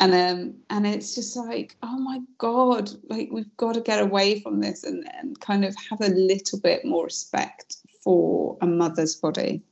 and 0.00 0.14
um 0.14 0.54
and 0.70 0.86
it's 0.86 1.14
just 1.14 1.36
like 1.36 1.76
oh 1.82 1.98
my 1.98 2.20
god 2.38 2.90
like 3.08 3.28
we've 3.32 3.56
got 3.56 3.74
to 3.74 3.80
get 3.80 4.00
away 4.00 4.40
from 4.40 4.60
this 4.60 4.84
and, 4.84 5.08
and 5.14 5.38
kind 5.40 5.64
of 5.64 5.74
have 5.90 6.00
a 6.00 6.08
little 6.08 6.60
bit 6.60 6.84
more 6.84 7.04
respect 7.04 7.76
for 8.02 8.56
a 8.60 8.66
mother's 8.66 9.16
body 9.16 9.62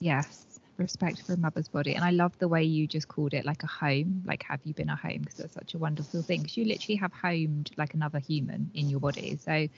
yes 0.00 0.48
respect 0.78 1.22
for 1.22 1.34
a 1.34 1.36
mother's 1.36 1.68
body. 1.68 1.94
And 1.94 2.04
I 2.04 2.10
love 2.10 2.32
the 2.38 2.48
way 2.48 2.62
you 2.62 2.86
just 2.86 3.08
called 3.08 3.34
it 3.34 3.44
like 3.44 3.62
a 3.62 3.66
home, 3.66 4.22
like 4.24 4.42
have 4.44 4.60
you 4.64 4.72
been 4.72 4.88
a 4.88 4.96
home? 4.96 5.18
Because 5.20 5.38
that's 5.38 5.54
such 5.54 5.74
a 5.74 5.78
wonderful 5.78 6.22
thing. 6.22 6.42
Because 6.42 6.56
you 6.56 6.64
literally 6.64 6.96
have 6.96 7.12
homed 7.12 7.70
like 7.76 7.94
another 7.94 8.18
human 8.18 8.70
in 8.74 8.88
your 8.88 9.00
body. 9.00 9.38
So 9.42 9.68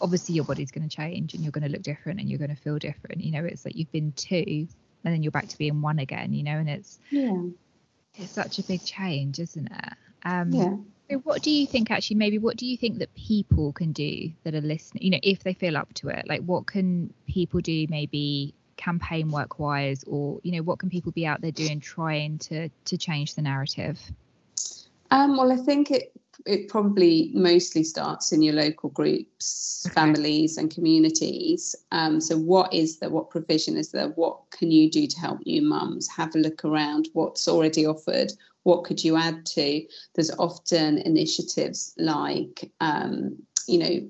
obviously 0.00 0.34
your 0.34 0.44
body's 0.44 0.70
going 0.70 0.88
to 0.88 0.94
change 0.94 1.34
and 1.34 1.42
you're 1.42 1.52
going 1.52 1.64
to 1.64 1.70
look 1.70 1.82
different 1.82 2.20
and 2.20 2.28
you're 2.28 2.38
going 2.38 2.54
to 2.54 2.60
feel 2.60 2.78
different. 2.78 3.22
You 3.22 3.32
know, 3.32 3.44
it's 3.44 3.64
like 3.64 3.76
you've 3.76 3.92
been 3.92 4.12
two 4.12 4.68
and 5.04 5.14
then 5.14 5.22
you're 5.22 5.32
back 5.32 5.48
to 5.48 5.58
being 5.58 5.80
one 5.80 5.98
again. 5.98 6.32
You 6.32 6.42
know, 6.42 6.58
and 6.58 6.68
it's 6.68 6.98
yeah, 7.10 7.42
it's 8.14 8.32
such 8.32 8.58
a 8.58 8.62
big 8.62 8.84
change, 8.84 9.38
isn't 9.38 9.66
it? 9.66 9.92
Um, 10.24 10.52
yeah. 10.52 10.76
So 11.10 11.18
what 11.18 11.42
do 11.42 11.50
you 11.50 11.66
think 11.66 11.90
actually 11.90 12.16
maybe 12.16 12.38
what 12.38 12.56
do 12.56 12.66
you 12.66 12.76
think 12.76 12.98
that 12.98 13.14
people 13.14 13.72
can 13.72 13.92
do 13.92 14.32
that 14.42 14.56
are 14.56 14.60
listening 14.60 15.04
you 15.04 15.10
know 15.10 15.20
if 15.22 15.44
they 15.44 15.54
feel 15.54 15.76
up 15.76 15.92
to 15.94 16.08
it 16.08 16.26
like 16.26 16.42
what 16.42 16.66
can 16.66 17.14
people 17.28 17.60
do 17.60 17.86
maybe 17.88 18.54
campaign 18.76 19.30
work 19.30 19.60
wise 19.60 20.02
or 20.04 20.40
you 20.42 20.50
know 20.50 20.62
what 20.62 20.80
can 20.80 20.90
people 20.90 21.12
be 21.12 21.24
out 21.24 21.40
there 21.40 21.52
doing 21.52 21.78
trying 21.78 22.38
to 22.38 22.68
to 22.84 22.98
change 22.98 23.36
the 23.36 23.42
narrative 23.42 24.00
um, 25.12 25.36
well 25.36 25.52
i 25.52 25.56
think 25.56 25.92
it 25.92 26.12
it 26.46 26.68
probably 26.68 27.30
mostly 27.34 27.82
starts 27.82 28.32
in 28.32 28.42
your 28.42 28.54
local 28.54 28.90
groups 28.90 29.84
okay. 29.86 29.94
families 29.94 30.56
and 30.56 30.70
communities. 30.70 31.74
Um, 31.92 32.20
so 32.20 32.36
what 32.36 32.72
is 32.72 32.98
there 32.98 33.10
what 33.10 33.30
provision 33.30 33.76
is 33.76 33.90
there? 33.90 34.08
What 34.10 34.50
can 34.50 34.70
you 34.70 34.90
do 34.90 35.06
to 35.06 35.18
help 35.18 35.44
new 35.44 35.62
mums 35.62 36.08
have 36.08 36.34
a 36.34 36.38
look 36.38 36.64
around 36.64 37.08
what's 37.12 37.48
already 37.48 37.84
offered? 37.84 38.32
What 38.62 38.84
could 38.84 39.04
you 39.04 39.16
add 39.16 39.44
to? 39.46 39.86
There's 40.14 40.30
often 40.38 40.98
initiatives 40.98 41.94
like 41.98 42.70
um, 42.80 43.36
you 43.66 43.78
know 43.78 44.08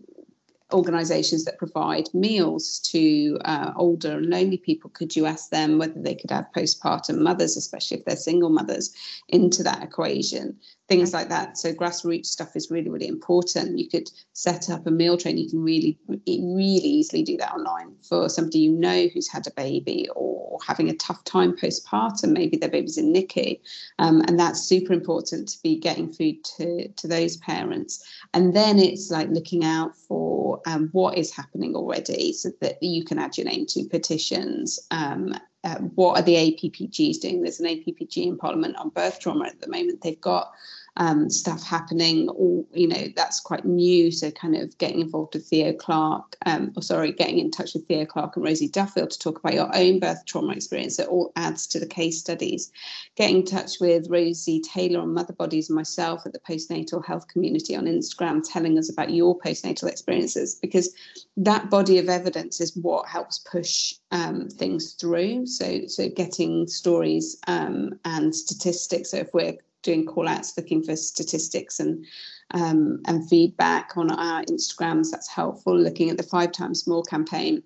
organisations 0.73 1.45
that 1.45 1.59
provide 1.59 2.13
meals 2.13 2.81
to 2.81 3.39
uh, 3.45 3.73
older 3.77 4.17
and 4.17 4.27
lonely 4.27 4.57
people, 4.57 4.91
could 4.91 5.15
you 5.15 5.27
ask 5.27 5.51
them 5.51 5.79
whether 5.79 6.01
they 6.01 6.15
could 6.15 6.33
add 6.33 6.47
postpartum 6.55 7.19
mothers, 7.19 7.57
especially 7.57 7.99
if 7.99 8.05
they're 8.05 8.17
single 8.17 8.51
mothers, 8.51 8.93
into 9.29 9.63
that 9.63 9.83
equation? 9.83 10.57
Things 10.89 11.13
like 11.13 11.29
that. 11.29 11.59
So 11.59 11.73
grassroots 11.73 12.27
stuff 12.27 12.55
is 12.55 12.71
really, 12.71 12.91
really 12.91 13.09
important. 13.09 13.79
You 13.79 13.89
could 13.89 14.11
set 14.33 14.71
up 14.71 14.87
a 14.87 14.91
meal 14.91 15.17
train. 15.17 15.37
You 15.37 15.51
can 15.51 15.63
really, 15.63 15.99
really 16.09 16.89
easily 16.89 17.23
do 17.23 17.37
that 17.39 17.53
online 17.53 17.95
for 18.09 18.29
somebody 18.29 18.61
you 18.61 18.73
know 18.73 19.09
who's 19.09 19.29
had 19.29 19.47
a 19.47 19.51
baby 19.51 20.09
or 20.15 20.59
having 20.65 20.89
a 20.89 20.95
tough 20.95 21.23
time 21.25 21.57
postpartum. 21.57 22.33
Maybe 22.33 22.57
their 22.57 22.69
baby's 22.69 22.99
in 22.99 23.13
NICU, 23.13 23.59
um, 23.99 24.21
and 24.23 24.39
that's 24.39 24.63
super 24.63 24.93
important 24.93 25.49
to 25.49 25.63
be 25.63 25.77
getting 25.77 26.13
food 26.13 26.45
to 26.57 26.89
to 26.89 27.09
those 27.09 27.37
parents. 27.39 28.05
And 28.33 28.55
then 28.55 28.79
it's 28.79 29.11
like 29.11 29.29
looking 29.31 29.65
out 29.65 29.97
for 29.97 30.61
um, 30.67 30.89
what 30.93 31.19
is 31.19 31.33
happening 31.33 31.75
already, 31.75 32.33
so 32.33 32.51
that 32.61 32.83
you 32.83 33.05
can 33.05 33.19
add 33.19 33.37
your 33.37 33.47
name 33.47 33.67
to 33.67 33.85
petitions 33.85 34.79
um, 34.91 35.35
uh, 35.67 35.79
what 35.97 36.17
are 36.17 36.23
the 36.23 36.37
APPGs 36.37 37.21
doing? 37.21 37.43
There's 37.43 37.59
an 37.59 37.67
APPG 37.67 38.19
in 38.19 38.39
Parliament 38.39 38.77
on 38.77 38.91
birth 38.91 39.19
trauma 39.19 39.47
at 39.47 39.61
the 39.61 39.69
moment. 39.69 40.01
They've 40.01 40.21
got 40.21 40.53
um, 40.99 41.29
stuff 41.29 41.63
happening, 41.63 42.29
or 42.31 42.65
you 42.73 42.89
know, 42.89 43.09
that's 43.15 43.41
quite 43.41 43.65
new. 43.65 44.11
So, 44.11 44.31
kind 44.31 44.57
of 44.57 44.77
getting 44.79 45.01
involved 45.01 45.35
with 45.35 45.47
Theo 45.47 45.73
Clarke, 45.73 46.37
um, 46.47 46.73
or 46.77 46.83
sorry, 46.83 47.13
getting 47.13 47.39
in 47.39 47.51
touch 47.51 47.75
with 47.75 47.87
Theo 47.87 48.07
Clarke 48.07 48.37
and 48.37 48.45
Rosie 48.45 48.69
Duffield 48.69 49.11
to 49.11 49.19
talk 49.19 49.39
about 49.39 49.55
your 49.55 49.75
own 49.75 50.01
birth 50.01 50.25
trauma 50.27 50.53
experience. 50.53 50.99
It 50.99 51.09
all 51.09 51.33
adds 51.37 51.67
to 51.69 51.81
the 51.81 51.87
case 51.87 52.19
studies. 52.19 52.73
Getting 53.17 53.39
in 53.39 53.45
touch 53.45 53.81
with 53.81 54.09
Rosie 54.09 54.61
Taylor 54.61 55.01
on 55.01 55.15
Mother 55.15 55.33
Bodies 55.33 55.69
and 55.69 55.77
myself 55.77 56.25
at 56.25 56.33
the 56.33 56.41
postnatal 56.41 57.05
health 57.05 57.29
community 57.29 57.77
on 57.77 57.85
Instagram, 57.85 58.43
telling 58.47 58.79
us 58.79 58.91
about 58.91 59.11
your 59.11 59.39
postnatal 59.39 59.89
experiences, 59.89 60.55
because 60.55 60.95
that 61.37 61.71
body 61.71 61.99
of 61.99 62.09
evidence 62.09 62.61
is 62.61 62.77
what 62.77 63.07
helps 63.07 63.39
push 63.39 63.95
um, 64.13 64.49
things 64.49 64.95
through. 64.95 65.47
So, 65.47 65.87
so 65.87 66.09
getting 66.09 66.67
stories 66.67 67.39
um, 67.47 67.99
and 68.05 68.35
statistics. 68.35 69.11
So, 69.11 69.19
if 69.19 69.35
we're 69.35 69.59
doing 69.87 70.05
call 70.05 70.29
outs 70.29 70.57
looking 70.57 70.83
for 70.83 70.97
statistics 70.97 71.81
and 71.81 72.05
um, 72.53 73.01
and 73.07 73.29
feedback 73.29 73.97
on 73.97 74.11
our 74.11 74.45
Instagrams. 74.45 75.11
That's 75.11 75.29
helpful. 75.29 75.77
Looking 75.77 76.11
at 76.11 76.17
the 76.17 76.23
Five 76.23 76.53
Times 76.53 76.87
More 76.87 77.03
campaign 77.03 77.63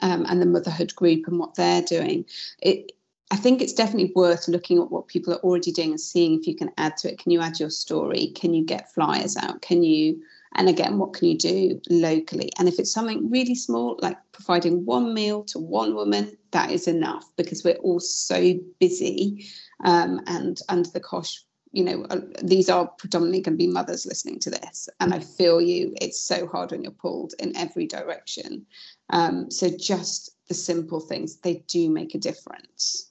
um, 0.00 0.24
and 0.28 0.40
the 0.40 0.46
Motherhood 0.46 0.94
Group 0.94 1.26
and 1.26 1.38
what 1.38 1.54
they're 1.56 1.82
doing. 1.82 2.24
It, 2.62 2.92
I 3.32 3.36
think 3.36 3.60
it's 3.60 3.72
definitely 3.72 4.12
worth 4.14 4.48
looking 4.48 4.78
at 4.78 4.90
what 4.90 5.08
people 5.08 5.34
are 5.34 5.40
already 5.40 5.70
doing 5.70 5.90
and 5.90 6.00
seeing 6.00 6.38
if 6.38 6.46
you 6.46 6.56
can 6.56 6.70
add 6.78 6.96
to 6.98 7.12
it. 7.12 7.18
Can 7.18 7.30
you 7.30 7.40
add 7.40 7.60
your 7.60 7.70
story? 7.70 8.28
Can 8.34 8.54
you 8.54 8.64
get 8.64 8.92
flyers 8.92 9.36
out? 9.36 9.62
Can 9.62 9.82
you 9.82 10.20
and 10.56 10.68
again, 10.68 10.98
what 10.98 11.12
can 11.12 11.28
you 11.28 11.38
do 11.38 11.80
locally? 11.90 12.50
And 12.58 12.66
if 12.68 12.78
it's 12.78 12.90
something 12.90 13.30
really 13.30 13.54
small, 13.54 13.98
like 14.02 14.18
providing 14.32 14.84
one 14.84 15.14
meal 15.14 15.44
to 15.44 15.58
one 15.58 15.94
woman, 15.94 16.36
that 16.50 16.72
is 16.72 16.88
enough 16.88 17.30
because 17.36 17.62
we're 17.62 17.76
all 17.76 18.00
so 18.00 18.54
busy 18.80 19.46
um, 19.84 20.20
and 20.26 20.60
under 20.68 20.90
the 20.90 21.00
cosh 21.00 21.44
you 21.72 21.84
know 21.84 22.04
uh, 22.10 22.20
these 22.42 22.68
are 22.68 22.86
predominantly 22.98 23.40
going 23.40 23.56
to 23.56 23.64
be 23.64 23.70
mothers 23.70 24.06
listening 24.06 24.38
to 24.40 24.50
this. 24.50 24.88
And 24.98 25.14
i 25.14 25.20
feel 25.20 25.60
you 25.60 25.94
it's 26.00 26.20
so 26.20 26.46
hard 26.46 26.70
when 26.70 26.82
you're 26.82 26.92
pulled 26.92 27.34
in 27.38 27.56
every 27.56 27.86
direction. 27.86 28.66
Um, 29.10 29.50
so 29.50 29.68
just 29.68 30.36
the 30.48 30.54
simple 30.54 31.00
things 31.00 31.36
they 31.36 31.64
do 31.68 31.90
make 31.90 32.14
a 32.14 32.18
difference. 32.18 33.10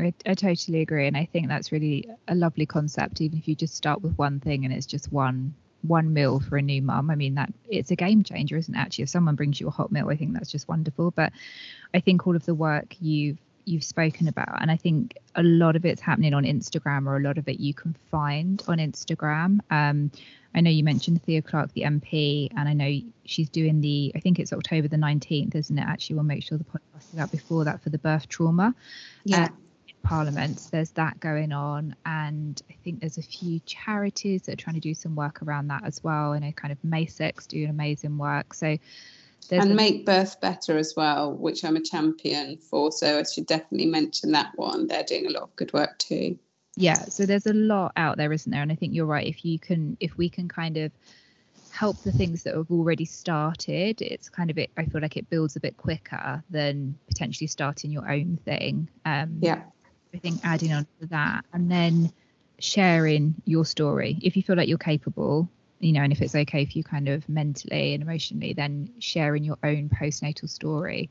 I, 0.00 0.12
I 0.26 0.34
totally 0.34 0.80
agree 0.80 1.06
and 1.06 1.16
i 1.16 1.24
think 1.24 1.48
that's 1.48 1.70
really 1.70 2.08
a 2.26 2.34
lovely 2.34 2.66
concept 2.66 3.20
even 3.20 3.38
if 3.38 3.46
you 3.46 3.54
just 3.54 3.76
start 3.76 4.02
with 4.02 4.18
one 4.18 4.40
thing 4.40 4.64
and 4.64 4.74
it's 4.74 4.86
just 4.86 5.12
one 5.12 5.54
one 5.86 6.14
meal 6.14 6.40
for 6.40 6.56
a 6.56 6.62
new 6.62 6.80
mum. 6.80 7.10
I 7.10 7.14
mean 7.14 7.34
that 7.34 7.52
it's 7.68 7.90
a 7.90 7.96
game 7.96 8.22
changer 8.22 8.56
isn't 8.56 8.74
it 8.74 8.78
actually? 8.78 9.02
If 9.02 9.10
someone 9.10 9.34
brings 9.34 9.60
you 9.60 9.68
a 9.68 9.70
hot 9.70 9.92
meal 9.92 10.08
i 10.08 10.16
think 10.16 10.32
that's 10.32 10.50
just 10.50 10.68
wonderful. 10.68 11.10
But 11.10 11.32
i 11.92 12.00
think 12.00 12.26
all 12.26 12.36
of 12.36 12.46
the 12.46 12.54
work 12.54 12.96
you've 13.00 13.38
you've 13.64 13.84
spoken 13.84 14.28
about 14.28 14.60
and 14.60 14.70
i 14.70 14.76
think 14.76 15.16
a 15.34 15.42
lot 15.42 15.76
of 15.76 15.84
it's 15.84 16.00
happening 16.00 16.34
on 16.34 16.44
instagram 16.44 17.06
or 17.06 17.16
a 17.16 17.20
lot 17.20 17.38
of 17.38 17.48
it 17.48 17.60
you 17.60 17.74
can 17.74 17.94
find 18.10 18.62
on 18.68 18.78
instagram. 18.78 19.58
Um, 19.70 20.10
i 20.54 20.60
know 20.60 20.70
you 20.70 20.84
mentioned 20.84 21.22
theo 21.22 21.40
clarke 21.40 21.72
the 21.72 21.82
mp 21.82 22.48
and 22.56 22.68
i 22.68 22.72
know 22.72 23.00
she's 23.24 23.48
doing 23.48 23.80
the 23.80 24.12
i 24.14 24.20
think 24.20 24.38
it's 24.38 24.52
october 24.52 24.88
the 24.88 24.96
19th 24.96 25.54
isn't 25.54 25.78
it? 25.78 25.86
Actually 25.86 26.16
we'll 26.16 26.24
make 26.24 26.42
sure 26.42 26.58
the 26.58 26.64
podcast 26.64 27.12
is 27.12 27.18
out 27.18 27.30
before 27.30 27.64
that 27.64 27.82
for 27.82 27.90
the 27.90 27.98
birth 27.98 28.28
trauma 28.28 28.74
yeah. 29.24 29.44
uh, 29.44 29.48
parliament. 30.02 30.68
There's 30.70 30.90
that 30.92 31.18
going 31.18 31.52
on 31.52 31.96
and 32.04 32.60
i 32.70 32.74
think 32.84 33.00
there's 33.00 33.18
a 33.18 33.22
few 33.22 33.60
charities 33.60 34.42
that 34.42 34.52
are 34.52 34.56
trying 34.56 34.74
to 34.74 34.80
do 34.80 34.94
some 34.94 35.16
work 35.16 35.42
around 35.42 35.68
that 35.68 35.84
as 35.84 36.04
well. 36.04 36.32
And 36.34 36.44
a 36.44 36.52
kind 36.52 36.70
of 36.70 36.78
MASIC's 36.82 37.46
doing 37.46 37.70
amazing 37.70 38.18
work. 38.18 38.52
So 38.54 38.76
there's 39.48 39.64
and 39.64 39.76
make 39.76 40.06
birth 40.06 40.40
better 40.40 40.76
as 40.76 40.94
well, 40.96 41.32
which 41.34 41.64
I'm 41.64 41.76
a 41.76 41.82
champion 41.82 42.58
for. 42.58 42.92
So 42.92 43.18
I 43.18 43.22
should 43.24 43.46
definitely 43.46 43.86
mention 43.86 44.32
that 44.32 44.52
one. 44.56 44.86
They're 44.86 45.04
doing 45.04 45.26
a 45.26 45.30
lot 45.30 45.42
of 45.42 45.56
good 45.56 45.72
work 45.72 45.98
too. 45.98 46.38
Yeah, 46.76 47.04
so 47.04 47.24
there's 47.24 47.46
a 47.46 47.52
lot 47.52 47.92
out 47.96 48.16
there, 48.16 48.32
isn't 48.32 48.50
there? 48.50 48.62
And 48.62 48.72
I 48.72 48.74
think 48.74 48.94
you're 48.94 49.06
right. 49.06 49.26
If 49.26 49.44
you 49.44 49.58
can, 49.58 49.96
if 50.00 50.16
we 50.16 50.28
can 50.28 50.48
kind 50.48 50.76
of 50.76 50.90
help 51.70 51.96
the 52.04 52.12
things 52.12 52.42
that 52.44 52.54
have 52.54 52.70
already 52.70 53.04
started, 53.04 54.00
it's 54.00 54.28
kind 54.28 54.50
of 54.50 54.58
it. 54.58 54.70
I 54.76 54.84
feel 54.86 55.00
like 55.00 55.16
it 55.16 55.30
builds 55.30 55.56
a 55.56 55.60
bit 55.60 55.76
quicker 55.76 56.42
than 56.50 56.98
potentially 57.06 57.46
starting 57.46 57.92
your 57.92 58.10
own 58.10 58.38
thing. 58.44 58.88
Um, 59.04 59.38
yeah, 59.40 59.62
I 60.14 60.18
think 60.18 60.40
adding 60.44 60.72
on 60.72 60.86
to 61.00 61.06
that, 61.08 61.44
and 61.52 61.70
then 61.70 62.12
sharing 62.60 63.34
your 63.44 63.64
story 63.64 64.16
if 64.22 64.36
you 64.36 64.42
feel 64.42 64.56
like 64.56 64.68
you're 64.68 64.78
capable 64.78 65.48
you 65.84 65.92
know, 65.92 66.00
and 66.00 66.12
if 66.12 66.22
it's 66.22 66.34
okay 66.34 66.64
for 66.64 66.72
you 66.78 66.82
kind 66.82 67.08
of 67.08 67.28
mentally 67.28 67.92
and 67.92 68.02
emotionally, 68.02 68.54
then 68.54 68.90
sharing 68.98 69.44
your 69.44 69.58
own 69.62 69.90
postnatal 69.90 70.48
story 70.48 71.10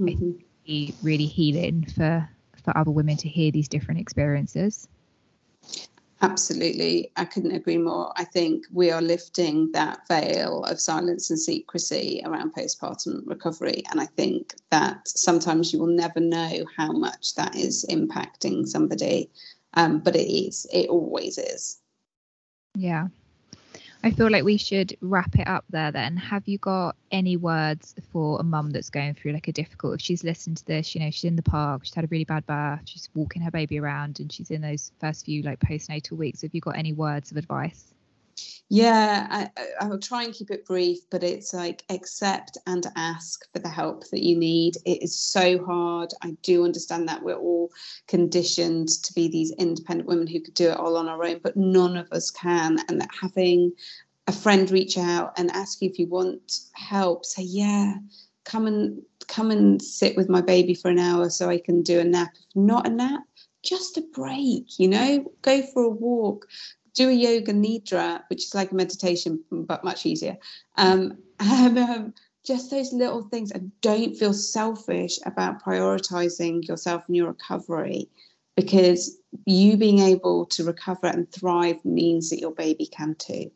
mm-hmm. 0.00 0.32
be 0.64 0.94
really 1.02 1.26
healing 1.26 1.84
for 1.96 2.28
for 2.64 2.76
other 2.78 2.90
women 2.90 3.16
to 3.18 3.28
hear 3.28 3.50
these 3.50 3.68
different 3.68 4.00
experiences. 4.00 4.88
Absolutely. 6.22 7.10
I 7.16 7.26
couldn't 7.26 7.54
agree 7.54 7.76
more. 7.76 8.12
I 8.16 8.24
think 8.24 8.64
we 8.72 8.90
are 8.90 9.02
lifting 9.02 9.70
that 9.72 10.08
veil 10.08 10.64
of 10.64 10.80
silence 10.80 11.28
and 11.28 11.38
secrecy 11.38 12.22
around 12.24 12.54
postpartum 12.54 13.26
recovery. 13.26 13.82
And 13.90 14.00
I 14.00 14.06
think 14.06 14.54
that 14.70 15.06
sometimes 15.06 15.72
you 15.72 15.80
will 15.80 15.88
never 15.88 16.20
know 16.20 16.64
how 16.74 16.92
much 16.92 17.34
that 17.34 17.54
is 17.54 17.84
impacting 17.90 18.66
somebody. 18.66 19.28
Um, 19.74 19.98
but 19.98 20.16
it 20.16 20.32
is, 20.32 20.66
it 20.72 20.88
always 20.88 21.36
is. 21.36 21.80
Yeah, 22.76 23.08
I 24.04 24.10
feel 24.10 24.30
like 24.30 24.44
we 24.44 24.58
should 24.58 24.94
wrap 25.00 25.34
it 25.38 25.48
up 25.48 25.64
there 25.70 25.90
then. 25.90 26.18
Have 26.18 26.46
you 26.46 26.58
got 26.58 26.94
any 27.10 27.38
words 27.38 27.94
for 28.12 28.38
a 28.38 28.42
mum 28.42 28.70
that's 28.70 28.90
going 28.90 29.14
through 29.14 29.32
like 29.32 29.48
a 29.48 29.52
difficult, 29.52 29.94
if 29.94 30.02
she's 30.02 30.22
listened 30.22 30.58
to 30.58 30.66
this, 30.66 30.94
you 30.94 31.00
know, 31.00 31.10
she's 31.10 31.24
in 31.24 31.36
the 31.36 31.42
park, 31.42 31.86
she's 31.86 31.94
had 31.94 32.04
a 32.04 32.08
really 32.08 32.24
bad 32.26 32.44
birth, 32.44 32.80
she's 32.84 33.08
walking 33.14 33.40
her 33.40 33.50
baby 33.50 33.80
around 33.80 34.20
and 34.20 34.30
she's 34.30 34.50
in 34.50 34.60
those 34.60 34.92
first 35.00 35.24
few 35.24 35.40
like 35.40 35.58
postnatal 35.58 36.18
weeks. 36.18 36.42
Have 36.42 36.54
you 36.54 36.60
got 36.60 36.76
any 36.76 36.92
words 36.92 37.30
of 37.30 37.38
advice? 37.38 37.93
Yeah, 38.68 39.26
I, 39.30 39.50
I 39.80 39.86
will 39.86 39.98
try 39.98 40.24
and 40.24 40.34
keep 40.34 40.50
it 40.50 40.66
brief, 40.66 40.98
but 41.10 41.22
it's 41.22 41.52
like 41.52 41.84
accept 41.90 42.58
and 42.66 42.86
ask 42.96 43.44
for 43.52 43.58
the 43.58 43.68
help 43.68 44.08
that 44.10 44.22
you 44.22 44.36
need. 44.36 44.76
It 44.84 45.02
is 45.02 45.16
so 45.16 45.64
hard. 45.64 46.12
I 46.22 46.36
do 46.42 46.64
understand 46.64 47.08
that 47.08 47.22
we're 47.22 47.34
all 47.34 47.70
conditioned 48.08 48.88
to 48.88 49.12
be 49.12 49.28
these 49.28 49.52
independent 49.52 50.08
women 50.08 50.26
who 50.26 50.40
could 50.40 50.54
do 50.54 50.70
it 50.70 50.76
all 50.76 50.96
on 50.96 51.08
our 51.08 51.24
own, 51.24 51.40
but 51.42 51.56
none 51.56 51.96
of 51.96 52.10
us 52.10 52.30
can. 52.30 52.78
And 52.88 53.00
that 53.00 53.10
having 53.20 53.72
a 54.26 54.32
friend 54.32 54.70
reach 54.70 54.96
out 54.96 55.38
and 55.38 55.50
ask 55.50 55.82
you 55.82 55.90
if 55.90 55.98
you 55.98 56.06
want 56.06 56.60
help, 56.72 57.24
say, 57.24 57.42
yeah, 57.42 57.94
come 58.44 58.66
and 58.66 59.02
come 59.26 59.50
and 59.50 59.80
sit 59.80 60.16
with 60.16 60.28
my 60.28 60.40
baby 60.40 60.74
for 60.74 60.90
an 60.90 60.98
hour 60.98 61.30
so 61.30 61.48
I 61.48 61.58
can 61.58 61.82
do 61.82 62.00
a 62.00 62.04
nap. 62.04 62.30
If 62.34 62.56
not 62.56 62.86
a 62.86 62.90
nap, 62.90 63.22
just 63.62 63.96
a 63.96 64.02
break, 64.12 64.78
you 64.78 64.88
know, 64.88 65.32
go 65.42 65.62
for 65.62 65.84
a 65.84 65.90
walk, 65.90 66.46
do 66.94 67.08
a 67.08 67.12
yoga 67.12 67.52
nidra, 67.52 68.22
which 68.28 68.44
is 68.44 68.54
like 68.54 68.70
a 68.70 68.74
meditation 68.74 69.42
but 69.50 69.84
much 69.84 70.06
easier. 70.06 70.36
Um, 70.76 71.18
and 71.40 71.78
um, 71.78 72.14
just 72.44 72.70
those 72.70 72.92
little 72.92 73.22
things, 73.22 73.50
and 73.50 73.72
don't 73.80 74.16
feel 74.16 74.32
selfish 74.32 75.18
about 75.26 75.62
prioritizing 75.62 76.66
yourself 76.66 77.02
and 77.06 77.16
your 77.16 77.28
recovery, 77.28 78.08
because 78.56 79.18
you 79.46 79.76
being 79.76 79.98
able 79.98 80.46
to 80.46 80.64
recover 80.64 81.08
and 81.08 81.30
thrive 81.32 81.84
means 81.84 82.30
that 82.30 82.38
your 82.38 82.52
baby 82.52 82.86
can 82.86 83.16
too. 83.16 83.50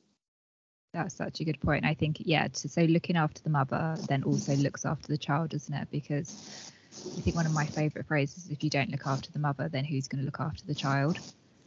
That's 0.94 1.14
such 1.14 1.40
a 1.40 1.44
good 1.44 1.60
point. 1.60 1.84
I 1.84 1.94
think, 1.94 2.16
yeah, 2.20 2.48
to 2.48 2.68
so 2.68 2.82
looking 2.82 3.16
after 3.16 3.42
the 3.42 3.50
mother 3.50 3.96
then 4.08 4.24
also 4.24 4.56
looks 4.56 4.84
after 4.84 5.06
the 5.06 5.18
child, 5.18 5.50
doesn't 5.50 5.74
it? 5.74 5.88
Because 5.90 6.72
I 7.16 7.20
think 7.20 7.36
one 7.36 7.46
of 7.46 7.52
my 7.52 7.66
favourite 7.66 8.08
phrases 8.08 8.46
is 8.46 8.50
if 8.50 8.64
you 8.64 8.70
don't 8.70 8.90
look 8.90 9.06
after 9.06 9.30
the 9.30 9.38
mother, 9.38 9.68
then 9.68 9.84
who's 9.84 10.08
going 10.08 10.20
to 10.20 10.24
look 10.24 10.40
after 10.40 10.64
the 10.66 10.74
child? 10.74 11.18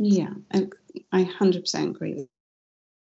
Yeah, 0.03 0.33
I, 0.51 0.67
I 1.11 1.23
100% 1.23 1.89
agree. 1.89 2.27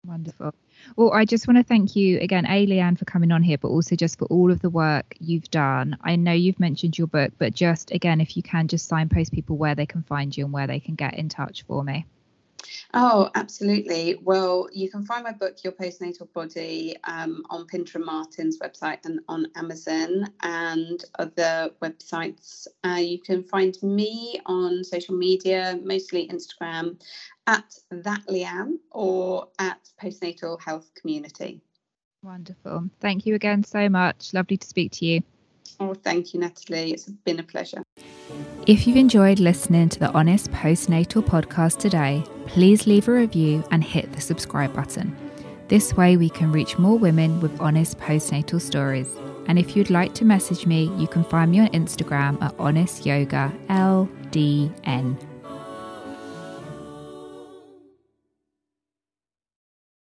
Wonderful. 0.07 0.55
Well, 0.97 1.15
I 1.15 1.25
just 1.25 1.49
want 1.49 1.57
to 1.57 1.65
thank 1.65 1.97
you 1.97 2.21
again, 2.21 2.45
A. 2.45 2.67
Lyanne, 2.67 2.99
for 2.99 3.07
coming 3.07 3.33
on 3.33 3.43
here, 3.43 3.57
but 3.57 3.69
also 3.69 3.97
just 3.97 4.19
for 4.19 4.27
all 4.27 4.51
of 4.51 4.61
the 4.61 4.69
work 4.69 5.15
you've 5.19 5.51
done. 5.51 5.97
I 6.03 6.17
know 6.17 6.33
you've 6.33 6.61
mentioned 6.61 6.99
your 6.99 7.07
book, 7.07 7.33
but 7.39 7.55
just 7.55 7.91
again, 7.91 8.21
if 8.21 8.37
you 8.37 8.43
can 8.43 8.69
just 8.69 8.87
signpost 8.87 9.33
people 9.33 9.57
where 9.57 9.75
they 9.75 9.87
can 9.87 10.03
find 10.03 10.37
you 10.37 10.45
and 10.45 10.53
where 10.53 10.67
they 10.67 10.79
can 10.79 10.95
get 10.95 11.15
in 11.15 11.31
touch 11.31 11.63
for 11.63 11.83
me. 11.83 12.05
Oh, 12.93 13.31
absolutely. 13.35 14.17
Well, 14.23 14.69
you 14.73 14.91
can 14.91 15.05
find 15.05 15.25
my 15.25 15.33
book, 15.33 15.65
Your 15.65 15.73
Postnatal 15.73 16.33
Body, 16.33 16.97
um, 17.05 17.45
on 17.51 17.67
Pinter 17.67 17.99
and 17.99 18.07
Martin's 18.07 18.59
website 18.59 19.05
and 19.05 19.21
on 19.29 19.47
Amazon 19.57 20.33
and 20.43 21.05
other 21.19 21.71
websites. 21.83 22.67
Uh, 22.85 23.01
you 23.01 23.19
can 23.21 23.43
find 23.43 23.77
me 23.83 24.41
on 24.47 24.85
social 24.85 25.17
media, 25.17 25.79
mostly 25.83 26.29
Instagram, 26.29 27.01
at 27.47 27.79
that 27.91 28.23
Lyanne 28.29 28.79
or 28.91 29.49
at 29.59 29.89
Postnatal 30.01 30.61
Health 30.61 30.91
Community. 30.95 31.61
Wonderful. 32.23 32.89
Thank 33.01 33.27
you 33.27 33.35
again 33.35 33.65
so 33.65 33.89
much. 33.89 34.33
Lovely 34.33 34.57
to 34.57 34.67
speak 34.67 34.93
to 34.93 35.05
you. 35.05 35.23
Oh, 35.81 35.95
thank 35.95 36.33
you, 36.33 36.41
Natalie. 36.41 36.93
It's 36.93 37.05
been 37.05 37.41
a 37.41 37.43
pleasure. 37.43 37.83
If 38.67 38.87
you've 38.87 38.97
enjoyed 38.97 39.41
listening 39.41 39.91
to 39.91 39.99
the 39.99 40.11
Honest 40.13 40.51
Postnatal 40.51 41.23
podcast 41.23 41.77
today, 41.77 42.25
please 42.47 42.87
leave 42.87 43.09
a 43.09 43.13
review 43.13 43.63
and 43.71 43.85
hit 43.85 44.11
the 44.15 44.23
subscribe 44.23 44.73
button. 44.73 45.15
This 45.69 45.95
way, 45.95 46.17
we 46.17 46.31
can 46.31 46.51
reach 46.51 46.79
more 46.79 46.99
women 46.99 47.41
with 47.41 47.61
honest 47.61 47.99
postnatal 47.99 48.59
stories. 48.59 49.11
And 49.49 49.59
if 49.59 49.77
you'd 49.77 49.91
like 49.91 50.15
to 50.15 50.25
message 50.25 50.65
me, 50.65 50.91
you 50.97 51.07
can 51.07 51.25
find 51.25 51.51
me 51.51 51.61
on 51.61 51.69
Instagram 51.69 52.41
at 52.41 52.55
Honest 52.59 53.05
Yoga 53.05 53.53
LDN. 53.69 55.34